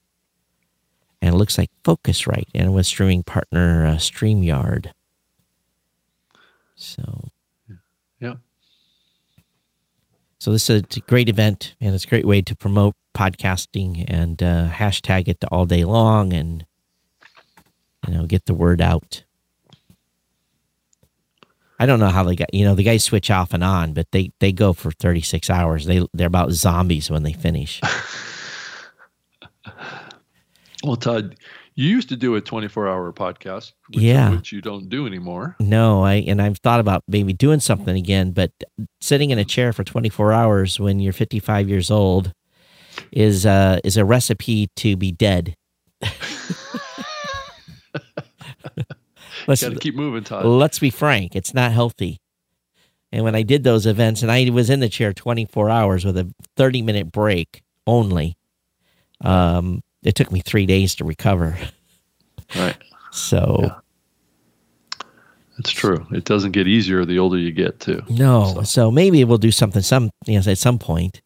[1.23, 4.93] and it looks like Focusrite, and with streaming partner uh, StreamYard.
[6.75, 7.29] So
[8.21, 8.35] Yeah.
[10.43, 14.43] So this is a great event, and it's a great way to promote podcasting and
[14.43, 16.67] uh, hashtag it all day long, and
[18.09, 19.23] you know get the word out.
[21.79, 24.11] I don't know how they got you know the guys switch off and on, but
[24.11, 25.87] they they go for thirty six hours.
[25.87, 27.81] They they're about zombies when they finish.
[30.85, 31.37] Well, Todd,
[31.75, 34.31] you used to do a 24 hour podcast, which, Yeah.
[34.31, 35.57] which you don't do anymore.
[35.61, 38.51] no, I and I've thought about maybe doing something again, but
[39.01, 42.33] sitting in a chair for twenty four hours when you're fifty five years old
[43.11, 45.57] is uh is a recipe to be dead.
[49.49, 50.45] Let's Got to keep moving, Todd.
[50.45, 52.21] let's be frank, it's not healthy.
[53.11, 56.17] And when I did those events, and I was in the chair 24 hours with
[56.17, 58.37] a 30 minute break only,
[59.21, 61.57] um, it took me three days to recover.
[62.57, 62.77] Right.
[63.13, 63.75] So, Yeah.
[65.59, 66.07] It's true.
[66.11, 68.03] It doesn't get easier the older you get, too.
[68.09, 68.53] no.
[68.55, 68.91] So- So.
[68.91, 71.21] maybe we'll do something some you know, at some point,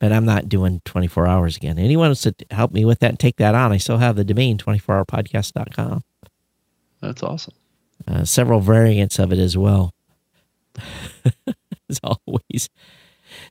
[0.00, 1.78] but I'm not doing 24 hours again.
[1.78, 3.70] Anyone wants to help me with that and take that on?
[3.72, 6.02] I still have the domain 24hourpodcast.com.
[7.00, 7.54] That's awesome.
[8.08, 9.94] uh, several variants of it as well.
[11.88, 12.68] as always.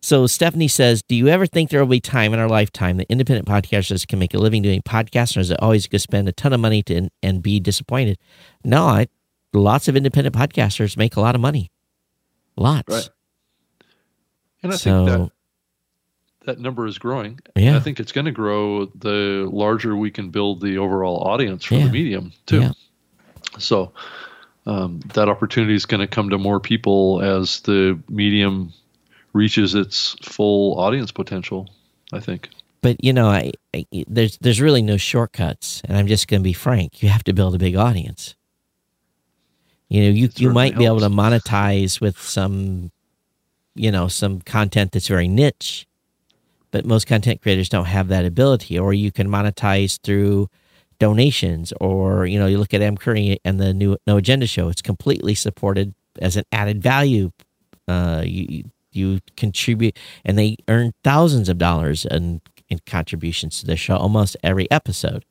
[0.02, 3.08] So Stephanie says, "Do you ever think there will be time in our lifetime that
[3.10, 6.30] independent podcasters can make a living doing podcasts, or is it always going to spend
[6.30, 8.18] a ton of money to and be disappointed?"
[8.64, 9.08] No, I,
[9.54, 11.70] lots of independent podcasters make a lot of money,
[12.56, 12.88] lots.
[12.88, 13.10] Right.
[14.64, 15.32] And I so think that
[16.46, 17.40] that number is growing.
[17.56, 17.76] Yeah.
[17.76, 21.76] I think it's going to grow the larger we can build the overall audience for
[21.76, 21.86] Yeah.
[21.86, 22.62] the medium too.
[22.62, 22.72] Yeah.
[23.58, 23.92] So
[24.66, 28.72] um, that opportunity is going to come to more people as the medium
[29.34, 31.70] reaches its full audience potential.
[32.12, 32.50] I think.
[32.82, 36.44] but you know, I, I there's there's really no shortcuts, and I'm just going to
[36.44, 37.04] be frank.
[37.04, 38.36] You have to build a big audience.
[39.90, 42.92] You know, you you might certainly be able to monetize with some,
[43.76, 45.88] you know, some content that's very niche,
[46.72, 48.78] but most content creators don't have that ability.
[48.78, 50.50] Or you can monetize through
[51.00, 54.70] donations, or you know, you look at Adam Curry and the new No Agenda show;
[54.70, 57.32] it's completely supported as an added value.
[57.88, 63.76] Uh, you you- contribute, and they earn thousands of dollars in in contributions to the
[63.76, 65.26] show almost every episode.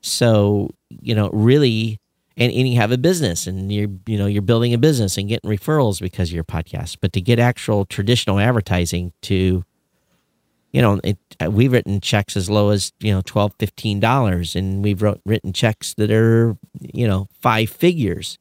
[0.00, 1.98] So you know, really,
[2.36, 5.28] and, and you have a business, and you're you know you're building a business and
[5.28, 6.98] getting referrals because of your podcast.
[7.00, 9.64] But to get actual traditional advertising to
[10.72, 14.54] you know, it, uh, we've written checks as low as you know twelve, fifteen dollars,
[14.54, 18.38] and we've wrote, written checks that are you know five figures.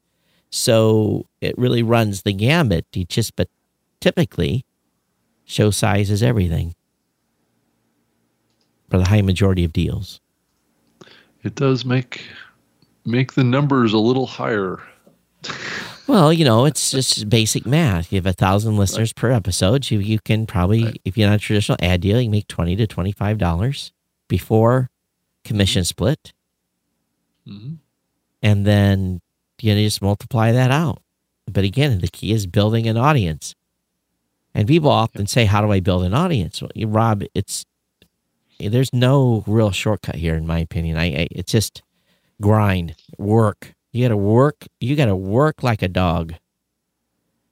[0.50, 2.86] So it really runs the gambit.
[2.94, 3.50] You just, but
[4.02, 4.66] typically,
[5.46, 6.76] show size is everything
[8.90, 10.20] for the high majority of deals.
[11.44, 12.22] It does make
[13.06, 14.80] make the numbers a little higher
[16.08, 18.14] Well, you know, it's just basic math.
[18.14, 19.92] You have a thousand listeners per episode.
[19.92, 21.02] You you can probably, Right.
[21.04, 23.92] if you're not a traditional ad deal, you make twenty to twenty five dollars
[24.30, 24.90] before
[25.44, 26.32] commission split,
[27.46, 27.76] hmm
[28.42, 29.20] and then
[29.62, 31.02] you know, just multiply that out.
[31.52, 33.54] But again, the key is building an audience.
[34.58, 37.64] And people often say, "How do I build an audience?" Well, Rob, it's
[38.60, 40.98] there's no real shortcut here, in my opinion.
[40.98, 41.84] I, I it's just
[42.42, 43.76] grind, work.
[43.94, 44.66] You got to work.
[44.82, 46.34] You got to work like a dog.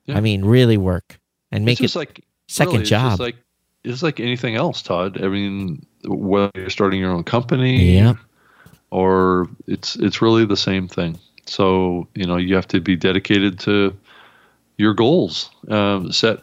[0.06, 0.18] Yeah.
[0.18, 1.20] I mean, really work
[1.52, 3.12] and make it's it like second really, it's job.
[3.12, 3.36] just like
[3.84, 5.24] it's like anything else, Todd.
[5.24, 8.18] I mean, whether you're starting your own company, Yep.
[8.90, 11.20] or it's it's really the same thing.
[11.46, 13.96] So you know, you have to be dedicated to
[14.78, 15.52] your goals.
[15.70, 16.40] Um, set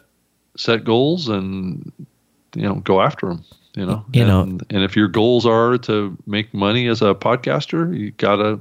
[0.57, 1.91] set goals and
[2.55, 3.43] you know go after them.
[3.75, 7.15] You know, You know- and, and if your goals are to make money as a
[7.15, 8.59] podcaster, you gotta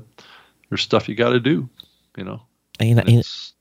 [0.71, 1.69] there's stuff you got to do.
[2.17, 2.43] You know,
[2.81, 3.53] And, And and it's,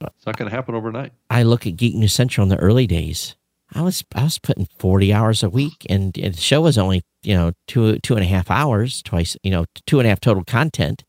[0.00, 1.12] it's not going to happen overnight.
[1.28, 3.34] I look at Geek News Central in the early days.
[3.74, 7.02] I was I was putting forty hours a week, and, and the show was only
[7.24, 10.20] you know two two and a half hours twice you know two and a half
[10.20, 11.02] total content,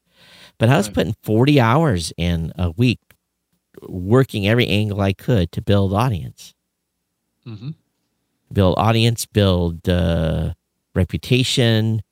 [0.57, 0.95] but I was Right.
[0.95, 2.99] putting forty hours in a week,
[3.87, 6.52] working every angle I could to build audience,
[7.45, 7.71] hmm
[8.51, 10.53] build audience, build uh,
[10.93, 12.03] reputation,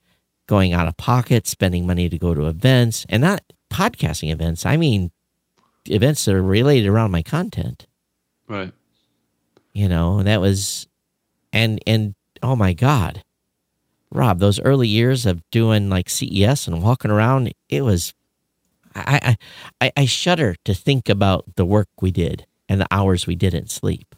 [0.48, 4.66] going out of pocket, spending money to go to events, and not podcasting events.
[4.66, 5.12] I mean
[5.86, 7.86] events that are related around my content.
[8.48, 8.74] Right.
[9.72, 10.88] you know and that was
[11.54, 13.24] and and oh my god
[14.12, 18.14] rob those early years of doing like ces and walking around it was
[18.94, 19.38] i
[19.80, 23.36] i i, I shudder to think about the work we did and the hours we
[23.36, 24.16] didn't sleep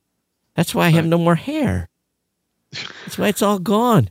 [0.55, 1.89] that's why i have no more hair.
[3.05, 4.09] That's why it's all gone.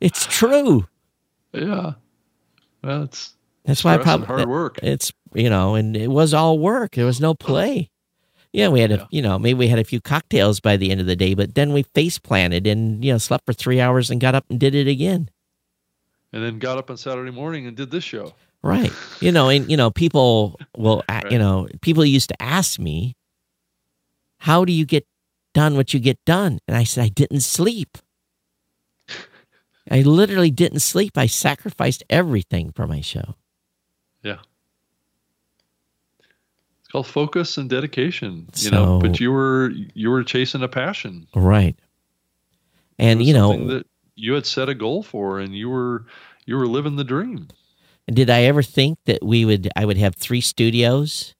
[0.00, 0.86] It's true.
[1.52, 1.92] Yeah.
[2.82, 3.34] Well, it's
[3.64, 4.78] that's why i probably hard work.
[4.82, 6.92] it's you know and it was all work.
[6.94, 7.90] There was no play.
[8.52, 9.06] Yeah we had a Yeah.
[9.10, 11.54] you know maybe we had a few cocktails by the end of the day but
[11.54, 14.58] then we face planted and you know slept for three hours and got up and
[14.58, 15.28] did it again.
[16.32, 18.34] And then got up on Saturday morning and did this show.
[18.62, 18.92] right.
[19.20, 23.14] You know and you know people will a you know people used to ask me
[24.38, 25.06] how do you get
[25.54, 27.98] done what you get done and i said i didn't sleep
[29.90, 33.34] i literally didn't sleep i sacrificed everything for my show
[34.22, 34.38] Yeah.
[36.80, 38.48] It's called focus and dedication.
[38.56, 41.26] You know, but you were you were chasing a passion.
[41.34, 41.76] right
[42.98, 46.04] and you know that you had set a goal for, and you were
[46.44, 47.48] you were living the dream.
[48.06, 51.34] Did I ever think that we would I would have three studios?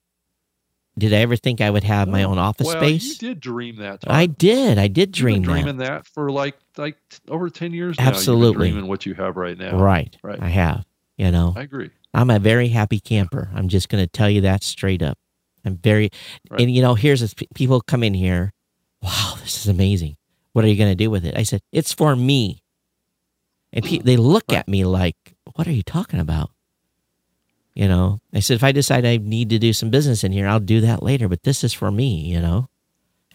[0.99, 3.05] Did I ever think I would have my own office well, space?
[3.05, 4.01] you did dream that.
[4.01, 4.13] Todd.
[4.13, 4.77] I did.
[4.77, 5.53] I did You've dream been that.
[5.63, 6.05] dreaming that.
[6.07, 6.97] for like like
[7.27, 8.07] over ten years now.
[8.07, 8.69] Absolutely.
[8.69, 9.77] dreaming what you have right now.
[9.79, 10.15] Right.
[10.23, 10.41] Right.
[10.41, 10.85] I have.
[11.17, 11.89] You know, I agree.
[12.13, 13.49] I'm a very happy camper.
[13.53, 15.17] I'm just going to tell you that straight up.
[15.65, 16.09] I'm very,
[16.49, 16.61] Right.
[16.61, 18.53] and you know, here's this, people come in here.
[19.01, 20.15] Wow, this is amazing.
[20.53, 21.35] What are you going to do with it?
[21.37, 22.63] I said, it's for me.
[23.73, 24.59] And pe- they look Right.
[24.59, 25.17] at me like,
[25.55, 26.51] what are you talking about?
[27.75, 30.47] You know, I said, if I decide I need to do some business in here,
[30.47, 32.67] I'll do that later, but this is for me, you know?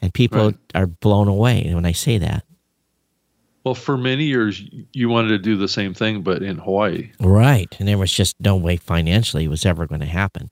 [0.02, 0.56] And people Right.
[0.74, 2.44] are blown away when I say that.
[3.64, 4.62] Well, for many years,
[4.92, 7.10] you wanted to do the same thing, but in Hawaii.
[7.18, 7.74] Right.
[7.78, 10.50] And there was just no way financially it was ever going to happen.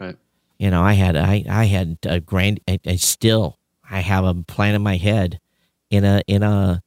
[0.00, 0.16] Right.
[0.58, 3.58] You know, I had I I had a grand I, I still
[3.88, 5.38] I have a plan in my head
[5.90, 6.82] in a in a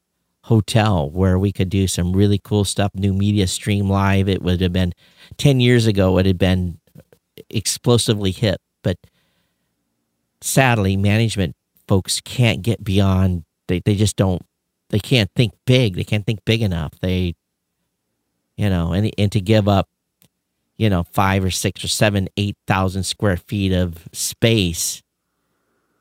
[0.52, 4.28] hotel where we could do some really cool stuff, new media stream live.
[4.28, 4.94] It would have been
[5.38, 6.78] 10 years ago it had been
[7.50, 8.98] explosively hit, but
[10.42, 11.56] sadly management
[11.88, 14.42] folks can't get beyond they, they just don't
[14.90, 15.96] they can't think big.
[15.96, 17.00] They can't think big enough.
[17.00, 17.36] They
[18.58, 19.88] you know, and and to give up,
[20.76, 25.02] you know, five or six or seven, eight thousand square feet of space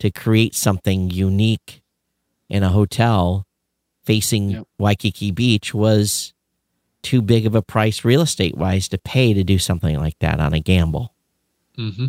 [0.01, 1.83] to create something unique
[2.49, 3.47] in a hotel
[4.11, 4.67] facing Yep.
[4.81, 6.33] Waikiki Beach was
[7.03, 10.41] too big of a price real estate wise to pay to do something like that
[10.41, 11.15] on a gamble.
[11.79, 12.07] Mm-hmm.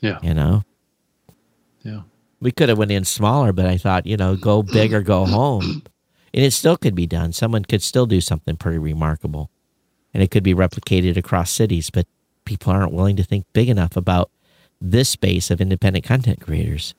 [0.00, 0.18] Yeah.
[0.22, 0.64] You know,
[1.84, 2.02] Yeah.
[2.40, 5.26] we could have went in smaller, but I thought, you know, go big or go
[5.26, 5.82] home,
[6.32, 7.32] and it still could be done.
[7.34, 9.50] Someone could still do something pretty remarkable,
[10.14, 11.90] and it could be replicated across cities.
[11.90, 12.06] But
[12.46, 14.30] people aren't willing to think big enough about
[14.80, 16.94] this space of independent content creators.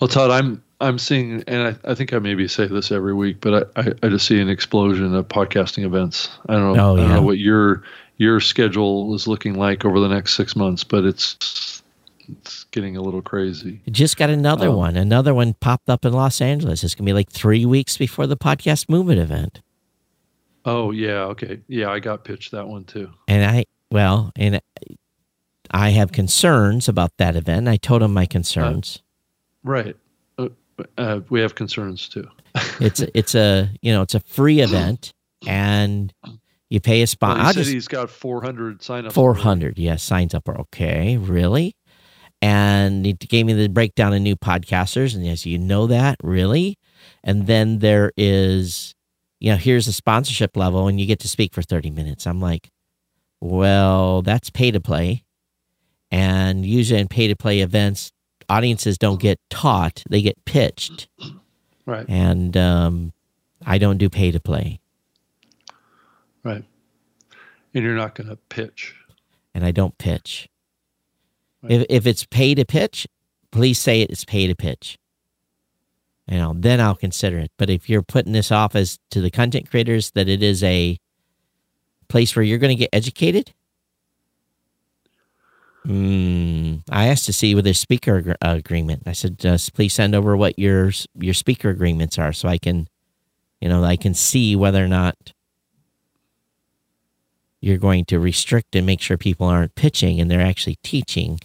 [0.00, 3.40] Well, Todd, I'm I'm seeing, and I, I think I maybe say this every week,
[3.40, 6.28] but I, I, I just see an explosion of podcasting events.
[6.48, 7.82] I don't know, Oh, I don't know what your
[8.18, 11.82] your schedule is looking like over the next six months, but it's
[12.28, 13.80] it's getting a little crazy.
[13.90, 14.76] Just got another Oh.
[14.76, 14.96] one.
[14.96, 16.82] Another one popped up in Los Angeles.
[16.84, 19.60] It's gonna be like three weeks before the podcast movement event.
[20.64, 23.10] Oh yeah, okay, yeah, I got pitched that one too.
[23.28, 24.60] And I, well, and
[25.70, 27.68] I have concerns about that event.
[27.68, 29.02] I told him my uh, concerns.
[29.62, 29.96] Right.
[30.98, 32.28] Uh, we have concerns too.
[32.80, 35.12] it's a, it's a you know it's a free event
[35.46, 36.12] and
[36.68, 37.38] you pay a spot.
[37.38, 39.12] Well, he just, he's got 400 signups.
[39.12, 41.16] 400, yes, signs up are okay.
[41.16, 41.76] Really?
[42.42, 45.14] And he gave me the breakdown of new podcasters.
[45.14, 46.78] And yes, you know that, really?
[47.24, 48.94] And then there is,
[49.40, 52.26] you know, here's a sponsorship level and you get to speak for 30 minutes.
[52.26, 52.70] I'm like,
[53.40, 55.24] well, that's pay to play.
[56.10, 58.12] And usually in pay to play events,
[58.48, 61.08] audiences don't get taught, they get pitched.
[61.84, 62.06] Right.
[62.08, 63.12] And um,
[63.64, 64.80] I don't do pay to play.
[66.42, 66.64] Right.
[67.74, 68.94] And you're not going to pitch.
[69.54, 70.48] And I don't pitch.
[71.62, 71.72] Right.
[71.72, 73.06] If, if it's pay to pitch,
[73.50, 74.98] please say it's pay to pitch.
[76.28, 77.52] You know, then I'll consider it.
[77.56, 80.98] But if you're putting this off as to the content creators that it is a
[82.08, 83.52] place where you're going to get educated,
[85.86, 89.04] mm, I asked to see with their speaker ag- agreement.
[89.06, 92.88] I said, just please send over what your your speaker agreements are, so I can,
[93.60, 95.32] you know, I can see whether or not
[97.60, 101.40] you're going to restrict and make sure people aren't pitching and they're actually teaching.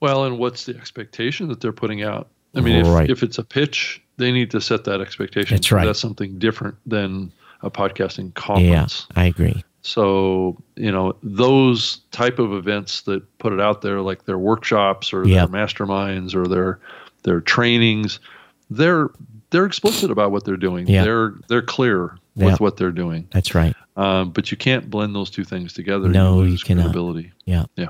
[0.00, 2.28] Well, and what's the expectation that they're putting out?
[2.54, 3.10] I mean, right.
[3.10, 5.56] if, if it's a pitch, they need to set that expectation.
[5.56, 5.84] That's right.
[5.84, 7.32] That's something different than
[7.62, 9.06] a podcasting conference.
[9.10, 9.64] Yeah, I agree.
[9.88, 15.14] So, you know, those type of events that put it out there, like their workshops
[15.14, 15.50] or yep.
[15.50, 16.78] their masterminds or their
[17.22, 18.20] their trainings,
[18.68, 19.08] they're
[19.48, 20.86] they're explicit about what they're doing.
[20.86, 21.04] Yep.
[21.06, 22.60] They're they're clear with yep.
[22.60, 23.28] what they're doing.
[23.32, 23.74] That's right.
[23.96, 26.10] Um, but you can't blend those two things together.
[26.10, 26.82] No, you, you cannot.
[26.82, 27.32] Credibility.
[27.46, 27.64] Yeah.
[27.76, 27.88] Yeah.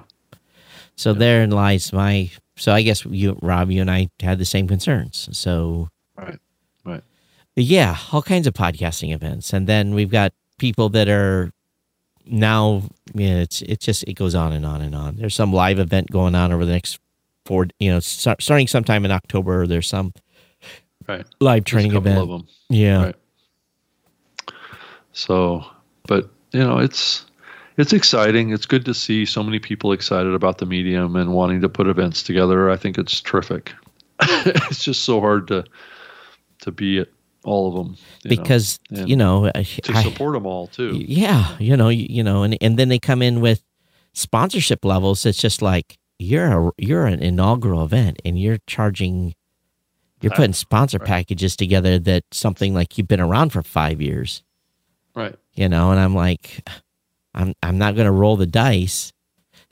[0.95, 1.19] So yeah.
[1.19, 2.31] therein lies my.
[2.57, 5.29] So I guess you, Rob, you and I had the same concerns.
[5.33, 5.89] So.
[6.17, 6.39] Right.
[6.85, 7.03] Right.
[7.57, 11.51] Yeah, all kinds of podcasting events, and then we've got people that are
[12.31, 12.83] now.
[13.15, 15.17] Yeah, it's it's just it goes on and on and on.
[15.17, 16.99] There's some live event going on over the next
[17.45, 17.67] four.
[17.79, 19.67] You know, start, starting sometime in October.
[19.67, 20.13] There's some.
[21.07, 21.25] Right.
[21.41, 22.45] Live training event.
[22.69, 23.05] Yeah.
[23.07, 23.17] Right.
[25.13, 25.65] So
[26.09, 27.25] but you know, it's
[27.77, 28.51] it's exciting.
[28.51, 31.87] It's good to see so many people excited about the medium and wanting to put
[31.87, 32.69] events together.
[32.69, 33.73] I think it's terrific.
[34.21, 35.65] it's just so hard to
[36.63, 37.09] to be at
[37.45, 40.97] all of them you because know, you know to support them all too.
[40.97, 43.63] Yeah, you know, you, you know, and and then they come in with
[44.13, 45.25] sponsorship levels.
[45.25, 49.35] It's just like you're a you're an inaugural event and you're charging.
[50.21, 51.07] You're putting sponsor right.
[51.07, 54.43] packages together that something like you've been around for five years.
[55.15, 56.67] Right you know, and I'm like,
[57.35, 59.13] I'm I'm not going to roll the dice.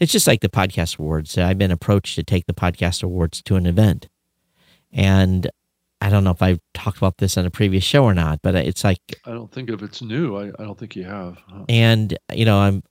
[0.00, 1.38] It's just like the podcast awards.
[1.38, 4.08] I've been approached to take the podcast awards to an event,
[4.92, 5.48] and
[6.00, 8.54] I don't know if I've talked about this on a previous show or not, but
[8.54, 11.38] it's like I don't think if it's new, I, I don't think you have.
[11.48, 11.64] Huh?
[11.68, 12.82] And you know, I'm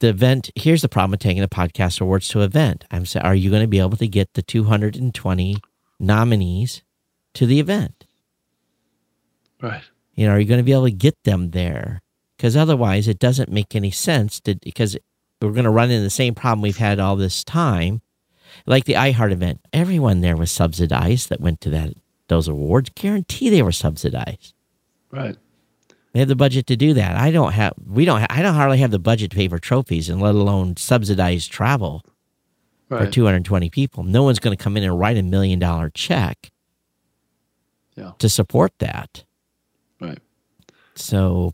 [0.00, 0.50] the event.
[0.56, 2.84] Here's the problem with taking the podcast awards to event.
[2.90, 5.56] I'm saying, are you going to be able to get the 220
[5.98, 6.82] nominees
[7.34, 8.06] to the event?
[9.62, 9.82] Right.
[10.14, 12.02] You know, are you going to be able to get them there?
[12.40, 14.96] because otherwise it doesn't make any sense to because
[15.42, 18.00] we're going to run into the same problem we've had all this time
[18.66, 21.92] like the iheart event everyone there was subsidized that went to that
[22.30, 24.54] those awards guarantee they were subsidized
[25.10, 25.36] right
[26.12, 28.78] they have the budget to do that i don't have we don't i don't hardly
[28.78, 32.02] have the budget to pay for trophies and let alone subsidized travel
[32.88, 33.04] right.
[33.04, 36.50] for 220 people no one's going to come in and write a million dollar check
[37.96, 38.12] yeah.
[38.18, 39.24] to support that
[40.00, 40.20] right
[40.94, 41.52] so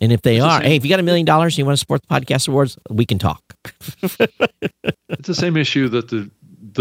[0.00, 1.64] and if they it's are, the hey, if you got a million dollars and you
[1.64, 3.42] want to support the podcast awards, we can talk.
[4.02, 6.30] it's the same issue that the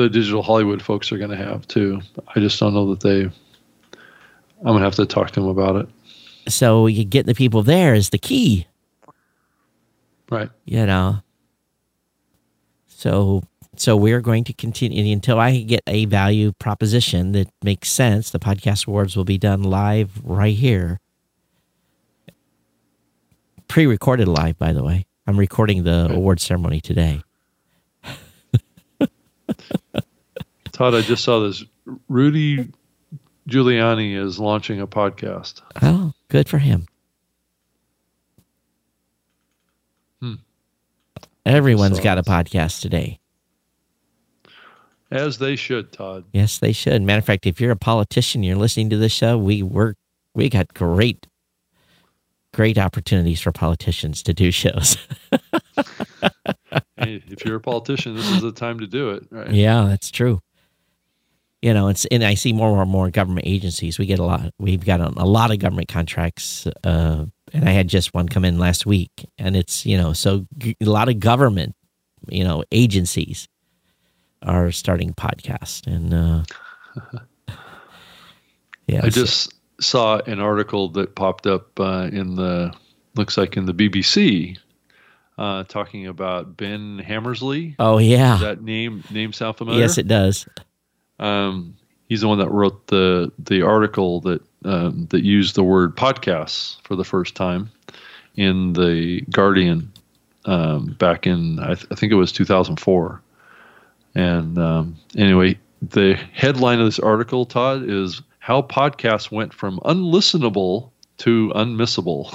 [0.01, 2.01] the digital Hollywood folks are going to have too.
[2.35, 3.23] I just don't know that they.
[4.59, 5.89] I'm going to have to talk to them about it.
[6.47, 8.67] So you get the people there is the key,
[10.29, 10.49] right?
[10.65, 11.19] You know.
[12.87, 13.43] So
[13.75, 18.29] so we're going to continue until I get a value proposition that makes sense.
[18.29, 20.99] The podcast awards will be done live right here
[23.67, 25.05] pre-recorded live, by the way.
[25.25, 27.21] I'm recording the award ceremony today.
[30.71, 31.63] Todd, I just saw this.
[32.09, 32.71] Rudy
[33.49, 35.61] Giuliani is launching a podcast.
[35.81, 36.85] Oh, good for him.
[40.21, 40.35] Hmm.
[41.45, 43.19] Everyone's got a podcast today.
[45.09, 46.25] As they should, Todd.
[46.33, 47.01] Yes, they should.
[47.01, 49.95] Matter of fact, if you're a politician, you're listening to this show, we work
[50.33, 51.27] we got great
[52.53, 54.97] great opportunities for politicians to do shows.
[56.97, 59.51] hey, if you're a politician, this is the time to do it, right?
[59.51, 60.41] Yeah, that's true.
[61.61, 63.97] You know, it's and I see more and more government agencies.
[63.97, 64.53] We get a lot.
[64.59, 68.45] We've got a, a lot of government contracts, uh, and I had just one come
[68.45, 71.75] in last week, and it's you know so a lot of government
[72.29, 73.47] you know agencies
[74.43, 76.43] are starting podcasts, and uh,
[78.87, 79.51] yeah, I just
[79.81, 82.71] saw an article that popped up uh, in the
[83.15, 84.57] looks like in the BBC
[85.37, 87.75] uh, talking about Ben Hammersley.
[87.79, 89.81] oh yeah, Does that name name sound familiar?
[89.81, 90.47] yes, it does.
[91.19, 91.75] Um,
[92.09, 96.77] he's the one that wrote the the article that um, that used the word podcasts
[96.83, 97.71] for the first time
[98.35, 99.91] in the Guardian
[100.45, 103.21] um, back in I, th- I think it was 2004.
[104.15, 110.89] And um, anyway, the headline of this article, Todd, is how podcasts went from unlistenable
[111.17, 112.31] to unmissable.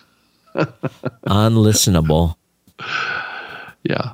[1.25, 2.35] Unlistenable.
[3.83, 4.13] yeah.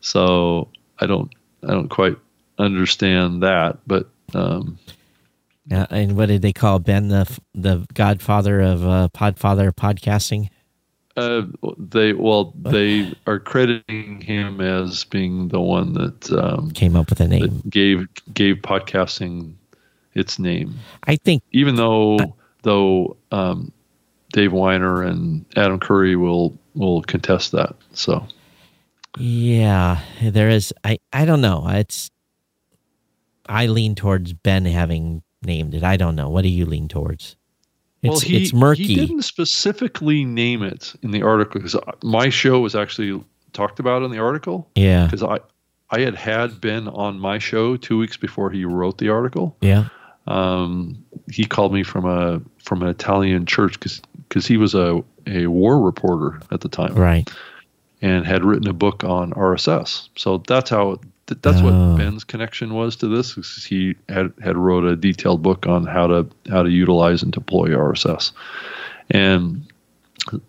[0.00, 1.32] So I don't
[1.66, 2.16] I don't quite
[2.58, 4.78] understand that, but um,
[5.66, 10.48] Yeah, and what did they call Ben the the Godfather of uh, Podfather podcasting?
[11.16, 11.42] Uh,
[11.78, 17.20] they well, they are crediting him as being the one that, um, Came up with
[17.20, 17.60] a name.
[17.68, 19.54] gave gave podcasting
[20.14, 20.76] its name.
[21.04, 22.18] I think Even though
[22.62, 23.72] though um,
[24.32, 27.74] Dave Winer and Adam Curry will will contest that.
[27.92, 28.26] So
[29.18, 30.72] Yeah, there is.
[30.84, 31.66] I I don't know.
[31.68, 32.10] It's.
[33.48, 35.82] I lean towards Ben having named it.
[35.82, 36.28] I don't know.
[36.28, 37.36] What do you lean towards?
[38.02, 38.84] It's well, he, it's murky.
[38.84, 43.22] He didn't specifically name it in the article because my show was actually
[43.52, 45.40] talked about in the article yeah, because I
[45.90, 49.56] I had had Ben on my show two weeks before he wrote the article.
[49.60, 49.88] yeah,
[50.28, 53.80] um, he called me from a from an Italian church
[54.28, 57.30] because he was a, a war reporter at the time right.
[58.02, 60.08] and had written a book on RSS.
[60.16, 61.64] So that's how that's Oh.
[61.64, 63.36] what Ben's connection was to this.
[63.36, 67.32] is He had had wrote a detailed book on how to how to utilize and
[67.32, 68.32] deploy RSS,
[69.10, 69.66] and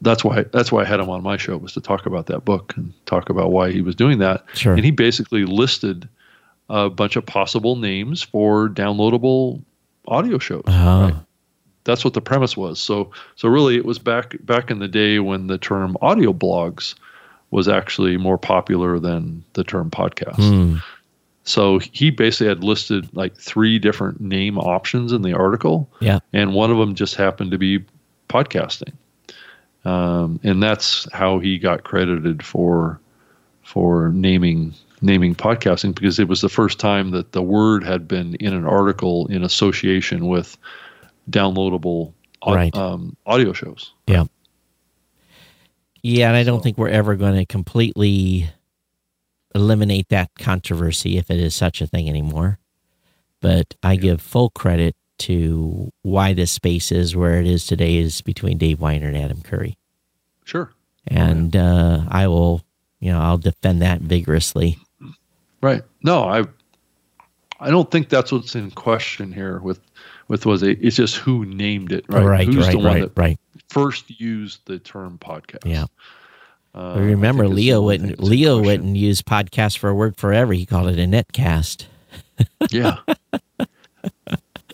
[0.02, 2.46] that's why that's why I had him on my show was to talk about that
[2.46, 4.46] book and talk about why he was doing that.
[4.54, 4.74] Sure.
[4.74, 6.08] And he basically listed
[6.70, 9.62] a bunch of possible names for downloadable
[10.08, 10.64] audio shows.
[10.68, 11.02] Oh.
[11.02, 11.16] Right?
[11.90, 12.80] That's what the premise was.
[12.80, 16.94] So so really it was back back in the day when the term audio blogs
[17.52, 20.36] was actually more popular than the term podcast.
[20.36, 20.78] Hmm.
[21.44, 26.20] So he basically had listed like three different name options in the article Yeah.
[26.32, 27.86] and one of them just happened to be
[28.30, 28.94] podcasting.
[29.84, 33.00] Um, and that's how he got credited for
[33.64, 38.36] for naming naming podcasting because it was the first time that the word had been
[38.36, 40.58] in an article in association with
[41.30, 42.76] downloadable au- Right.
[42.76, 43.94] um, audio shows.
[44.08, 44.26] Yeah.
[46.02, 48.50] Yeah, and I don't So- think we're ever going to completely
[49.54, 52.60] eliminate that controversy if it is such a thing anymore.
[53.42, 58.22] But I give full credit to why this space is where it is today is
[58.22, 59.78] between Dave Winer and Adam Curry.
[60.46, 60.72] Sure.
[61.08, 62.62] And uh, I will,
[63.00, 64.78] you know, I'll defend that vigorously.
[65.62, 65.84] Right.
[66.04, 66.44] No, I
[67.60, 69.82] I don't think that's what's in question here with
[70.30, 72.24] with was it it's just who named it, right?
[72.24, 73.40] right, Who's right, the one right, that right.
[73.70, 75.66] first used the term podcast?
[75.66, 75.86] Yeah.
[76.74, 79.78] Uh, remember, I think is the Leo wouldn't thing that's in Leo wouldn't use podcast
[79.80, 80.54] for a word forever.
[80.54, 81.86] He called it a netcast.
[82.72, 82.98] Yeah.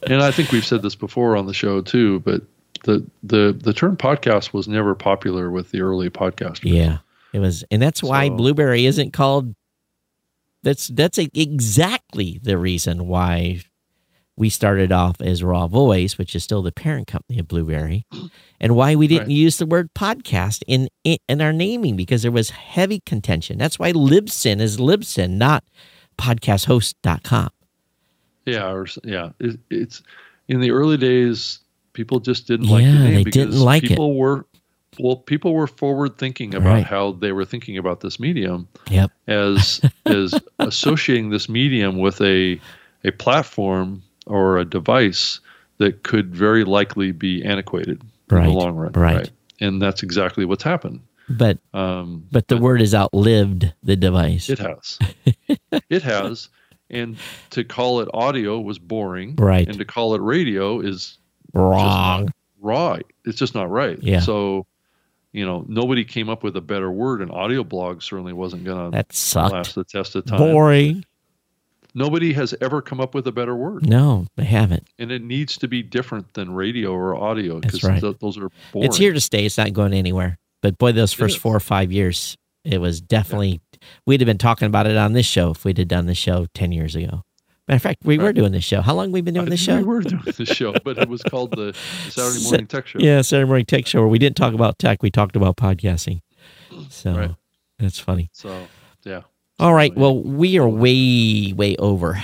[0.04, 2.42] and I think we've said this before on the show too, but
[2.84, 6.72] the the the term podcast was never popular with the early podcasters.
[6.72, 7.00] Yeah,
[7.34, 9.56] it was, and that's why So- Blubrry isn't called.
[10.64, 13.62] That's that's a, exactly the reason why
[14.38, 18.06] we started off as RawVoice, which is still the parent company of Blubrry,
[18.60, 19.36] and why we didn't Right.
[19.38, 23.58] use the word podcast in in in our naming because there was heavy contention.
[23.58, 25.64] That's why Libsyn is Libsyn, not
[26.18, 27.50] podcasthost.com.
[28.46, 30.04] Yeah, or yeah, it, it's
[30.48, 31.60] in the early days.
[31.94, 33.90] People just didn't like the name they because didn't like it.
[33.90, 34.46] people were
[35.00, 36.86] well, people were forward thinking about Right.
[36.86, 39.12] how they were thinking about this medium Yep.
[39.28, 42.60] as as associating this medium with a
[43.06, 45.40] a platform or a device
[45.78, 48.92] that could very likely be antiquated in the long run.
[48.94, 49.30] right.
[49.62, 51.02] And that's exactly what's happened.
[51.30, 54.50] But Um, but the word has outlived the device.
[54.50, 55.00] it has.
[55.90, 56.50] it has.
[56.90, 57.18] And
[57.52, 59.36] to call it audio was boring.
[59.38, 59.68] Right.
[59.68, 61.18] And to call it radio is
[61.54, 62.32] Wrong.
[62.62, 63.06] right.
[63.26, 63.98] It's just not right.
[64.02, 64.20] Yeah.
[64.20, 64.68] So,
[65.32, 68.92] you know, nobody came up with a better word, and audio blog certainly wasn't going
[68.92, 68.98] to
[69.50, 70.38] last the test of time.
[70.38, 71.06] Boring.
[71.98, 74.88] Nobody has ever come up with a better word, No, they haven't.
[75.00, 78.02] and it needs to be different than radio or audio because right.
[78.02, 78.86] th- those are boring.
[78.88, 79.46] It's here to stay.
[79.46, 80.38] It's not going anywhere.
[80.62, 83.62] But boy, those first four or five years, it was definitely.
[84.06, 86.48] We'd have been talking about it on this show if we'd have done the show
[86.54, 87.24] ten years ago.
[87.68, 88.82] Matter of fact, we were doing this show.
[88.82, 89.78] How long have we been I doing this show?
[89.78, 91.74] We were doing this show, but it was called the
[92.10, 93.00] Saturday Morning Tech Show.
[93.00, 95.02] Yeah, Saturday Morning Tech Show, where we didn't talk about tech.
[95.02, 96.22] We talked about podcasting.
[96.90, 97.32] So Right.
[97.80, 98.30] that's funny.
[98.34, 98.68] So,
[99.04, 99.22] yeah.
[99.60, 99.96] All right.
[99.96, 102.22] Well, we are way, way over.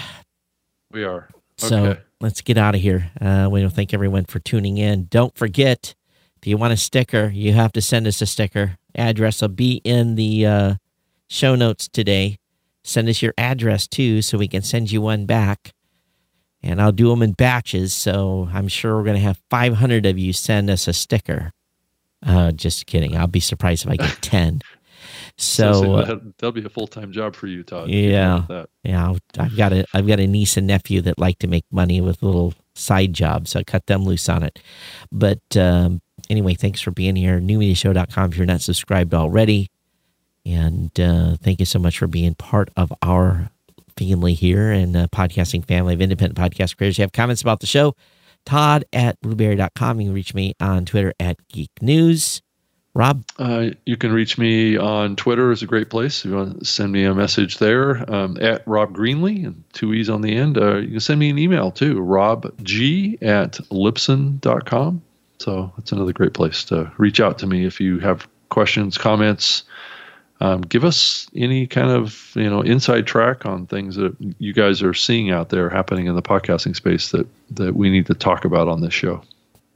[0.91, 1.30] We are.
[1.58, 3.12] So let's get out of here.
[3.20, 5.06] Uh, we want to thank everyone for tuning in.
[5.06, 5.95] Don't forget,
[6.41, 8.78] if you want a sticker, you have to send us a sticker.
[8.95, 10.74] Address will be in the uh,
[11.30, 12.38] show notes today.
[12.84, 15.74] Send us your address too, so we can send you one back.
[16.64, 17.94] And I'll do them in batches.
[17.94, 21.53] So I'm sure we're going to have 500 of you send us a sticker.
[22.26, 23.16] Uh, just kidding.
[23.16, 24.62] I'll be surprised if I get 10.
[25.42, 27.90] So, uh, that, that'll be a full time job for you, Todd.
[27.90, 28.66] Yeah.
[28.84, 32.02] Yeah, I've got a I've got a niece and nephew that like to make money
[32.02, 34.60] with little side jobs, so I cut them loose on it.
[35.12, 37.40] But um, anyway, thanks for being here.
[37.40, 39.70] NewMediaShow.com if you're not subscribed already,
[40.46, 43.50] and uh, thank you so much for being part of our
[43.98, 46.98] family here and uh, podcasting family of independent podcast creators.
[46.98, 47.96] You have comments about the show?
[48.46, 50.02] Todd at blubrry.com.
[50.02, 52.42] You can reach me on Twitter at Geek News.
[52.94, 56.26] Rob, Uh, you can reach me on Twitter is a great place.
[56.26, 59.94] If you want to send me a message there um, at Rob Greenlee and two
[59.94, 60.58] E's on the end.
[60.58, 65.02] Uh, you can send me an email too, robg at libsyn.com.
[65.40, 69.64] So that's another great place to reach out to me if you have questions, comments.
[70.42, 74.82] Um, give us any kind of you know inside track on things that you guys
[74.82, 78.44] are seeing out there happening in the podcasting space that that we need to talk
[78.44, 79.22] about on this show.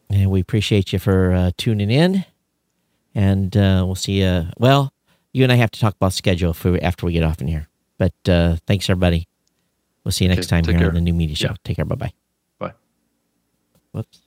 [0.10, 2.26] and we appreciate you for uh, tuning in.
[3.16, 4.48] And uh, we'll see you.
[4.58, 4.94] Well,
[5.32, 7.68] you and I have to talk about schedule for after we get off in here.
[7.98, 9.28] But uh, thanks, everybody.
[10.04, 11.48] We'll see you next Okay, time here on the New Media Show.
[11.48, 11.56] Yeah.
[11.64, 11.86] Take care.
[11.86, 12.14] Bye bye.
[12.60, 12.74] Bye.
[13.92, 14.20] Whoops.